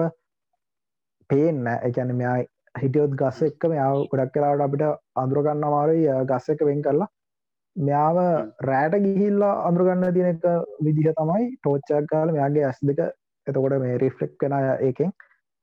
පේන්න 1.30 1.68
එකැන 1.68 2.16
මෙයා 2.16 2.36
හිටියොත් 2.76 3.16
ගස්ස 3.16 3.42
එක්ක 3.44 3.70
මෙයාව 3.70 3.98
ගොඩක් 4.12 4.34
කලාට 4.34 4.62
අපිට 4.62 4.84
අඳුරගන්න 5.16 5.64
අමාරුයි 5.64 6.08
ගස්ස 6.26 6.50
එක 6.50 6.66
වෙන් 6.66 6.82
කරලා 6.82 7.10
මෙයාව 7.76 8.18
රෑට 8.62 8.96
ගිහිල්ලා 9.02 9.54
අඳුරගන්න 9.68 10.14
තියෙන 10.14 10.30
එක 10.32 10.46
විදිහ 10.82 11.14
තමයි 11.14 11.46
ටෝච්චක් 11.56 12.10
කාල 12.10 12.32
මෙයාගේ 12.32 12.66
ඇස් 12.66 12.80
දෙක 12.84 13.00
එතකොට 13.48 13.78
මේ 13.80 13.98
රිෆ්ලෙක්් 13.98 14.34
කෙන 14.38 14.58
ඒකෙන්. 14.82 15.12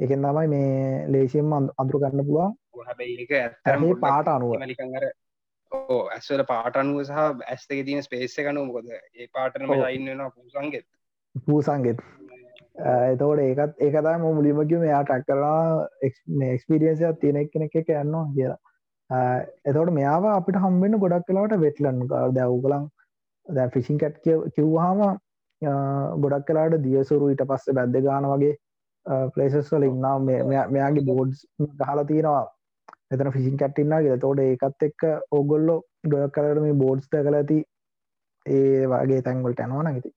එකෙන් 0.01 0.23
තමයි 0.23 0.47
මේ 0.49 1.07
ලේසිම් 1.09 1.53
අඳුරගන්න 1.53 2.25
පුළුවන්. 2.25 2.55
පාට 4.01 4.29
අනුව. 4.29 4.55
ඕ 5.73 6.01
ඇස්වල 6.09 6.43
පාටනුව 6.45 7.05
සහ 7.05 7.19
ඇස් 7.47 7.67
දෙක 7.67 7.85
තියෙන 7.85 8.03
ස්පේස්ස 8.03 8.39
කනු 8.39 8.65
මොකද? 8.65 8.89
ඒ 9.15 9.29
පාටනම 9.33 9.77
ලයින්නවා 9.77 10.31
පූසන්ගෙත් 10.31 10.87
පූසන්ගෙත් 11.47 12.03
එතකොට 12.81 13.41
ඒකත් 13.41 13.79
ඒකතයි 13.79 14.17
ම 14.17 14.27
මුලිමකිව 14.31 14.81
මෙයා 14.81 15.05
ටක් 15.05 15.27
කරලා 15.27 15.87
එක්ස්පිරියන්සයක් 16.49 17.21
තියෙනෙක් 17.21 17.53
කෙනෙක් 17.53 17.77
එක 17.77 17.95
යන්නවා 17.95 18.27
කියලා 18.35 18.61
එතවට 19.11 19.93
මෙයාව 19.93 20.25
අපිට 20.31 20.59
හම්බෙන්න්න 20.59 21.03
ගොඩක් 21.03 21.27
කලාට 21.27 21.55
වෙටලන්න 21.59 22.01
දැව්ගලන් 22.35 22.87
දැ 23.47 23.69
ෆිසින් 23.71 23.99
කැට් 23.99 24.21
කිව්වාම 24.55 25.01
ගොඩක් 26.23 26.47
කලාට 26.47 26.77
දියසුරු 26.85 27.31
ඊට 27.31 27.45
පස්සේ 27.47 27.75
බැද්ද 27.75 27.99
ගාන 28.03 28.29
වගේ 28.33 28.55
පලේසස් 29.35 29.73
වල 29.73 29.89
ඉන්නා 29.89 30.17
මෙයාගේ 30.69 31.05
බෝඩ්ස් 31.05 31.45
ගහලා 31.81 32.05
තියෙනවා. 32.05 32.47
එතන 33.11 33.33
ෆිසින් 33.33 33.59
කැට්ටින්නාගේ 33.59 34.17
තෝට 34.19 34.41
ඒකත් 34.41 34.87
එක්ක 34.89 35.03
ඔගොල්ලො 35.33 35.77
ගොඩක් 36.07 36.35
කලට 36.37 36.63
මේ 36.63 36.81
බෝඩ්ස්ත 36.83 37.15
කල 37.19 37.39
ඇති 37.39 37.59
ඒ 38.47 38.87
වගේ 38.87 39.23
තැන්ගොල්ට 39.23 39.63
ඇනවන 39.63 39.89
ඇති 39.89 40.13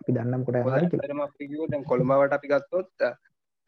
අපි 0.00 0.14
දන්නම් 0.14 0.46
කොට 0.46 0.56
හරි 0.68 0.88
කියලා. 0.88 1.66
දැන් 1.68 1.84
කොළඹවට 1.84 2.38
අපි 2.38 2.52
ගත්තොත් 2.52 3.10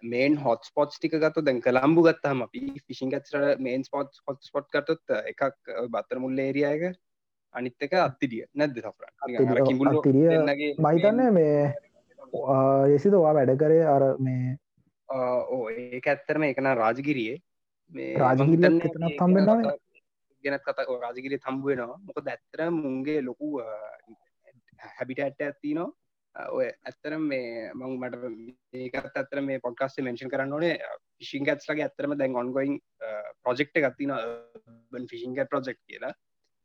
මේන් 0.03 0.37
හොත් 0.37 0.65
ස්පොට්ස් 0.65 0.99
ටික 0.99 1.15
ගත්ත 1.15 1.45
දැන් 1.47 1.61
කළම්බු 1.63 2.03
ගත්තහම 2.07 2.43
අපි 2.47 2.61
ෆිසින් 2.87 3.11
ගත්ර 3.11 3.57
මේන් 3.59 3.85
ස්පොට් 3.85 4.19
හොත් 4.27 4.43
ස්පොට් 4.43 4.69
ගතොත් 4.69 5.15
එකක් 5.23 5.71
බත්තර 5.91 6.19
මුල්ල 6.19 6.39
ඒරියයක 6.39 6.99
අනිත් 7.55 7.87
එක 7.87 7.95
අත්තිඩිය. 7.99 8.45
නැද්ද 8.55 8.83
අත්තිරිය 8.83 10.29
මහිතන්න 10.81 11.23
මේ 11.33 11.71
යසිදවා 12.97 13.33
වැඩ 13.35 13.55
කරේ 13.59 13.87
අර 13.87 14.05
මේ 14.19 14.59
ඕ 15.09 15.63
ඒ 15.71 16.01
ඇත්තරම 16.05 16.49
එකන 16.51 16.73
රාජගිරියේ. 16.75 17.39
මේ 17.93 18.19
රාජගිරිය 18.19 18.67
එතනත් 18.67 19.17
තම්බෙන 19.19 19.47
ගැනත් 20.45 20.65
කතා 20.67 20.99
රාජගිරිය 20.99 21.41
තම්බුවෙනවා 21.41 21.99
මොක 22.01 22.23
දැත්තර 22.25 22.71
මුන්ගේ 22.73 23.21
ලොකු 23.23 23.61
හැබිට 24.91 25.21
ඇත්ති 25.23 25.75
නවා 25.75 25.91
ඔය 26.35 26.67
ඇත්තරම් 26.69 27.25
මේ 27.29 27.71
මං 27.75 27.97
මට 27.99 28.81
ඒකත් 28.83 29.17
ඇත්තර 29.21 29.41
මේ 29.45 29.61
පොඩ්කාස්ට 29.61 30.03
මෙන්ෂන් 30.07 30.33
කරන්න 30.33 30.55
ඕනේ. 30.57 30.77
ෆිසිං 31.19 31.49
ඇත්ලගේ 31.49 31.87
ඇත්තරම 31.87 32.17
දැන් 32.19 32.37
ඔන්ගොයින් 32.43 32.79
ප්‍රජෙක්් 33.45 33.73
ගත්තින 33.77 34.13
බන් 34.93 35.09
ෆිසිංග 35.13 35.37
ප්‍රජෙක්් 35.53 35.79
කියලා. 35.79 36.13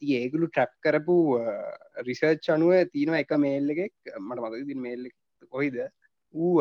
ඒගුලු 0.01 0.47
ට්‍රැප් 0.49 0.73
කරපු 0.85 1.17
රිසර්ච් 2.07 2.51
අනුව 2.55 2.89
තියෙන 2.93 3.15
එක 3.21 3.31
මේල් 3.37 3.69
එකෙක් 3.75 3.95
මට 4.19 4.41
මතක 4.41 4.67
ති 4.67 4.81
මේල් 4.87 5.07
කොයිද 5.51 5.79
ඌ 6.33 6.53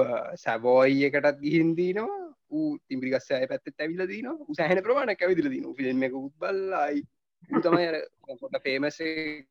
සැබෝයි 0.45 1.05
එකටත් 1.11 1.43
ගිහින් 1.43 1.75
දීනවා. 1.79 2.23
ඌ 2.51 2.79
තිම්පිගස්ස 2.89 3.31
අය 3.31 3.47
පැත්ත 3.51 3.83
ඇවිල 3.83 4.03
දන 4.07 4.35
සහන 4.57 4.83
ප්‍රමාණ 4.87 5.15
ඇවිදිල 5.15 5.51
දින 5.51 5.71
ෆිල්ම් 5.79 6.03
එක 6.09 6.19
උත්බල්ලයි 6.19 7.03
තමයි 7.63 7.87
පොට 8.41 8.59
පේමසේ 8.63 9.47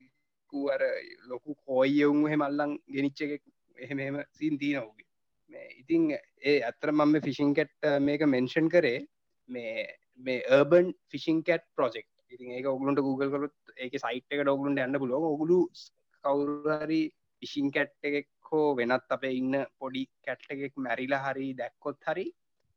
අර 0.53 0.81
ලොකු 1.27 1.55
කෝයි 1.65 2.01
එවුන් 2.01 2.23
හෙමල්ලං 2.27 2.77
ගෙනනිච්ච 2.87 3.21
එක 3.27 3.43
එහෙම 3.77 3.99
එහෙම 3.99 4.17
සින් 4.31 4.57
තියනවගේ 4.57 5.05
ඉතින් 5.79 6.03
ඒ 6.43 6.57
අත්තර 6.61 6.91
මම 6.91 7.15
ෆිසිං 7.21 7.53
කැට් 7.53 7.89
මේක 8.01 8.21
මෙන්ෂන් 8.27 8.69
කරේ 8.69 8.99
මේ 9.49 9.87
මේ 10.19 10.43
ඒබන් 10.49 10.93
ෆිසිං 11.09 11.43
කැට් 11.43 11.65
ප්‍රොජෙක්් 11.75 12.07
ඉතින් 12.31 12.51
ඒක 12.51 12.67
ඔගුලන්ට 12.67 12.99
Google 12.99 13.29
කරුත් 13.29 13.75
ඒක 13.77 13.93
සයිට් 13.97 14.27
එක 14.29 14.43
ඩොගලුන්ට 14.43 14.79
යන්න 14.79 14.99
පුලො 14.99 15.19
ඔගුලු 15.33 15.59
කවුරහරි 16.23 17.01
ඉසින් 17.41 17.69
කැට් 17.71 17.95
එකෙක් 18.03 18.29
හෝ 18.45 18.67
වෙනත් 18.75 19.13
අපේ 19.15 19.35
ඉන්න 19.41 19.61
පොඩි 19.79 20.03
කැට් 20.21 20.49
එකෙක් 20.49 20.73
මැරිලා 20.77 21.21
හරි 21.25 21.47
දැක්කොත් 21.53 22.09
හරි 22.09 22.27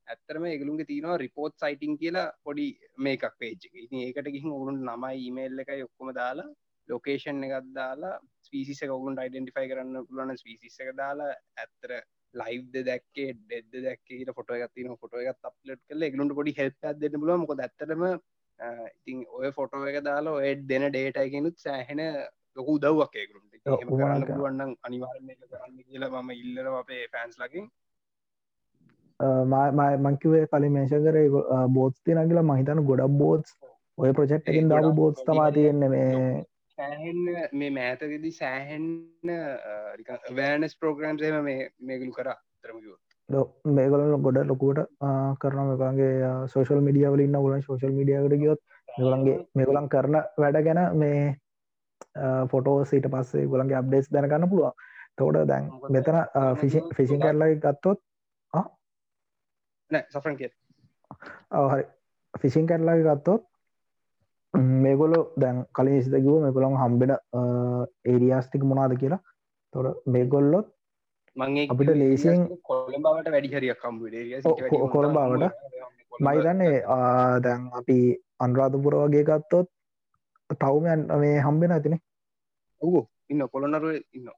ඇත්තරම 0.07 0.45
ඒගලුන්ගේ 0.45 0.89
තියනවා 0.91 1.19
රිපෝට් 1.19 1.55
සයිටිං 1.57 1.99
කියලා 2.01 2.29
පොඩි 2.45 2.67
මේකක් 2.99 3.25
පේජ් 3.39 3.59
එක. 3.59 3.75
ඉතින් 3.77 3.99
ඒකට 4.01 4.33
ගිහින් 4.35 4.55
ඔගුලුන් 4.57 4.81
නමයි 4.87 5.17
ඊමේල් 5.19 5.63
එකයි 5.65 5.87
ඔක්කොම 5.89 6.11
දාලා 6.15 6.49
ලොකේෂන් 6.89 7.43
එකත් 7.47 7.73
දාලා 7.75 8.15
ස්පිසිස 8.43 8.81
කවුන්ට 8.83 9.19
අයිඩෙන්ටිෆයි 9.19 9.71
කරන්න 9.71 10.07
පුලන 10.07 10.37
ස්පිසිස 10.37 10.81
එක 10.81 10.95
දාලා 10.97 11.33
ඇත්තර 11.57 11.95
ලයිව්ද 12.35 12.81
දැක්කේ 12.85 13.29
ඩෙද 13.35 13.79
දැක්කේ 13.81 14.35
ෆොට 14.35 14.57
එකත්තින 14.57 14.97
ෆොට 14.97 15.21
එකත් 15.23 15.51
අප්ලට් 15.51 15.85
කල 15.85 16.03
එකලුන්ට 16.03 16.35
පොඩි 16.35 16.57
හෙල්ප 16.59 16.91
දෙන්න 16.97 17.21
පුල 17.21 17.37
මොක 17.37 17.55
ඇත්තරම 17.59 18.05
ඉතින් 18.59 19.25
ඔය 19.33 19.53
ෆොටෝ 19.53 19.87
එක 19.87 20.01
දාලා 20.05 20.35
ඔය 20.35 20.55
දෙන 20.65 20.89
ඩේටයිගෙනුත් 20.89 21.57
සෑහෙන 21.59 22.03
ලොකු 22.57 22.79
දව්වක් 22.79 23.15
ඒකරුන්ට 23.17 23.59
කරන්න 23.67 24.25
පුළුවන්න්න 24.25 24.73
අනිවාරණය 24.83 25.37
කරන්න 25.43 25.79
කියලා 25.83 26.23
මම 26.23 26.31
ඉල්ලර 26.37 26.73
අපේ 26.75 27.03
ෆෑන්ස් 27.09 27.39
ලකින් 27.39 27.71
මංකිවේ 30.01 30.45
කලින් 30.49 30.73
මේෂ 30.73 30.95
කර 30.99 31.19
බෝත්ති 31.71 32.15
නගලා 32.17 32.45
මහිතන 32.45 32.85
ගොඩක් 32.85 33.19
බෝත්ස් 33.19 33.57
ඔය 33.99 34.13
ප්‍රජෙක්්කින් 34.13 34.69
දාපු 34.69 34.93
බෝත්ස් 34.93 35.25
තමා 35.25 35.51
තියෙන්නේ 35.53 35.89
මේ 35.89 36.45
සෑහෙන් 36.79 37.19
මේ 37.55 37.71
මෑතකදී 37.79 38.35
සෑහෙන් 38.41 38.85
වෑනස් 40.39 40.79
ප්‍රෝග්‍රම්ස් 40.81 41.23
එම 41.29 41.39
මේ 41.49 41.69
මේගලු 41.89 42.13
කර. 42.13 42.31
තරමකිව 42.63 42.95
මේගලන 43.79 44.23
ගොඩ 44.23 44.39
ලොකුවට 44.47 44.81
කරන 45.41 45.69
මේකන්ගේ 45.71 46.33
සෝශල් 46.53 46.81
මිඩිය 46.87 47.11
වලින්න 47.15 47.39
ගලන් 47.39 47.67
සෝශල් 47.67 47.93
මිඩියකට 47.99 48.39
ගියොත් 48.43 48.63
ගලන්ගේ 48.99 49.37
මේගලන් 49.55 49.89
කරන 49.95 50.17
වැඩ 50.43 50.59
ගැන 50.67 50.81
මේ 51.03 51.21
ෆොටෝ 52.53 52.79
සිට 52.85 53.07
පස්සේ 53.13 53.47
ගොලන්ගේ 53.53 53.81
අප්ඩේස් 53.81 54.09
දැනගන්න 54.13 54.51
පුළුවන්. 54.51 54.75
තෝට 55.19 55.47
දැන් 55.51 55.65
මෙතන 55.91 56.19
ෆිසින් 56.97 57.21
කරලයි 57.21 57.61
ගත්තොත් 57.65 57.99
සෆරන් 60.13 60.37
හරි. 60.37 61.85
ෆිසින් 62.35 62.67
කැරලාගේ 62.67 63.07
ගත්තොත් 63.09 63.43
මේගොලො 64.55 65.21
දැන් 65.37 65.65
කලින් 65.77 66.03
සිතකිව 66.03 66.41
මේකොළොන් 66.45 66.77
හම්බෙන 66.83 67.13
ඒරියස්තික 68.13 68.63
මොනාද 68.65 68.93
කියලා. 69.01 69.21
තොට 69.73 70.03
මේගොල්ලොත් 70.07 70.69
මගේ 71.37 71.67
අපිට 71.73 71.91
ලේසින් 72.01 72.41
කොළඹාවට 72.69 73.31
වැඩිහරියක් 73.35 73.79
කම්බ 73.83 74.01
කොළඹාවට. 74.95 75.53
මයිතන්නේ 76.21 76.83
දැන් 77.45 77.69
අපි 77.81 77.99
අන්රාධපුර 78.45 78.95
වගේ 79.05 79.25
ගත්තොත් 79.29 79.69
තවමයන් 80.61 81.07
මේ 81.23 81.39
හම්බෙන 81.47 81.73
ඇතිනේ. 81.77 82.01
ඔහු 82.81 83.07
ඉන්න 83.31 83.49
කොළොන්නරුව 83.53 83.95
ඉන්න 84.17 84.29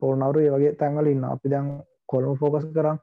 පොල්නවරු 0.00 0.40
වගේ 0.56 0.74
තැන්වල 0.80 1.06
ඉන්න. 1.14 1.24
අපි 1.34 1.48
දැන් 1.54 1.66
කොළම 2.10 2.36
ෆෝකස් 2.40 2.66
කරන්න 2.74 2.98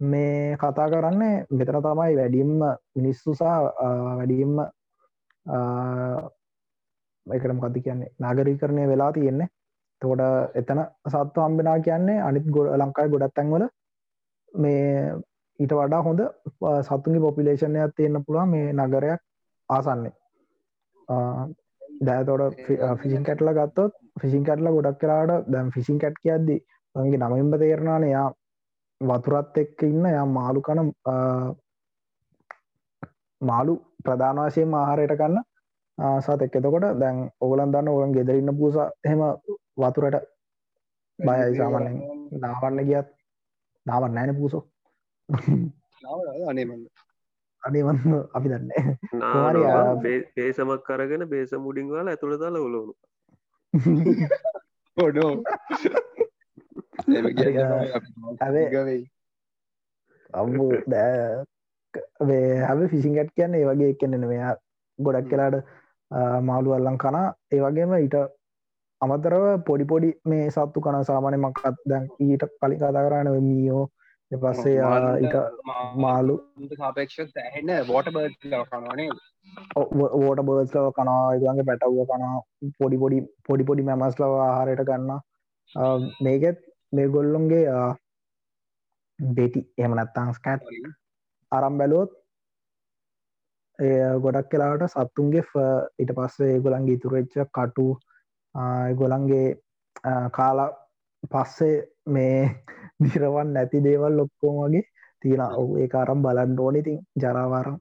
මේ 0.00 0.56
කතා 0.60 0.88
කරන්නේ 0.92 1.44
මෙතන 1.50 1.82
තමයි 1.86 2.16
වැඩියම්ම 2.20 2.62
මිනිස්සුසා 2.96 3.58
වැඩියම්ම 4.18 4.58
එකටම 7.26 7.60
කති 7.60 7.80
කියන්නේ? 7.80 8.10
නාගරීකරණය 8.18 8.88
වෙලා 8.88 9.12
තියෙන්නේ. 9.12 9.48
තෝට 10.02 10.20
එතන 10.54 10.80
සත්ව 11.08 11.38
අම්බෙනා 11.40 11.78
කියන්නේ 11.80 12.18
අනිත් 12.20 12.46
ගොඩ 12.48 12.76
ලංකායි 12.76 13.10
ගොඩත් 13.10 13.34
තැන්වල 13.34 13.64
මේ 14.54 15.14
ඊට 15.58 15.72
වඩා 15.72 16.02
හොඳ 16.02 16.20
සත්තුන්ගේ 16.82 17.20
පොපිලේෂණයක් 17.20 17.94
තියෙන්න්න 17.96 18.24
පුළුවන් 18.26 18.50
මේ 18.50 18.72
නගරයක් 18.74 19.20
ආසන්නේ. 19.68 20.14
දෑතොට 22.00 22.62
ෆිසින් 23.00 23.24
කැටල 23.24 23.52
ගත්තොත් 23.52 23.92
ෆිසින් 24.20 24.44
කැටල 24.44 24.70
ගොඩක් 24.70 24.98
කරාට 25.00 25.50
දැම් 25.52 25.70
ෆිසින් 25.70 25.98
කැට් 25.98 26.18
කියද්දි 26.22 26.56
ගේ 26.94 27.18
නමින්බ 27.18 27.54
තේරණාන 27.58 28.04
යා 28.04 28.28
වතුරත් 29.00 29.58
එක්ක 29.58 29.82
ඉන්න 29.82 30.06
යා 30.08 30.26
මාළු 30.28 30.60
කන 30.60 30.80
මාළු 33.40 33.74
ප්‍රධාන 34.04 34.40
වශයෙන් 34.42 34.74
ආහාරයට 34.74 35.16
ගන්න 35.16 35.42
සත් 36.18 36.40
එක් 36.42 36.56
එතකොට 36.56 36.86
දැන් 36.98 37.18
ඔගලන් 37.40 37.72
දන්න 37.72 37.88
ඔගන් 37.88 38.12
ගෙදරන්න 38.12 38.58
පූස 38.58 38.76
එහෙම 38.76 39.22
වතුරට 39.76 40.16
බයයි 41.18 41.56
සාමනෙන් 41.56 41.96
නාවන්න 42.40 42.84
ගියත් 42.84 43.08
නාවන්න 43.86 44.18
ෑන 44.18 44.36
පූසෝ 44.36 44.62
අනේවන්න 47.62 48.00
අපි 48.34 48.48
දන්න 48.48 48.70
බේසමක් 50.34 50.82
කරගෙන 50.82 51.24
බේස 51.28 51.52
මුඩින් 51.58 51.90
වල 51.90 52.08
ඇතුළ 52.08 52.36
දාල 52.38 52.56
ඔලුණු 52.58 52.94
හොඩෝ 54.96 55.32
ඇවේ 58.40 59.00
අම්බු 60.34 60.66
දෑ 60.86 61.44
හැම 62.62 62.86
ෆිසිංගට් 62.88 63.34
කියන්න 63.36 63.54
ඒ 63.54 63.66
වගේ 63.66 63.90
එකෙන්නෙන 63.94 64.28
මෙයා 64.28 64.54
ගොඩක් 64.98 65.28
කලාට 65.30 65.56
මාළු 66.42 66.76
අල්ලං 66.76 66.98
කනා 66.98 67.26
ඒ 67.52 67.60
වගේම 67.60 67.94
ඊට 67.96 68.16
අමතරව 69.00 69.44
පොඩි 69.66 69.84
පොඩි 69.84 70.10
මේ 70.24 70.46
සත්තු 70.50 70.80
කන 70.80 71.04
සාමානය 71.04 71.38
මක්කත් 71.38 71.84
දැන් 71.86 72.08
ඊට 72.20 72.44
කලින් 72.60 72.78
කතා 72.78 73.06
කරන්න 73.06 73.30
මීයෝ. 73.42 73.84
පස්සේ 74.32 74.78
ඊට 75.20 75.34
මාලු 75.96 76.34
සාපේක්ෂ 76.78 77.36
ඇහෙන්න 77.38 77.72
වෝට 77.88 78.08
බ 78.10 78.22
කනවානේ 78.70 79.10
වෝට 80.14 80.40
බර්ස්ලව 80.48 80.88
කනා 80.96 81.20
එකගේ 81.34 81.66
පැටව්ව 81.68 82.06
කනා 82.10 82.32
පොඩි 82.78 83.00
පොඩි 83.02 83.18
පොඩි 83.48 83.66
පොඩි 83.68 83.86
මැමස්ලව 83.88 84.34
ආහාරයට 84.38 84.82
ගන්න 84.88 85.12
මේකෙත් 86.20 86.58
මේ 86.92 87.08
ගොල්ලොන්ගේ 87.08 87.64
බෙටි. 89.18 89.60
එමනත්තං 89.78 90.32
ස්කට් 90.32 90.62
අරම් 91.54 91.78
බැලුවොත් 91.78 92.12
ගොඩක් 94.18 94.50
කලාට 94.50 94.86
සත්තුන්ගේ 94.88 95.44
ඉට 95.98 96.10
පස්සේ 96.12 96.60
ගොලන්ගේ 96.60 96.96
ඉතුරච්ච 96.96 97.34
කටු 97.50 97.86
ගොලන්ගේ 98.94 99.46
කාලා 100.32 100.70
පස්සේ 101.30 101.76
මේ 102.08 102.38
දිරවන් 103.04 103.52
නැති 103.52 103.82
දේවල් 103.82 104.16
ලොක්කෝම 104.16 104.60
වගේ 104.64 104.84
තියෙන 105.22 105.42
ඔහු 105.52 105.78
ඒ 105.78 105.88
අරම් 105.94 106.22
බලන්න 106.22 106.60
ඕනිතින් 106.60 106.98
ජරාවාරම් 107.16 107.76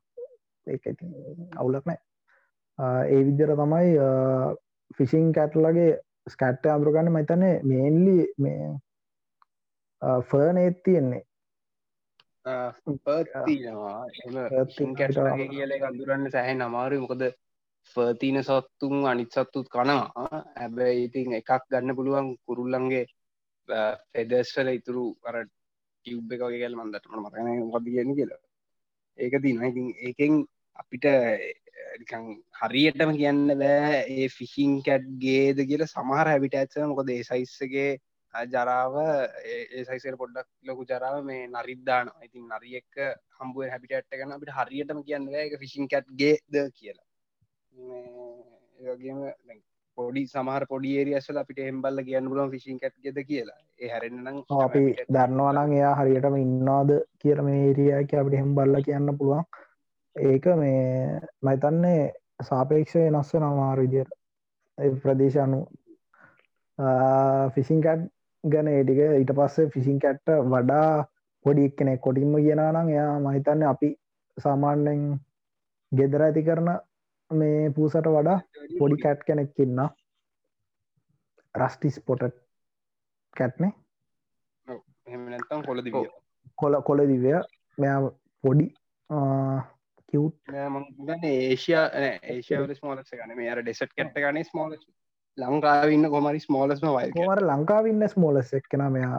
අවුලක් 1.55 1.85
නෑ. 1.85 1.99
ඒ 3.05 3.21
විද්‍යර 3.25 3.51
තමයි 3.53 3.89
ෆිසිං 4.97 5.27
කැට්ලගේ 5.31 5.91
ස්කට්ට 6.27 6.65
අඳුරගන්න. 6.67 7.11
මතනේ 7.11 7.55
මේන්ලි 7.63 8.17
මේ 8.37 8.63
ෆර්නේත් 10.23 10.83
තියෙන්නේ. 10.83 11.23
පතිනවා 12.45 13.99
එම 14.19 14.95
කියල 15.49 15.71
අඳුරන්න 15.81 16.31
සැහැ 16.31 16.55
නමාරු 16.55 17.01
මොකද 17.03 17.23
ෆර්තින 17.95 18.37
සත්තුන් 18.41 18.95
අනිත් 19.05 19.31
සත්තුත් 19.31 19.67
කනවා. 19.69 20.39
ඇබැයි 20.55 21.05
ඉතින් 21.07 21.33
එකක් 21.39 21.51
ගන්න 21.69 21.95
පුළුවන් 21.95 22.27
කුරුල්ලන්ගේ 22.45 23.05
පෙදස්වල 24.13 24.69
ඉතුරු 24.69 25.05
අර 25.23 25.35
ටියුබ් 25.43 26.31
එක 26.31 26.41
වගේ 26.41 26.61
ගැල් 26.63 26.75
මන්දට 26.75 27.07
මට 27.07 27.23
මතන 27.23 27.71
වද 27.71 27.85
කියන්න 27.87 28.15
කියලා. 28.15 28.41
ඒක 29.19 29.35
තින 29.41 29.63
ඉතින් 29.63 29.87
ඒකෙන් 30.01 30.33
අපිට 30.75 31.05
නිකං 31.99 32.25
හරියටම 32.59 33.11
කියන්න 33.15 33.43
බෑ 33.59 33.99
ඒ 34.13 34.27
ෆිසිං 34.29 34.73
කැට් 34.81 35.05
ගේද 35.19 35.57
කියල 35.69 35.85
සමහර 35.85 36.27
හැබිට 36.27 36.55
ඇත්ස 36.55 36.81
මොකද 36.85 37.09
ඒ 37.09 37.23
සයිස්සගේ 37.23 37.91
ජරාව 38.33 38.95
ඒ 39.45 39.83
සයිසර 39.83 40.15
පොඩ්ඩක් 40.17 40.47
ලොකු 40.63 40.85
ජරාව 40.85 41.17
මේ 41.23 41.49
නරිද්දාන 41.49 42.09
ඉතින් 42.21 42.47
නරිය 42.49 42.79
එක්ක 42.79 42.95
හම්බුව 43.37 43.67
හැබිට 43.67 44.09
ගන්න 44.11 44.33
අපිට 44.33 44.55
හරියටම 44.59 45.03
කියන්න 45.03 45.29
එක 45.35 45.59
ෆිසිං 45.59 45.87
කැට් 45.87 46.07
ගේද 46.15 46.57
කියලා. 46.71 47.05
ඒගේම 48.83 49.19
පොඩි 49.97 50.23
සමහර 50.27 50.65
පොඩි 50.65 50.93
ඒරියසල 50.95 51.37
අපිට 51.37 51.59
එම්බල්ල 51.63 52.03
කියන්න 52.03 52.29
පුලන් 52.29 52.51
ෆිසිං 52.51 52.79
කැට් 52.79 52.97
ගෙද 52.99 53.19
කියලා. 53.23 53.59
ඒ 53.79 53.89
හැරෙන්න්නම් 53.89 54.41
අපි 54.59 54.83
දන්නවනං 55.09 55.73
එයා 55.73 55.93
හරියටම 55.95 56.35
ඉන්නාද 56.37 56.95
කියල 57.19 57.43
මේ 57.43 57.61
ඒරියක 57.61 58.15
අපිට 58.15 58.39
හෙම්බල්ල 58.39 58.81
කියන්න 58.81 59.13
පුළුවන්. 59.13 59.45
ඒක 60.15 60.45
මේ 60.55 61.21
මයිතන්නේ 61.41 62.01
සාපේක්ෂය 62.43 63.05
නස්ව 63.11 63.39
නමාර 63.39 63.79
විදියට. 63.79 64.11
ප්‍රදේශ 64.97 65.37
අනු 65.37 65.61
ෆිසිං 67.55 67.81
කැට් 67.81 68.09
ගැන 68.43 68.67
ඒටික 68.69 69.01
ඊට 69.01 69.33
පස්සේ 69.33 69.69
ෆිසිං 69.69 69.99
කැට්ට 69.99 70.31
වඩා 70.47 71.05
පොඩි 71.45 71.65
එක්කනෙ 71.65 71.97
කොටින්ම 71.97 72.33
ගෙනනම් 72.39 72.89
එයා 72.89 73.11
මහිතන්න 73.21 73.63
අපි 73.65 73.89
සාමාන්‍යෙන් 74.37 75.03
ගෙදර 75.91 76.21
ඇති 76.21 76.43
කරන 76.43 76.69
මේ 77.31 77.69
පූසට 77.71 78.09
වඩා 78.09 78.37
පොඩි 78.79 78.97
කැට් 78.97 79.23
කෙනෙක් 79.23 79.59
ඉන්න. 79.59 79.79
රස්ටිස් 81.55 81.99
පොට 82.01 82.23
කැට්නේ 83.35 83.71
කොල 85.63 85.81
කොල 86.57 86.81
කොල 86.83 87.07
දිවය. 87.07 87.33
මෙයා 87.77 87.99
පොඩි 88.43 88.65
කිව් 90.09 90.23
ඒෂයා 91.23 91.85
ඒෂයාවල 92.25 92.75
ස්මෝලස 92.75 93.13
ගන 93.13 93.35
මේ 93.35 93.49
අර 93.51 93.61
ඩෙසට් 93.61 93.93
කැට්ට 93.93 94.19
ගන 94.19 94.43
ස්මෝල 94.45 94.75
ලංකාවන්න 95.37 96.09
කොමරි 96.09 96.39
ස්මෝලස්ම 96.39 96.87
වයි 96.89 97.11
කොමර 97.11 97.43
ලංකාවන්න 97.43 98.09
ස්මෝලස් 98.09 98.53
එක්කෙන 98.53 98.85
මෙයා 98.91 99.17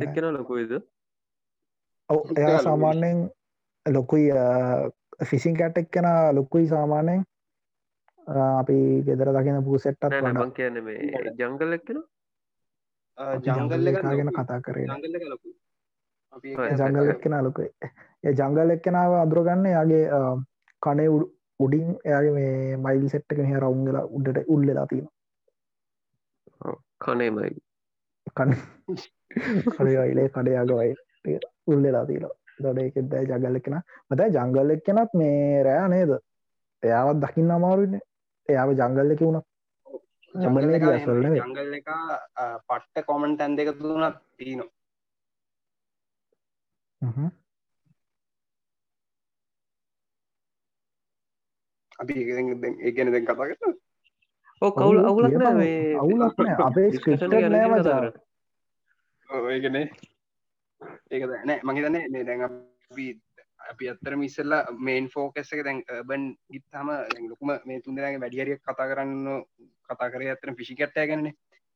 එක්කෙන 0.00 0.32
ලොකුයිද 0.34 0.72
ඔව 2.10 2.38
එයා 2.38 2.62
සාමාන්‍යයෙන් 2.62 3.28
ලොකුයි 3.86 4.30
ෆිසින් 5.24 5.56
කැට් 5.56 5.78
එක්කෙන 5.78 6.08
ලොකුයි 6.32 6.68
සාමානයෙන් 6.68 7.24
අපි 8.26 9.02
ගෙදර 9.02 9.32
දකින 9.32 9.64
පූසෙට්ටත් 9.64 10.14
නබං 10.22 10.52
කියන 10.52 10.84
මේ 10.84 10.98
ජංගල් 11.34 11.72
එක්කෙන? 11.72 12.02
ජංගල්ල 13.40 13.92
ගැන 13.92 14.30
කතා 14.30 14.60
කරේ. 14.60 14.86
ජංගල් 16.72 17.10
එක්කෙන 17.10 17.34
ලොකයි. 17.40 17.68
ඒ 18.24 18.32
ජංගල් 18.32 18.70
එක්කෙනාව 18.70 19.12
අදුරගන්න 19.16 19.66
යාගේ 19.66 20.04
කනේ 20.82 21.08
උඩින් 21.62 21.88
එයාගේ 22.04 22.34
මේ 22.36 22.76
මයිල් 22.78 23.04
සෙට්ක 23.08 23.38
මෙහ 23.40 23.58
රවුන්ගලා 23.58 24.04
උඩට 24.16 24.38
උල්ලලා 24.48 24.86
තියෙන 24.86 25.08
කනේමයි 27.00 27.50
කන 28.36 28.50
කඩයිලේ 29.70 30.28
කඩයාගවයි 30.28 30.92
උල්ලලා 31.66 32.04
තිීලා 32.06 32.34
දොඩ 32.58 32.78
එකෙදයි 32.80 33.24
ජගල් 33.30 33.58
එක්කෙන 33.58 33.78
මත 34.10 34.20
ජංගල් 34.34 34.74
එක්කෙනත් 34.74 35.12
මේ 35.14 35.62
රෑ 35.64 35.88
නේද? 35.88 36.12
එයාවත් 36.82 37.18
දකින්න 37.22 37.54
අමාරුන්න 37.56 37.94
එයාව 38.48 38.70
ජංගල් 38.74 39.14
එක 39.14 39.22
වුණත්. 39.22 39.46
ජංගල් 40.34 40.74
එක 41.78 41.88
පට්ට 42.68 43.06
කොමන් 43.06 43.36
තැන් 43.38 43.56
දෙක 43.56 43.70
තුනත් 43.78 44.16
තියනවා 44.38 44.70
අපි 51.98 52.14
ඒගැන 52.18 53.12
දැන් 53.12 53.24
කතා 53.24 53.36
කරන 53.40 53.74
ඕ 54.62 54.70
කවුල් 54.72 54.98
අවුලක් 55.02 55.34
අවුලක් 55.98 56.40
අපේ 56.60 56.88
ඒගන 59.50 59.76
ඒක 59.76 61.22
නෑ. 61.44 61.60
මගේ 61.62 61.84
දන්නේ 61.84 62.08
මේ 62.08 62.24
දැන් 62.24 62.42
අපි 62.42 63.06
අපි 63.70 63.88
අත්තර 63.88 64.16
මිස්සල්ලා 64.16 64.62
මේන් 64.80 65.06
ෆෝකස් 65.08 65.52
එක 65.52 65.62
දැන් 65.64 65.78
බන් 66.04 66.24
ගිත්තහම 66.48 66.88
ලොකුම 67.28 67.50
මේ 67.64 67.80
තුන්දරගේ 67.80 68.20
වැඩියරිය 68.20 68.58
කතා 68.60 68.88
කරන්න 68.88 69.44
කතා 69.88 70.10
කර 70.10 70.22
අත්තර 70.28 70.54
පිෂි 70.54 70.74
කට්ටය 70.74 71.06
ගැන්නේ 71.06 71.34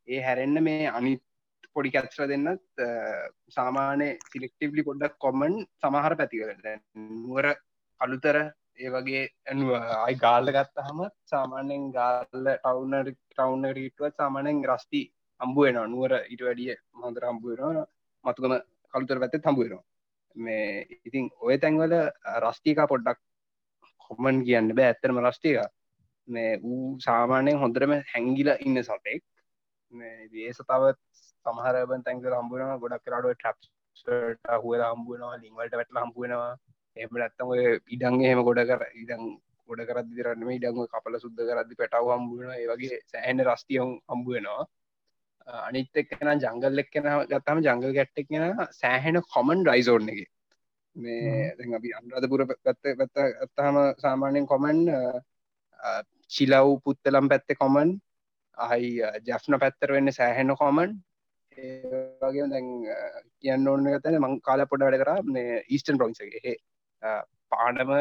ඒ 0.08 0.20
හැරෙන්න්න 0.20 0.62
මේ 0.62 0.90
අනිත් 0.90 1.22
පොඩි 1.72 1.90
කැත්ර 1.90 2.28
දෙන්නත් 2.28 2.84
සාමානය 3.48 4.08
සිලෙක්ටිව්ලි 4.26 4.82
පොඩ්ඩක් 4.82 5.18
කොමන් 5.18 5.56
සමහර 5.76 6.14
පැතිකට 6.16 6.68
නුවර 6.94 7.46
අලුතර 8.00 8.38
ඒ 8.78 8.90
වගේ 8.90 9.24
ඇනුව 9.46 9.70
අයි 9.98 10.16
ගාල්ල 10.16 10.48
ගත්තහම 10.50 10.98
සාමාන්‍යෙන් 11.24 11.84
ගාල්ල 11.92 12.48
ටවුනර් 12.54 13.08
ටවුන 13.10 13.66
රීටුවත් 13.72 14.16
සාමානෙන් 14.16 14.64
රස්ටි 14.66 15.02
අම්බුවෙන 15.40 15.78
නුවර 15.90 16.12
ඉට 16.26 16.42
වැඩිය 16.42 16.74
හොඳර 17.00 17.24
අම්බුවෙන 17.24 17.78
මතුකම 18.24 18.56
කළුතර 18.94 19.18
පැත්ත 19.18 19.38
තම්බුවෙනවා 19.38 19.84
මේ 20.36 20.66
ඉතින් 21.06 21.24
ඔය 21.40 21.56
තැන්වල 21.58 21.94
රස්ටිකා 22.40 22.86
පොඩ්ඩක් 22.86 23.20
කොමන් 24.04 24.44
කියන්න 24.44 24.68
බෑ. 24.70 24.88
ඇත්තරම 24.88 25.18
රස්ටික 25.20 25.58
මේ 26.28 26.50
ඌ 26.64 26.82
සාමානයෙන් 27.00 27.58
හොඳරම 27.58 27.92
හැංගිල 28.12 28.50
ඉන්න 28.60 28.82
සතෙක්. 28.82 29.22
ඒ 30.36 30.52
සතාවත් 30.52 31.00
සමහරබන් 31.46 32.04
තැන්කර 32.04 32.32
හම්බුවන 32.34 32.80
ගොඩක් 32.82 33.04
කරඩුව 33.04 33.34
ට්‍රප්ට 33.34 33.70
හුව 34.56 34.74
හම්බුවනවා 34.84 35.36
ලිංවලට 35.36 35.78
වැටල 35.78 36.02
හම්බුවෙනවා 36.02 36.54
එම 36.96 37.10
නැත්තම 37.14 37.52
ඉඩන් 37.88 38.22
එහෙම 38.22 38.40
ගොඩ 38.42 38.62
කර 38.64 38.82
ඉඩන් 38.94 39.24
ගොඩ 39.68 39.82
කරද 39.84 40.08
දිරන්නම 40.12 40.50
ඉඩංග 40.50 40.80
කපල 40.86 41.18
සුද්ද 41.18 41.40
කරදදි 41.42 41.76
පැටව 41.76 42.10
හම්බුවන 42.10 42.52
ඒවගේ 42.54 43.00
සෑහන 43.06 43.44
රස්තියම් 43.44 43.92
හම්බුවෙනවා 44.06 44.64
අනිත් 45.46 45.90
එක්කෙන 45.94 46.30
ජංගල් 46.38 46.78
එක්කෙන 46.78 47.08
ගත්තම 47.26 47.60
ජංගල් 47.60 47.92
ගැට්ටක් 47.92 48.28
කියෙන 48.28 48.64
සෑහෙන 48.72 49.20
කොමන් 49.26 49.64
රයිසෝර්න 49.64 50.08
එක. 50.08 50.20
මේ 50.96 51.74
අපි 51.74 51.92
අන්රාධපුර 51.92 52.46
පැත්ත 52.46 52.82
පැත්ත 52.94 53.16
ඇත්තහම 53.18 53.78
සාමාන්‍යයෙන් 53.98 54.46
කොමන් 54.46 54.78
චිලව් 56.30 56.70
පුත්තලම් 56.82 57.28
පැත්තෙ 57.28 57.54
කොමන් 57.54 57.92
අහයි 58.56 58.90
ජැෆ්න 59.24 59.58
පැත්තර 59.58 59.92
වෙන්න 59.92 60.12
සෑහෙන 60.12 60.54
කොමන් 60.54 60.96
ඒගේ 61.58 62.48
දැන් 62.48 62.70
කියන්න 63.40 63.68
ඕන 63.68 63.92
තැන 64.00 64.18
මං 64.20 64.40
කාල 64.40 64.64
පොඩ 64.66 64.82
වැඩ 64.82 65.02
කර 65.02 65.12
මේ 65.28 65.62
ඊස්ටන් 65.68 65.98
ප්‍රොන්සගේ 65.98 66.56
පාඩම 67.52 67.92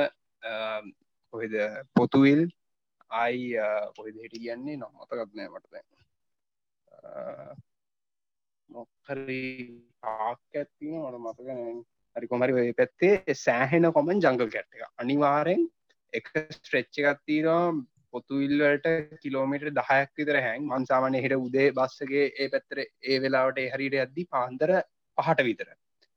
කොහෙද 1.34 1.56
පොතුවිල් 1.94 2.42
අයි 3.16 3.48
කොහෙද 3.98 4.16
හිට 4.24 4.36
කියන්නේ 4.38 4.78
නොමතකත්නෑ 4.78 5.50
මටද 5.50 5.76
මොක්හරි 8.70 9.42
පාක් 10.02 10.42
ඇත්තින 10.56 10.96
මට 11.02 11.22
මතකන 11.22 11.84
හරි 12.16 12.28
කොමරි 12.28 12.74
පැත්තේ 12.74 13.36
සෑහෙන 13.38 13.92
කොමන් 13.94 14.16
ජංගල් 14.20 14.50
කැට් 14.50 14.72
එක 14.76 14.88
අනිවාරෙන් 14.98 15.68
එක 16.14 16.32
ස්ට්‍රෙච්ච 16.52 17.04
එකත්තිනවා 17.04 17.66
පොතුවිල්ලට 18.14 18.88
කිලෝමිට 19.24 19.66
දහයක් 19.72 20.12
විතර 20.20 20.38
හැන් 20.40 20.68
මන්සාමනය 20.70 21.20
හිට 21.20 21.36
උදේ 21.38 21.68
බස්සගේ 21.72 22.26
ඒ 22.34 22.48
පැත්තර 22.48 22.82
ඒ 22.82 23.18
වෙලාවට 23.20 23.60
හරිට 23.74 23.98
ඇද්දි 24.02 24.28
පාන්දර 24.30 24.74
පහට 25.18 25.48
විතර. 25.50 25.70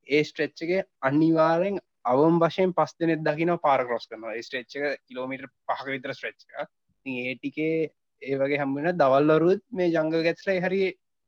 ඒ 0.09 0.23
ස්ට්‍රෙච්චගේ 0.23 0.87
අනිවාරෙන් 1.03 1.81
අවම් 2.09 2.37
වශයෙන් 2.43 2.73
පස් 2.73 2.93
දෙනෙත් 3.01 3.23
දකින 3.23 3.53
පාර 3.65 3.81
කොස් 3.87 4.05
කරන 4.09 4.27
ස්ට්‍රේච්ච 4.41 4.75
කිලෝමිට 5.07 5.45
පහක 5.67 5.87
විතර 5.95 6.13
ස්ට්‍රච්ච 6.15 6.69
ඒටිකේ 7.07 7.77
ඒ 8.23 8.37
වගේ 8.37 8.61
හම්බෙන 8.63 8.89
දවල්ලරුත් 9.01 9.63
මේ 9.73 9.89
ජංග 9.89 10.11
ගැත්ස්ලයි 10.27 10.61
හරි 10.61 10.81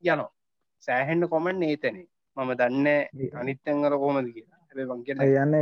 යනවා. 0.02 0.30
සෑහෙන්න්න 0.82 1.28
කොමන් 1.28 1.62
ඒතනේ 1.62 2.06
මම 2.36 2.50
දන්න 2.60 2.86
අනිත්තැංගල 3.40 3.94
කෝමද 4.02 4.28
කියලා. 4.34 4.58
යන්න 5.36 5.54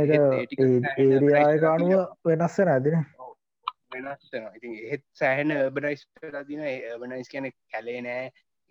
ඒරියායකානුව 0.97 2.01
වෙනස්ස 2.25 2.59
නැතින 2.61 2.97
වෙනස් 3.93 4.23
ඉතින් 4.55 4.73
ඒත් 4.91 5.03
සෑහන 5.13 5.51
බනයිස් 5.75 6.01
ලදින 6.33 6.63
බනයිස් 7.01 7.29
කියන 7.29 7.45
කැලේ 7.71 8.01
නෑ. 8.01 8.25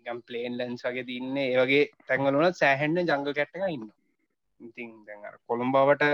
ගම් 0.05 0.19
පලේන් 0.27 0.53
ලන්ස් 0.57 0.83
වගේ 0.85 1.05
තින්නේ. 1.05 1.47
ඒවගේ 1.53 1.83
තැංගලුනත් 2.07 2.55
සෑහෙන්න්න 2.55 3.05
ජංග 3.05 3.25
කැට්ටක 3.29 3.65
ඉන්න 3.69 3.87
ඉතින් 4.59 4.93
දැන් 5.05 5.25
කොළම්බාවට 5.45 6.05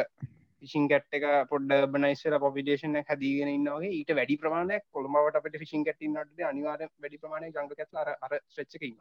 ෆිසින් 0.63 0.87
කට් 0.89 1.19
එක 1.19 1.25
පොඩ්ඩ 1.49 1.85
බනයිස්සල 1.89 2.37
පොපිඩේෂන 2.39 2.97
හැදීගෙන 3.01 3.51
ඉන්නවගේ 3.51 3.91
ඊට 3.91 4.11
වැඩි 4.13 4.37
ප්‍රමාණයක් 4.37 4.85
කොළඹවට 4.91 5.39
අපට 5.39 5.59
ෆිසින් 5.59 5.85
කටින්නට 5.85 6.43
අනිවාර 6.45 6.81
වැඩි 6.81 7.21
ප්‍රමාණය 7.21 7.51
ජංග 7.51 7.71
කැත්ලාර 7.73 8.11
අර 8.17 8.33
ශ්‍රච්චකඉන්න 8.49 8.97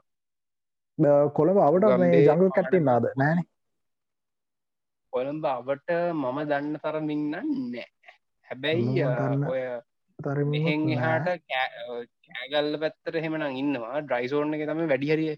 කොළඹ 1.32 1.60
අවට 1.60 1.90
ජංග 2.20 2.46
කැට්ටින් 2.50 2.84
නාද 2.84 3.10
නෑන 3.16 3.42
කොළඹ 5.12 5.44
අවට 5.46 5.90
මම 6.12 6.38
දන්න 6.44 6.78
තරමින්න 6.84 7.26
නෑ. 7.32 7.84
හැබැයි 8.48 9.04
ඔය 9.50 9.60
තරහෙන් 10.18 10.88
එහාට 10.90 11.28
කෑගල්ල 11.48 12.78
පැත්තර 12.82 13.20
හෙමන 13.24 13.44
ඉන්නවා. 13.54 14.00
ඩ්‍රයිසෝර්න 14.00 14.56
එක 14.56 14.64
තම 14.66 14.82
වැඩිහරිය 14.86 15.34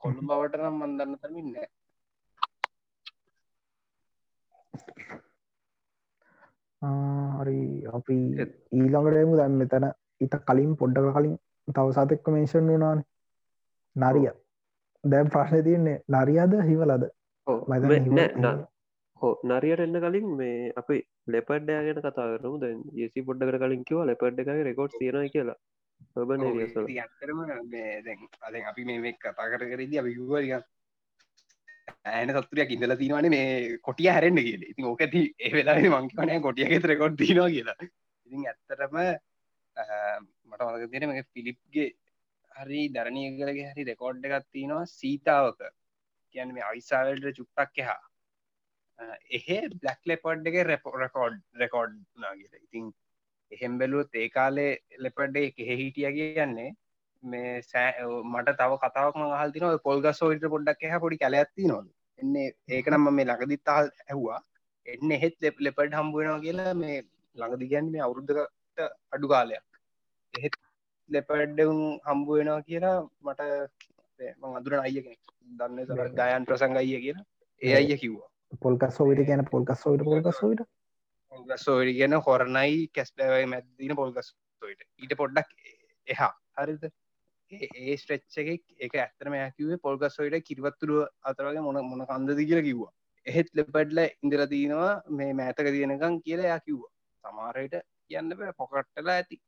කොළු 0.00 0.22
බවට 0.22 0.60
නම් 0.60 0.78
මන්දන්න 0.80 1.18
තරමින්න 1.22 1.50
හරි. 7.38 7.58
අපි 7.98 8.16
ඊළඟටයමු 8.72 9.36
දැන් 9.36 9.58
මෙතැන 9.62 9.86
ඉත 10.20 10.34
කලින් 10.48 10.72
පොඩ්ඩක 10.76 11.12
කලින් 11.16 11.36
තව 11.68 11.86
සතෙක්ක 11.92 12.28
මේෂන් 12.28 12.72
වුණාන. 12.72 13.04
නරිය. 13.96 14.30
දැම් 15.04 15.28
ප්‍රශ්න 15.28 15.62
තියන්නේ 15.64 16.02
නරියද 16.08 16.56
හිවලද? 16.70 17.04
හෝ 19.20 19.32
නරියට 19.44 19.82
එන්න 19.84 19.98
කලින් 20.04 20.28
මේ 20.40 20.72
අපි 20.76 20.96
ලෙපඩ්ඩෑගෙන 21.26 22.00
කතා 22.00 22.26
කරනු 22.32 22.58
දැන් 22.58 22.78
ඒසි 22.96 23.26
පොඩ්ඩකට 23.28 23.62
කලින් 23.64 23.84
කිව 23.84 24.04
ලෙපඩ් 24.10 24.40
එක 24.42 24.52
රෙකෝඩ් 24.70 24.98
තියෙන 24.98 25.28
කියලා. 25.30 25.58
ඔබ 26.16 26.30
ඇතරම 26.30 27.40
අද 28.46 28.56
අපි 28.70 28.82
මේ 28.86 29.12
කතා 29.14 29.50
කර 29.52 29.62
කරදි 29.72 30.00
අපි 30.02 30.16
යුවරිය 30.18 30.56
ඇන 32.12 32.32
සත්තුරයක් 32.36 32.74
ඉඳල 32.76 32.96
තිනවන 33.02 33.28
මේ 33.34 33.78
කොටිය 33.88 34.10
හැරෙන්න්න 34.12 34.42
කියල. 34.48 34.66
ඉතින් 34.72 34.88
ඕක 34.90 35.04
ඇති 35.06 35.22
ඒ 35.38 35.52
වෙලා 35.52 35.76
මංකනය 35.94 36.40
කොටියගෙත 36.40 36.90
රෙකොඩ් 36.92 37.16
තිනවා 37.22 37.48
කියලා. 37.50 37.76
ඉතින් 38.26 38.48
ඇත්තරම 38.50 38.98
මට 40.46 40.60
මතක 40.66 40.90
තියෙන 40.90 41.08
මේ 41.10 41.24
ෆිලිප්ගේ 41.32 41.88
හරි 42.52 42.82
දරණය 42.88 43.24
කලගේ 43.38 43.72
හරි 43.72 43.88
රෙකෝඩ් 43.90 44.28
එකත් 44.28 44.50
තියෙනවා 44.52 44.92
සීතාවක. 44.92 45.60
කියන්න 46.34 46.54
මේ 46.54 46.68
අයිසාවල්ට 46.70 47.36
චුට්ටක් 47.38 47.82
එහා. 47.84 48.00
එහෙ 49.30 49.58
බ්ලක් 49.74 50.10
ලෙපොඩ් 50.10 50.48
එක 50.50 50.56
රෙපෝ 50.70 50.94
රකෝඩ් 50.98 51.36
රෙකෝඩ් 51.62 51.96
නාගල 52.22 52.54
ඉතින් 52.58 52.86
එහෙම් 53.52 53.78
බැලුවත් 53.80 54.14
ඒ 54.14 54.28
කාලේ 54.36 54.72
ලෙපඩ් 54.98 55.36
එක 55.42 55.62
එහෙ 55.64 55.76
හිටිය 55.82 56.12
කියන්නේ 56.18 56.70
මේ 57.26 57.52
සෑ 57.62 58.08
මට 58.24 58.56
තව 58.60 58.80
කතාවක් 58.82 59.22
හල් 59.34 59.54
තින 59.54 59.68
පොල්ගස්සෝට 59.86 60.50
පොඩ්ඩක් 60.54 60.88
එහ 60.88 61.00
පොඩි 61.04 61.22
කැලඇත්ති 61.22 61.70
නොද 61.72 61.86
එන්නේ 62.18 62.46
ඒකනම්ම 62.68 63.08
මේ 63.12 63.26
ලඟදිත්තාල් 63.28 63.88
ඇහවා. 64.04 64.40
එන්න 64.86 65.14
එහෙත් 65.16 65.36
ලෙප් 65.44 65.56
ලෙපඩ් 65.60 65.96
හම්බුවෙනවා 65.98 66.44
කියලා 66.44 66.74
මේ 66.74 66.96
ළඟදිගැන් 67.36 67.90
මේ 67.94 68.04
අවුරුද්ධකට 68.06 68.84
අඩු 69.14 69.32
කාලයක්. 69.32 69.66
එහෙත් 70.34 70.56
ලෙපඩ්ඩවුන් 71.10 71.82
හම්බුවෙනවා 72.08 72.60
කියලා 72.68 72.96
මට 73.24 73.40
අදුර 74.60 74.78
අය 74.78 74.96
දන්න 75.58 75.78
ගයන් 76.20 76.48
ප්‍රසංග 76.48 76.80
අයිය 76.82 77.02
කියලා. 77.06 77.26
ඒ 77.62 77.76
අයිය 77.80 78.00
කිව්වා. 78.02 78.30
පොල්කස්සෝවිට 78.62 79.26
කියන 79.28 79.44
පොල්කස්සෝවිට 79.52 80.08
පොල්කස්සෝවිට 80.10 80.62
පොල්ගස්සෝවිට 81.32 81.96
කියන 81.98 82.20
හොරණයි 82.26 82.86
කැස්ලවයි 82.94 83.50
මැදදින 83.54 83.96
පොල්ගස්සෝට 83.96 84.86
ඊට 85.02 85.18
පොඩ්ඩක් 85.22 85.48
එහා. 86.06 86.32
හරිද 86.58 86.84
ඒ 87.52 87.96
ස්ට්‍රෙච්ච 87.96 88.36
එක 88.42 88.62
එක 88.80 88.94
ඇත්තරම 88.96 89.34
ඇකිවේ 89.36 89.78
පොල්ගස්සොයිට 89.78 90.46
කිරිවත්තුරුව 90.48 91.02
අතරගේ 91.22 91.62
මොන 91.62 91.78
මොන 91.84 92.02
කන්දද 92.04 92.40
කියලා 92.40 92.68
කිව්වා. 92.68 92.92
එහෙත් 93.26 93.48
ලෙපඩ්ල 93.54 93.98
ඉඳල 94.04 94.42
තියෙනවා 94.46 94.92
මේ 95.10 95.32
මෑතක 95.32 95.68
තියෙනකම් 95.68 96.16
කියලා 96.24 96.48
යා 96.52 96.60
කිව්වා. 96.60 96.92
සමාරයට 97.24 97.76
කියන්න 98.08 98.32
බෑ 98.32 98.54
පොකට්ටලා 98.54 99.16
ඇති. 99.16 99.38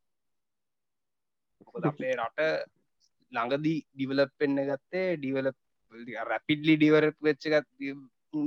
අපේ 1.85 2.13
රට 2.17 2.47
ළඟදී 3.33 3.79
ඩිවලප් 3.87 4.33
පෙන්න්න 4.39 4.63
ගත්තේ 4.69 5.09
ඩිවල 5.17 5.51
රැපිඩ්ලි 6.31 6.75
ඩිවර 6.77 7.07
වෙච්චගත් 7.21 7.67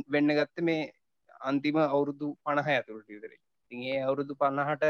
වෙන්න 0.07 0.35
ගත්ත 0.37 0.65
මේ 0.69 0.89
අන්තිම 1.41 1.77
අවුරුදු 1.85 2.29
පණහ 2.43 2.69
ඇතුරට 2.69 3.07
විතරේ 3.07 3.39
තිඒ 3.71 3.99
අවුරුදු 4.01 4.33
පන්නහට 4.35 4.87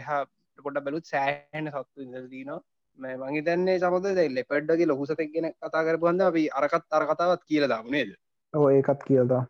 එහා 0.00 0.22
පොඩ 0.58 0.80
බැලුත් 0.86 1.06
සෑහන 1.06 1.70
සත්තු 1.72 2.06
ඉදදීනවා 2.06 2.60
මේ 2.98 3.16
මගේ 3.16 3.46
දැන්නේ 3.46 3.78
සමද 3.78 4.28
ලෙපඩ්ඩගේ 4.30 4.90
ලොකුසතක් 4.90 5.32
ගෙන 5.32 5.50
කතා 5.56 5.86
කරපුන්ද 5.86 6.20
අපි 6.22 6.44
අරකත් 6.52 6.86
අර 6.90 7.04
කතාවත් 7.10 7.42
කියල 7.48 7.66
දාමනේද 7.68 8.14
ඕ 8.54 8.68
ඒකත් 8.70 9.02
කියදා 9.08 9.42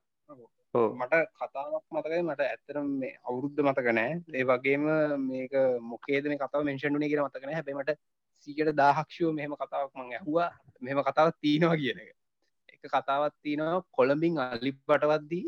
මට 0.74 1.14
කතාවක් 1.38 1.84
මතකයි. 1.90 2.22
මට 2.22 2.40
ඇත්තරම් 2.42 2.86
මේ 3.00 3.14
අවුරුද්ධ 3.22 3.60
මතකනෑ 3.62 4.12
ඒ 4.32 4.44
වගේම 4.44 4.84
මේක 5.20 5.52
මොකේද 5.82 6.24
මේ 6.26 6.38
කතාව 6.38 6.64
මෙන්ෂන්ුනේ 6.64 7.08
කියෙන 7.08 7.24
මතකන 7.24 7.54
හැබීමට 7.54 7.92
සීකට 8.38 8.70
දාහක්ෂෝ 8.74 9.32
මෙහෙම 9.32 9.54
කතාවක් 9.54 9.92
මං 9.94 10.10
ඇහවා. 10.12 10.50
මෙම 10.82 11.02
කතාවත් 11.02 11.36
තියෙනවා 11.40 11.76
කියන 11.76 11.98
එක. 11.98 12.10
එක 12.74 12.82
කතාවත් 12.88 13.34
තියෙනවා. 13.42 13.84
කොළඹින් 13.90 14.40
අලි 14.40 14.72
පටවත්දී 14.78 15.44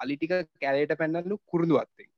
අලිටික 0.00 0.32
කැලේට 0.60 0.96
පැන්නල්ලු 0.98 1.36
කුරුදුවත්තේ 1.46 2.08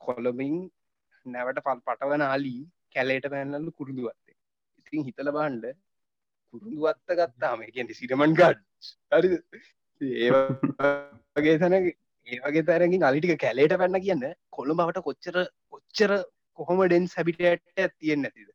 කොළඹින් 0.00 0.54
නැවට 1.26 1.64
පල් 1.64 1.80
පටවන 1.80 2.24
අලි 2.26 2.54
කැලේට 2.94 3.26
පැන්නල්ලු 3.30 3.72
කුරුදුවත්තේ 3.72 4.36
ඉතින් 4.80 5.04
හිතල 5.04 5.30
බාන්ඩ 5.32 5.66
කුරුදුවත්ත 6.54 7.16
ගත්තාම 7.18 7.64
කියන්ට 7.68 7.92
සිරමන් 7.94 8.34
ගඩ්. 8.34 8.58
හරි 9.12 9.28
ඒගේ 10.28 11.58
තැන 11.58 11.76
ඒවගේ 12.26 12.64
තරගින් 12.64 13.06
අලිටික 13.08 13.34
කැලේට 13.38 13.76
පැන්න 13.78 14.00
කියන්න 14.06 14.24
කොළු 14.50 14.78
බවට 14.78 15.04
කොච්චර 15.04 15.38
කොච්චර 15.72 16.12
කොහොම 16.58 16.82
ඩෙන් 16.82 17.08
සැබිටට 17.08 17.86
තියෙන් 17.94 18.22
නැතිද? 18.22 18.50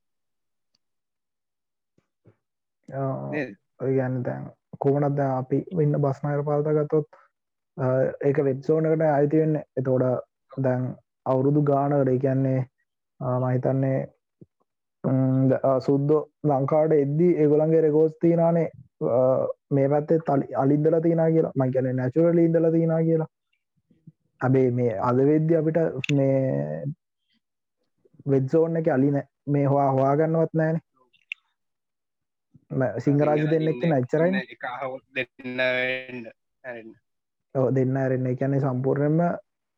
ඔය 3.79 3.91
ගන්න 3.95 4.23
තැන් 4.23 4.45
කොමනත්ද 4.79 5.23
අපි 5.23 5.63
ඉන්න 5.83 5.99
බස්නායර 5.99 6.45
පාලත 6.45 6.71
ගත්තොත් 6.77 7.21
ඒක 8.21 8.43
වෙච්සෝනකට 8.43 9.05
අයිතිවෙන්න 9.09 9.59
එතෝඩ 9.75 10.07
දැන් 10.59 10.87
අවුරුදු 11.27 11.61
ගානකට 11.63 12.11
කියන්නේ 12.21 12.59
මහිතන්නේ 13.39 13.99
සුද්දෝ 15.79 16.21
ලංකාට 16.43 16.91
එද්දී 16.95 17.31
ඒගොළන්ගේ 17.37 17.81
රෙකෝස් 17.81 18.13
තියනානේ 18.21 18.67
මේ 19.71 19.87
පැත්තේ 19.89 20.19
තලි 20.21 20.55
අලින්දල 20.55 20.99
තියනා 21.01 21.29
කියලා. 21.29 21.53
මංකැන 21.55 21.95
නැචුරල 21.95 22.37
ඉදල 22.39 22.71
තියනා 22.71 23.01
කියලා. 23.03 23.29
අබේ 24.41 24.69
මේ 24.71 24.93
අද 25.01 25.17
වෙද්‍ය 25.27 25.53
අපිට 25.55 25.77
මේ 26.13 26.83
වෙද්සෝන්න 28.29 28.77
එක 28.77 28.87
අලි 28.89 29.11
මේ 29.47 29.65
හවා 29.65 29.89
හවාගන්නවත් 29.93 30.53
නෑන. 30.53 30.79
සිංහරාජ 32.99 33.43
දෙන්නෙක්ට 33.51 33.83
නැච්චරයි 33.85 34.31
දෙන්න 37.71 37.97
ඇරෙන්න 37.97 38.27
එකැනෙ 38.27 38.59
සම්පූර්ණයම 38.59 39.19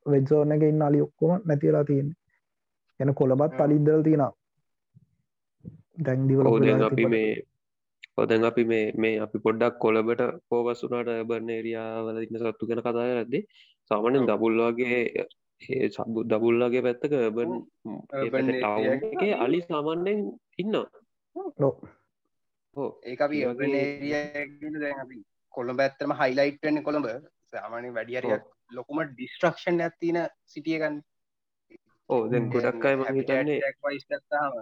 වෙජෝන 0.06 0.52
එක 0.52 0.64
ඉන්න 0.64 0.82
අලි 0.82 1.02
ඔක්කොම 1.02 1.32
නැතිලා 1.46 1.84
තියෙන් 1.84 2.10
එන 3.00 3.14
කොළබත් 3.14 3.60
අලින්දල 3.60 4.04
තියෙන 4.04 4.26
දැන්දිවල 6.00 6.84
අපි 6.84 7.06
මේ 7.08 7.32
ඔදැන් 8.18 8.46
අපි 8.46 8.64
මේ 8.66 8.86
මේ 8.96 9.16
අපි 9.20 9.38
පොඩ්ඩක් 9.40 9.80
කොළබට 9.80 10.24
පෝගස් 10.50 10.84
වුනාට 10.84 11.28
බර්න 11.28 11.50
ඒරියාවල 11.50 12.24
ඉන්න 12.24 12.40
සත්තු 12.42 12.68
කෙන 12.68 12.82
කතා 12.82 13.06
ඇද්දේ 13.10 13.44
සාමනෙන් 13.92 14.28
දබුල්වාගේ 14.28 15.02
ඒ 15.62 15.88
සබු 15.90 16.24
දබුල්ලාගේ 16.24 16.82
පැත්තක 16.82 17.14
බන් 17.32 17.52
එක 19.12 19.24
අලි 19.40 19.60
සාමාන්‍යෙන් 19.64 20.20
ඉන්න 20.58 20.76
හෝ 22.76 22.90
ඒ 23.04 23.18
අපි 23.20 23.44
අපි 23.46 25.18
කොළඹ 25.54 25.80
ඇත්තම 25.80 26.12
හයිලයිට් 26.14 26.64
වෙන්න 26.64 26.84
කොළඹ. 26.84 27.08
සාමානය 27.48 27.90
වැඩියරයක් 27.94 28.44
ලොකුම 28.72 29.02
ඩිස්ට්‍රක්ෂන් 29.06 29.82
ඇතින 29.82 30.20
සිටියගන්න 30.48 31.00
ඕ 32.10 32.22
දැන් 32.28 32.50
ගොඩක් 32.50 32.86
අය 32.86 32.96
පයිස්ටත්තාම 33.82 34.60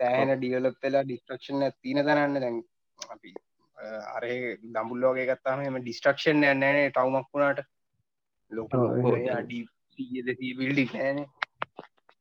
තෑන 0.00 0.34
ඩියලොප් 0.34 0.76
වෙලා 0.82 1.04
ඩිස්ට්‍රක්ෂන් 1.04 1.62
ඇතින 1.62 2.02
තැනන්න 2.04 2.40
දැන් 2.40 2.58
අපි 3.08 3.34
අරේ 4.14 4.56
දම්බුල්ලෝගේ 4.68 5.26
ගත්තාම 5.26 5.62
එම 5.62 5.78
ඩිස්ට්‍රක්ෂන් 5.80 6.44
යන්නනේ 6.44 6.88
ටවමක් 6.88 7.28
වුණාට. 7.32 7.62
ලොක 8.52 8.70
බිල්ඩි 10.56 10.84
නෑනේ 10.88 11.26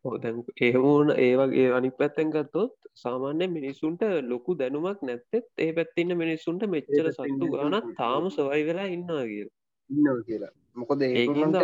දැන් 0.05 0.37
ඒවුන 0.61 1.11
ඒවගේ 1.17 1.67
අනි 1.73 1.91
පැත්තැන් 1.93 2.31
ගත්තොත් 2.31 2.73
සාමාන්‍ය 2.95 3.47
මිනිස්සුන්ට 3.49 4.01
ලොකු 4.23 4.55
දැනුමක් 4.55 5.01
නැත්තෙත් 5.01 5.47
ඒ 5.57 5.71
පැත්තින්න 5.73 6.17
මිනිස්සුන්ට 6.17 6.65
මෙච්චර 6.67 7.11
සත්තු 7.11 7.51
ගානත් 7.53 7.93
තාම 7.97 8.29
සවයි 8.29 8.65
වෙලා 8.65 8.89
ඉන්නා 8.89 9.23
කිය 9.25 9.45
ඉන්න 9.89 10.09
කියලා 10.25 10.53
මොකද 10.75 11.01
ඒකට 11.03 11.59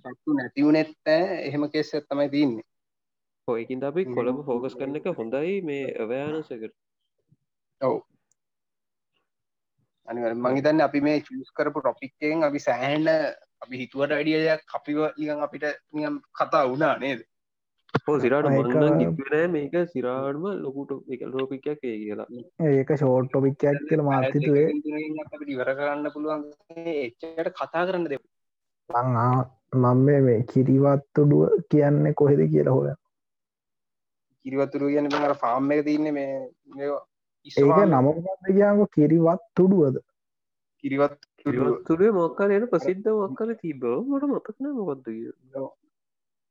සත්තු 0.00 0.30
නැතිවුනෙත්තෑ 0.34 1.24
එහෙම 1.46 1.64
කෙස් 1.72 1.90
තමයි 2.08 2.28
තින්නේ 2.30 2.66
හොයකින් 3.48 3.84
අපි 3.84 4.04
කොළඹ 4.06 4.40
ෆෝකස් 4.46 4.74
කරන 4.74 4.96
එක 4.96 5.10
හොඳයි 5.18 5.56
මේ 5.62 5.84
අවයානසකට 6.04 6.74
ඔව්. 7.80 7.96
අනි 10.08 10.34
මහිතන්න 10.44 10.86
අපි 10.86 11.00
මේ 11.00 11.22
චස් 11.22 11.50
කරපු 11.56 11.82
ටොපික්කෙන් 11.82 12.46
අපි 12.48 12.66
සෑහන්ඩ 12.66 13.08
අපි 13.62 13.82
හිතුවට 13.82 14.14
වැඩියයක් 14.14 14.76
අපිව 14.78 15.02
ලිගන් 15.18 15.44
අපිට 15.46 15.66
නියම් 15.92 16.22
කතා 16.32 16.64
වුණා 16.66 16.94
නේද? 16.98 17.20
හෝ 18.06 18.16
සිරට 18.18 18.48
ඉක්නෑ 19.04 19.46
මේක 19.54 19.76
සිරාටම 19.92 20.44
ලොකුට 20.64 20.92
එක 21.14 21.22
ලෝපිකයක් 21.28 21.80
ඒ 21.84 21.96
කියලා. 22.02 22.28
ඒක 22.72 22.92
ෂෝට් 22.94 23.30
ටොපික්යක් 23.30 23.80
කියල 23.88 24.02
මාතිතුවේ 24.02 24.66
ඉවර 25.54 25.72
කරන්න 25.78 26.12
පුළුවන්. 26.14 26.44
එච්චට 26.98 27.50
කතා 27.56 27.86
කරන්න 27.86 28.06
දෙ 28.06 28.20
මං 28.90 29.16
මම 29.74 29.98
මේ 30.22 30.40
කිරිවත්තුඩුව 30.44 31.42
කියන්නේ 31.70 32.14
කොහෙද 32.14 32.40
කියලා 32.48 32.74
හොය 32.74 32.90
කිරිවතුරු 34.44 34.86
කියන 34.88 35.06
අර 35.20 35.34
ෆාම් 35.36 35.70
එක 35.72 35.84
තියන්නේ 35.84 36.12
මේ 36.12 36.32
ඒක. 36.76 37.88
නමකක්ද 37.88 38.46
කියාග 38.46 38.80
කිරිවත් 38.90 39.42
තුඩුවද 39.54 39.96
කිරිවත් 40.84 41.18
තුරේ 41.84 42.12
මොක්කල 42.12 42.50
එන 42.50 42.66
ප්‍රසිද්ධ 42.68 43.08
මොක්කල 43.14 43.50
තිබ 43.56 43.84
මට 43.84 44.24
මතක්න 44.28 44.66
මොකක්ද 44.76 45.06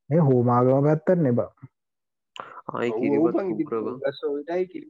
මේ 0.09 0.21
හෝමාගම 0.21 0.83
පැත්තර 0.85 1.17
නෙබ 1.19 1.39
ආය 2.73 2.89
ඔව් 2.89 2.97
කිරිබත් 2.97 3.21
ඕපන් 3.21 3.45
ඉතින් 3.45 3.69
කුප්‍රව 3.69 3.87
ගස් 4.01 4.19
ඔයිටයි 4.25 4.65
කිරි 4.67 4.89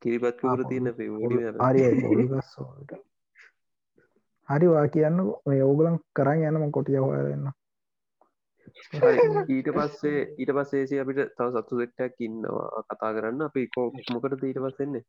කිරිබත් 0.00 0.36
කුර 0.42 0.60
තියන්න 0.66 0.92
පේ 0.94 1.08
හරි 4.50 4.58
හරිවා 4.58 4.86
කියන්න 4.94 5.18
මේ 5.46 5.62
ඕගලන් 5.62 5.96
කරන්න 6.16 6.46
යනම 6.50 6.70
කොටිය 6.72 6.98
හොයරන්න 6.98 7.50
ඊට 9.48 9.68
පස්සේ 9.76 10.20
ඊට 10.36 10.52
පස්සේසි 10.56 11.00
අපිට 11.02 11.34
තව 11.36 11.48
සත්තු 11.54 11.80
සෙට්ටක් 11.80 12.20
ඉන්නවා. 12.20 12.84
කතා 12.84 13.10
කරන්න. 13.14 13.42
අපි 13.42 13.66
කෝ 13.74 13.86
මොකට 14.12 14.44
ඊට 14.44 14.62
පස්සෙන්නේ 14.64 15.04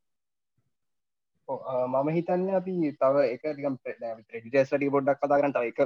මම 1.93 2.09
හිතන්න 2.09 2.49
අපි 2.55 2.75
තව 2.95 3.15
එක 3.27 3.43
ටිටස්ලටි 3.45 4.91
පොඩ්ඩක් 4.95 5.19
කතා 5.19 5.39
කරන්න. 5.39 5.53
තව 5.53 5.63
එක 5.65 5.79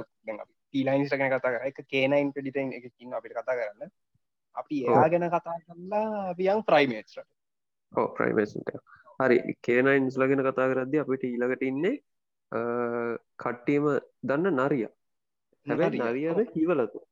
ටීලයින්ස් 0.64 1.10
ගැන 1.12 1.32
කතා 1.32 1.54
කර. 1.54 1.62
එක 1.64 1.80
කේනයින් 1.86 2.32
පිඩිටන් 2.32 2.72
එක 2.72 2.90
කින්න 2.92 3.14
අපිට 3.14 3.34
කතා 3.34 3.56
කරන්න. 3.56 3.90
අපි. 4.56 4.84
එයා 4.84 5.08
ගැන 5.08 5.28
කතා 5.28 5.56
කරලා 5.62 6.30
අපියන් 6.32 6.62
ප්‍රයිමේට්ට 6.64 7.24
ඕ 7.92 8.08
ප්‍රයිමේසිට 8.10 8.76
හරි 9.20 9.38
කේනයින්ස් 9.62 10.18
ලගෙන 10.18 10.44
කතා 10.44 10.70
කරද්දි 10.72 11.02
අපිට 11.02 11.24
ඊළඟට 11.24 11.62
ඉන්නේ 11.62 11.96
කට්ටියම 12.52 13.86
දන්න 14.22 14.58
නරිය. 14.58 14.86
හැබැයි 15.66 16.00
නරියද 16.00 16.54
හිවලතු. 16.54 17.02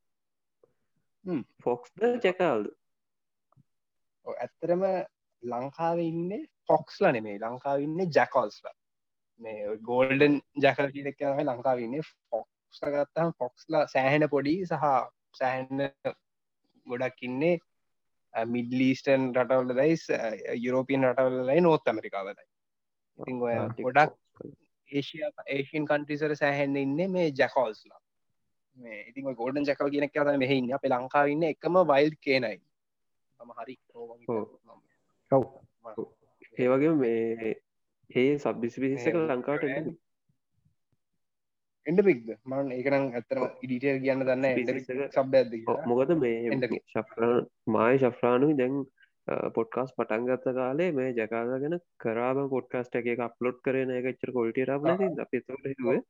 ෆොක්ස්ද 1.62 2.06
චැකල්ද 2.22 2.70
ඇත්තරම 4.26 4.82
ලංකාව 5.42 5.98
ඉන්න 6.00 6.32
ෆොක්ස්ල 6.68 7.10
නෙමේ 7.10 7.38
ලංකාව 7.40 7.80
ඉන්න 7.80 8.00
ජැකල්ස්ල 8.10 8.72
මේ 9.40 9.76
ගෝල්ඩන් 9.82 10.40
ජැකල් 10.62 10.90
යනයි 10.92 11.44
ලංකාව 11.44 11.78
ඉන්න. 11.80 12.00
ෆොක්ස් 12.30 12.80
ගත්තම් 12.86 13.32
ෆොක්ස්ලා 13.38 13.86
සෑහෙන 13.86 14.28
පොඩි 14.30 14.56
සහ 14.64 14.90
සෑහන්න 15.38 15.88
ගොඩක් 16.86 17.22
ඉන්නේ 17.22 17.54
මිඩ්ලීස්ටන් 18.34 19.30
රටවල්ල 19.32 19.74
දයිස් 19.78 20.04
යුරෝපියන් 20.58 21.06
රටවල්ල 21.10 21.50
ලයි 21.50 21.60
නොත් 21.60 21.88
ඇමරිකාවලයි 21.88 22.46
ඉතින් 23.18 23.42
ඔය 23.42 23.56
ගොඩක් 23.80 24.16
ඒශය 24.90 25.18
ඒෂන් 25.48 25.86
කන්ට්‍රිසර 25.86 26.36
සෑහෙන්න 26.36 26.76
ඉන්න 26.76 27.00
මේ 27.10 27.28
ජැකෝල්ස්ලා 27.32 28.00
මේ 28.76 29.00
ඉතින් 29.04 29.34
ගෝඩන් 29.34 29.64
ජැකල් 29.64 29.90
කියනෙක් 29.90 30.16
අත 30.18 30.38
මෙහඉන්න 30.38 30.72
අප 30.72 30.86
ලංකාව 30.86 31.26
ඉන්න 31.28 31.44
එකම 31.44 31.82
වයිල් 31.86 32.14
කියනයි 32.20 32.56
තම 33.40 33.50
හරි 33.54 33.76
ඒවගේ 36.58 36.94
මේ 36.94 37.54
ඒ 38.10 38.32
සබ්බිසි 38.38 38.80
පිහිසක 38.80 39.16
ලංකාවට 39.28 39.64
එන්නේ. 39.68 39.94
එඩ 41.86 42.00
පික්ද 42.00 42.28
මන් 42.44 42.72
ඒකනම් 42.72 43.06
ඇතරම 43.12 43.44
ඉඩිටර් 43.60 43.96
කියන්න 44.00 44.22
දන්න 44.22 45.08
සබ් 45.08 45.32
මොකද 45.86 46.12
මේ 46.16 46.58
ශෆ්‍රාන් 46.88 47.40
මාය 47.68 47.98
ශෆ්‍රාණු 47.98 48.52
දැන් 48.56 48.76
පොඩ්කාස් 49.26 49.90
පටන්ගත්ත 49.94 50.46
කාලේ 50.52 50.90
මේ 50.92 51.10
ජකාදගෙන 51.14 51.76
කරාම 51.98 52.40
පොඩ්කාස්ට 52.48 52.96
එක 53.02 53.20
අප්ලෝඩ් 53.20 53.58
කරන 53.60 53.92
එක 53.92 54.06
එච්චර 54.06 54.32
කොල්ට 54.32 54.58
රබ 54.64 54.88
නැති 54.90 55.20
අපිතුට 55.20 55.68
හිුව 55.72 56.00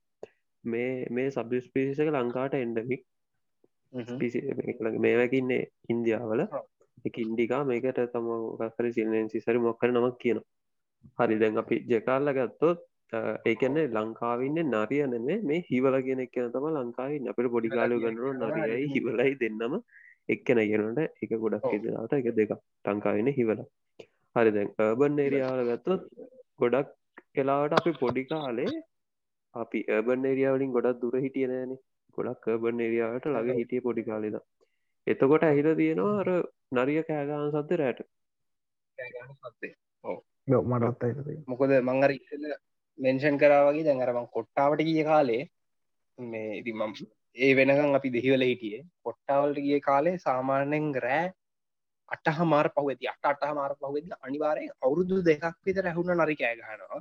මේ 0.64 1.06
මේ 1.10 1.30
සබ්ිස් 1.30 1.66
පිසික 1.70 2.08
ලංකාට 2.10 2.56
එන්ඩමික් 2.56 3.02
මේවැකින්නේ 4.98 5.62
ඉන්දියාවල. 5.88 6.40
එක 7.04 7.18
ඉන්ඩිකා 7.18 7.62
මේකට 7.64 8.00
තම 8.08 8.28
කස්සර 8.58 8.86
සිල්ලෙන්සි 8.92 9.40
සරි 9.40 9.58
මොක්කර 9.58 9.90
නමක් 9.90 10.18
කියන 10.18 10.40
හරි 11.18 11.36
දැන් 11.36 11.58
අපි 11.58 11.76
ජකාල්ල 11.86 12.32
ගත්තොත් 12.32 12.80
ඒකන්නේ 13.44 13.90
ලංකාවන්න 13.90 14.72
නරිය 14.72 15.02
නෙමේ 15.06 15.38
මේ 15.42 15.60
හිවල 15.64 15.96
කියෙන 16.02 16.22
කියන 16.28 16.50
තම 16.50 16.66
ලංකායි 16.72 17.20
අපට 17.26 17.50
පොඩිකාලය 17.50 18.00
ගන්නරු 18.00 18.32
නරියයි 18.34 18.88
හිවලයි 18.94 19.34
දෙන්නම 19.36 19.76
එක්කන 20.28 20.60
කියනට 20.62 21.00
එක 21.22 21.32
ගොඩක්. 21.36 21.70
ඉදලාට 21.76 22.12
එක 22.12 22.28
දෙක 22.36 22.52
ලංකාවන්න 22.84 23.30
හිවල. 23.38 23.60
හරි 24.36 24.50
දැන් 24.50 24.70
බන් 24.98 25.22
ඒරියාවල 25.24 25.62
ගත්තොත් 25.70 26.02
ගොඩක් 26.58 26.90
කලාවට 27.34 27.78
අපි 27.78 27.92
පොඩි 28.00 28.24
කාලේ 28.26 28.72
අපි 29.54 29.84
ඒබන් 29.88 30.24
ඒරියාවලින් 30.24 30.74
ගොඩක් 30.76 31.00
දුර 31.00 31.14
හිටිය 31.18 31.46
නෑන. 31.46 31.72
ගොඩක් 32.18 32.48
ඒබන් 32.48 32.84
ඒරියාවට 32.86 33.26
ළඟ 33.26 33.60
හිටිය 33.60 33.80
පොඩි 33.80 34.08
කාලෙද 34.10 34.36
එතකොට 35.06 35.42
ඇහිල 35.44 35.68
තියෙනවා 35.76 36.20
අර 36.20 36.28
නරිය 36.72 37.02
කෑගාන 37.02 37.50
සද්ද 37.50 37.80
රෑට. 37.80 38.00
මටත් 40.48 41.34
මොකද 41.48 41.72
මංගර 41.80 42.12
ඉස්සල 42.12 42.46
මෙන්ෂන් 42.98 43.36
කරාවගේ 43.38 43.84
දැඟරමං 43.84 44.28
කොට්ටාවට 44.28 44.86
ගිය 44.88 45.04
කාලේ 45.04 45.42
මේ 46.18 46.58
ඉතින් 46.58 46.76
මම 46.78 46.92
ඒ 47.36 47.52
වෙනකම් 47.54 47.94
අපි 47.94 48.08
දෙහිවල 48.10 48.42
හිටියේ. 48.42 48.84
කොට්ටාවල්ට 49.02 49.64
ගිය 49.66 49.80
කාලේ 49.80 50.18
සාමාන්‍යෙන් 50.18 50.86
රෑ 51.04 51.26
අටහ 52.08 52.40
මාර 52.44 52.66
පහ 52.68 52.84
ඇති 52.84 53.08
අට 53.08 53.24
අටහ 53.24 53.54
මාර 53.54 53.72
පහවෙද 53.76 54.14
අනිවාරයෙන් 54.20 54.72
අවුරුදු 54.80 55.16
දෙකක් 55.22 55.44
විතර 55.66 55.86
ඇහුණ 55.86 56.14
නරි 56.16 56.36
කෑගහනවා 56.36 57.00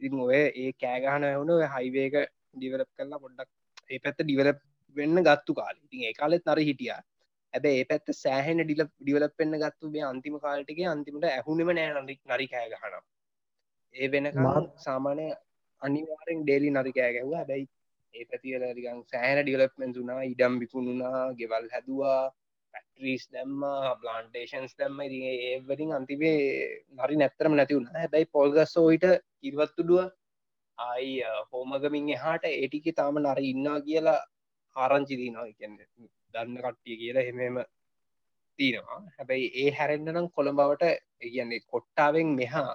ඉතින් 0.00 0.20
ඔය 0.20 0.40
ඒ 0.56 0.72
කෑගහන 0.74 1.24
ඇහුණ 1.24 1.50
ඔය 1.50 1.64
හයිවේක 1.66 2.16
ඩිවලප් 2.54 2.90
කරලා 2.96 3.22
පොඩ්ඩක් 3.24 3.50
ඒ 3.90 3.98
පැත්ත 3.98 4.22
ඩිවලප් 4.22 4.60
වෙන්න 4.96 5.22
ගත්තු 5.22 5.52
කාලේ. 5.54 5.82
ඉතින් 5.86 6.02
ඒ 6.02 6.14
කාලෙත් 6.14 6.44
නර 6.44 6.60
හිටිය. 6.60 6.92
ඇබ 7.54 7.64
ඒ 7.66 7.84
පැත්ත 7.84 8.08
සෑහෙන 8.14 8.62
ඩිල 8.62 8.82
ඩිවලප් 8.86 9.34
වෙන්න 9.38 9.58
ගත්තු 9.64 9.90
මේ 9.90 10.04
අන්තිම 10.04 10.36
කාල්ටිගේ 10.38 10.88
අන්තිමට 10.94 11.26
ඇහුණම 11.28 11.70
නෑ 11.72 12.02
නරි 12.02 12.46
කෑගහන 12.48 12.96
ඒ 13.94 14.08
වෙනකම් 14.08 14.46
සාමානය 14.78 15.26
අනිවාරෙන් 15.82 16.42
ඩේලි 16.42 16.70
නරි 16.70 16.92
කෑ 16.92 17.12
ගැහුව. 17.16 17.34
හැබැයි 17.34 17.66
ඒ 18.14 18.24
පැතිවල 18.26 18.64
රිකන් 18.76 19.00
සෑන 19.06 19.38
ඩිවලප්මෙන් 19.40 19.92
වුනා 19.96 20.20
ඉඩම් 20.24 20.54
විකුණුනා 20.62 21.20
ගෙවල් 21.34 21.66
හැදවා 21.72 22.20
පැටරිස් 22.74 23.24
දැම්ම 23.32 23.60
ප්ලාන්ටේෂන්ස් 24.00 24.72
දැම්ම. 24.78 25.00
ඉති 25.00 25.18
ඒවරින් 25.48 25.92
අන්තිබේ 25.92 26.38
නරි 26.96 27.16
නැත්තරම 27.16 27.54
නැතිවුණ 27.54 27.88
හැබැයි 27.94 28.26
පොල්ගස්ස 28.32 28.76
ඔයිට 28.78 29.06
ඉවත්තුඩුව 29.42 30.00
ආයි 30.78 31.14
හෝමගමින් 31.50 32.08
එහාට 32.10 32.44
ඒටිකි 32.46 32.92
තාම 32.92 33.18
නර 33.20 33.38
ඉන්නා 33.44 33.78
කියලා 33.82 34.20
ආරංචි 34.76 35.14
දීනවා 35.16 35.48
කියන්න 35.52 35.76
දන්න 36.34 36.56
කට්ටිය 36.64 36.96
කියලා 37.00 37.24
හෙමම 37.28 37.58
තියෙනවා 38.58 39.00
හැබැයි 39.16 39.46
ඒ 39.56 39.70
හැරෙන්න්න 39.72 40.12
නම් 40.14 40.28
කොළඹවට 40.36 40.84
කියන්නේ 41.24 41.60
කොට්ටාවෙන් 41.66 42.30
මෙහා 42.38 42.72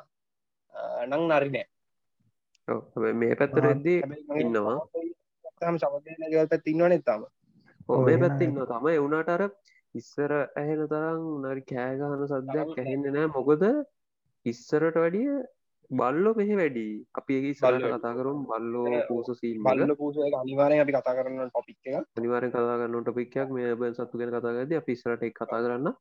නං 1.07 1.23
නරි 1.29 1.49
නෑ. 1.49 1.65
ඔව්, 2.67 2.79
හැබැයි 2.91 3.17
මේ 3.21 3.35
පැත්තර 3.35 3.65
එද්දී 3.71 3.99
ඉන්නවා 4.41 4.77
තම 5.61 5.77
සමදන 5.79 6.29
ගවල් 6.31 6.49
පැත් 6.53 6.71
ඉන්නවන 6.73 6.97
තම. 7.01 7.25
එහෙම 7.89 8.23
පැත්තින්න 8.23 8.61
තම. 8.71 8.87
එවුණට 8.93 9.33
අර 9.35 9.43
ඉස්සර 9.95 10.31
ඇහෙන 10.61 10.87
තරම් 10.93 11.27
නරි 11.43 11.63
කෑගහන 11.71 12.25
සද්දයක් 12.31 12.79
ඇහෙන්න 12.83 13.05
නෑ. 13.17 13.27
මොකද 13.35 13.63
ඉස්සරට 14.45 14.97
වැඩිය 15.03 15.29
බල්ලො 15.91 16.33
මෙහෙ 16.37 16.55
වැඩි. 16.61 16.85
අපි 17.19 17.39
බල්ලෝ. 17.61 17.93
කතා 17.95 18.13
කරුම්. 18.19 18.39
බල්ලෝ 18.51 19.01
පූස 19.09 19.31
සීල් 19.39 19.57
බල්ල 19.67 19.95
පූස 20.01 20.17
අනිවාරය 20.41 20.79
අපි 20.83 20.97
කතා 20.97 21.15
කරන්න 21.17 21.51
ටොපික් 21.51 21.89
එක 21.89 22.19
අනිවාරෙන් 22.19 22.51
කතා 22.51 22.77
කරන්න 22.81 23.03
ටොපික්යක් 23.03 23.49
මේ 23.57 23.75
බ 23.75 23.91
සත්තු 23.93 24.21
ගෙන 24.21 24.33
කතාගද 24.35 24.77
අපි 24.81 24.97
ඉස්සරට 24.97 25.27
එක් 25.29 25.37
කතා 25.41 25.61
කරන්න. 25.65 25.93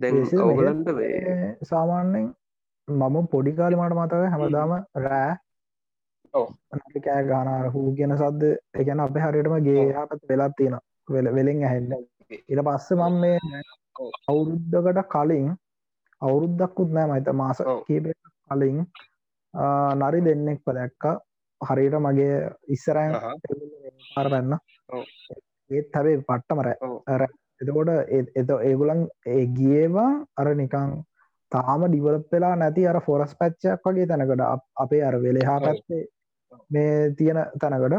දැන් 0.00 0.20
ඒසි 0.20 0.42
ඔවලන්ට 0.44 0.92
වේ 0.98 1.14
මේ 1.32 1.70
සාමාන්‍යෙන් 1.72 2.30
මම 2.88 3.28
පොඩි 3.34 3.56
කාලි 3.58 3.76
මට 3.76 3.98
මතක 3.98 4.32
හැමදාම 4.34 4.72
රෑ. 5.04 5.34
කෑ 7.04 7.22
ගානාර 7.24 7.66
හූ 7.70 7.94
කියන 7.94 8.16
සද්ද 8.16 8.42
එකන 8.74 9.00
අප 9.00 9.16
හරියටම 9.18 9.56
ගේ 9.64 9.84
පැත් 9.92 10.22
වෙලත් 10.30 10.54
තියෙන 10.56 10.76
වෙල 11.08 11.26
වෙලෙන් 11.30 11.62
ඇහෙන්න 11.64 11.92
ඉට 12.44 12.60
පස්ස 12.60 12.90
මම 12.92 13.20
මේ. 13.20 13.38
අවුරුද්ධකට 14.28 15.08
කලින් 15.08 15.48
අවුරුද්දක්කුත් 16.22 16.90
නෑ 16.90 17.06
මයිත 17.12 17.28
මාස. 17.34 17.58
කීප 17.86 18.04
කලින් 18.50 18.78
නරි 20.00 20.20
දෙන්නෙක් 20.20 20.60
පදැක්ක 20.64 21.04
හරියට 21.60 21.94
මගේ 21.98 22.34
ඉස්සරන් 22.68 23.14
අහහ. 23.14 23.34
පාර 24.14 24.26
පැන්න 24.28 24.52
ඔව්. 24.88 25.04
ඒත් 25.70 25.88
හැබේ 25.94 26.18
පට්ටමර. 26.20 26.68
එතකොට 27.60 27.88
එත 28.34 28.50
ඒගුලන් 28.60 29.00
ඒ 29.26 29.46
ගියවා 29.48 30.10
අර 30.36 30.48
නිකං 30.54 30.90
තාම 31.52 31.86
ඩිවලප් 31.86 32.26
වෙලා 32.32 32.54
නැති 32.56 32.86
අර 32.86 33.00
ෆොරස් 33.00 33.32
පැච්චක් 33.34 33.86
වගේ 33.86 34.06
තැනකට 34.06 34.40
අප- 34.42 34.68
අර 35.02 35.16
වෙලෙහා. 35.18 35.58
පැත්තේ 35.60 36.04
මේ 36.70 37.14
තියෙන 37.18 37.38
තැනකට. 37.60 37.96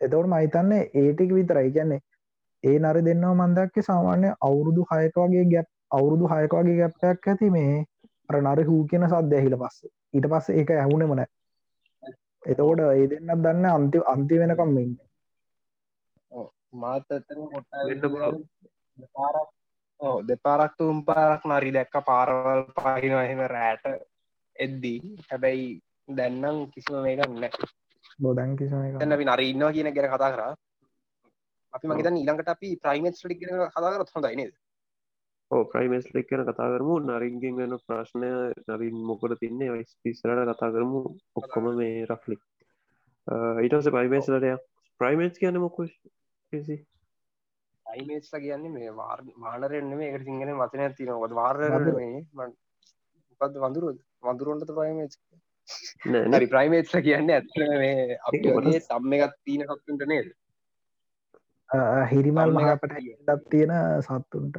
එතවට 0.00 0.30
මහිතන්නේ 0.32 0.82
ඒටික 0.94 1.30
විතරයි. 1.32 1.70
කියන්නේ 1.72 2.00
ඒ 2.64 2.76
නරි 2.80 3.04
දෙන්නවා 3.06 3.34
මන්දක්ක 3.40 3.76
සාමාන්‍ය 3.86 4.28
අවුරුදු 4.40 4.82
හයක 4.90 5.16
වගේ 5.22 5.44
ගැප් 5.52 5.68
අවුරුදු 5.90 6.30
හයක 6.32 6.52
වගේ 6.58 6.76
ගැප්පයක් 6.80 7.28
ඇති 7.28 7.50
මේ 7.50 7.72
අර 8.28 8.36
නරි 8.42 8.64
හූ 8.64 8.82
කියන 8.90 9.08
සද්‍ය 9.08 9.36
ඇහිල 9.38 9.56
පස්ස. 9.62 9.78
ඊට 10.14 10.28
පස්ස 10.32 10.48
ඒක 10.52 10.70
ඇහුණෙම 10.72 11.12
නෑ. 11.14 11.30
එතකොට 12.42 12.80
ඒ 12.84 13.06
දෙන්නත් 13.10 13.42
දන්න 13.44 13.66
අන්ති 13.70 14.04
අන්ති 14.06 14.40
වෙනකම් 14.40 14.78
ඉන්න. 14.78 14.94
මාත 16.72 17.06
දෙපාරක් 20.28 20.72
තුම් 20.78 21.04
පාරක් 21.04 21.42
නරි 21.46 21.70
දැක්ක 21.76 21.96
පාරවල් 22.08 22.64
පහින 22.76 23.14
එහෙම 23.14 23.40
රෑට 23.54 23.84
එද්දී. 24.56 24.98
හැබැයි 25.30 25.66
දැන්නම් 26.10 26.58
කිසිම 26.72 27.02
මේකන්න 27.02 27.44
බොදැන් 28.18 28.56
කිසන 28.56 28.98
තැන්න 28.98 29.16
අපි 29.16 29.24
නර 29.24 29.40
ඉන්නවා 29.40 29.72
කියන 29.72 29.94
ගැන 29.94 30.10
කතා 30.12 30.32
කරා. 30.34 30.52
අපි 31.72 31.88
මගේතන් 31.88 32.20
ඊළඟට 32.20 32.52
අපි 32.54 32.76
ප්‍රයිමේට් 32.84 33.24
ලික් 33.30 33.40
ගෙන 33.40 33.66
කතාකරත් 33.68 34.14
හොඳයි 34.14 34.36
නේද? 34.36 34.54
ප්‍රයිමස් 35.72 36.06
ලික් 36.14 36.28
කන 36.28 36.44
කතා 36.48 36.68
කරමු. 36.74 36.94
නරින්ගෙන් 37.00 37.56
වෙන 37.56 37.78
ප්‍රශ්නය 37.86 38.30
නරින් 38.68 38.96
මොකට 39.08 39.38
තින්නේ 39.40 39.70
ඔයිස් 39.70 39.96
පිස්සරට 40.02 40.52
කතා 40.52 40.70
කරමු. 40.74 41.00
ඔක්කොම 41.36 41.66
මේ 41.80 42.06
රෆ්ලි 42.06 42.36
ඊටස 43.64 43.90
ප්‍රයිමේස්ලටය 43.96 44.52
ප්‍රයිමේට් 45.00 45.40
කියන 45.42 45.60
මොක 45.60 45.78
අයිමේස්ල 47.86 48.38
කියන්නේ 48.44 48.74
මේ 48.76 48.90
වාර් 49.00 49.20
මානරෙන්න්න 49.44 49.96
මේ 49.98 50.10
එකට 50.12 50.26
සිංගෙන 50.28 50.54
වචන 50.60 50.94
තිනවද 50.98 51.34
වාර්ය 51.40 51.70
මොකද 53.40 53.58
වඳුරු. 53.64 53.90
වඳුරුන්ට 54.22 54.70
ප්‍රයිමේච් 54.78 55.14
හරි 56.34 56.46
ප්‍රයිමේට්ල 56.52 57.02
කියන්න 57.06 57.30
ඇත්ත 57.30 57.58
මේ 57.74 58.18
අපේ 58.22 58.80
සම්ම 58.80 59.12
එකත් 59.18 59.36
තියන 59.44 59.66
කක්තුන්ට 59.68 60.06
නේද? 60.06 60.30
හිරිමල් 62.10 62.54
මහපට 62.56 62.96
දත් 63.26 63.42
තියෙන. 63.50 63.74
සත්තුන්ට 64.02 64.56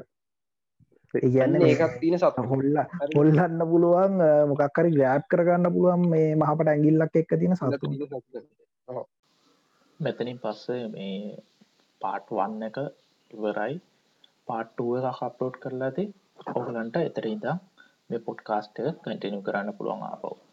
ඉගන්න 1.13 1.57
ඒකත් 1.61 1.97
තියන 2.01 2.17
සත් 2.19 2.45
හොල්ල 2.51 2.79
හොල්ලන්න 3.15 3.65
පුළුවන් 3.71 4.15
මොකක්කරි 4.51 4.95
ග්‍රෑප් 4.95 5.27
කරගන්න 5.31 5.73
පුළුවන් 5.75 6.07
මේ 6.13 6.31
මහපට 6.35 6.73
ඇගිල්ලක් 6.73 7.19
එක්ක 7.21 7.35
තියෙන 7.39 7.55
සතු 7.55 9.05
මෙතනින් 9.99 10.39
පස්සේ 10.39 10.87
මේ 10.89 11.37
පාට් 12.01 12.31
වන්න 12.31 12.67
එක 12.69 12.77
ඉවරයි. 13.31 13.77
පාට්ටුව 14.47 14.97
එක 14.99 15.21
අප්ලෝඩ් 15.27 15.61
කරලා 15.63 15.89
ඇති. 15.89 16.05
ඔහලන්ට 16.55 16.97
එතර 17.01 17.25
ඉදා 17.27 17.55
මේ 18.09 18.25
පොඩ්කාස්ට 18.27 18.77
කටිනු 19.03 19.39
කරන්න 19.45 19.77
පුළුවන් 19.77 20.03
ආපව 20.09 20.44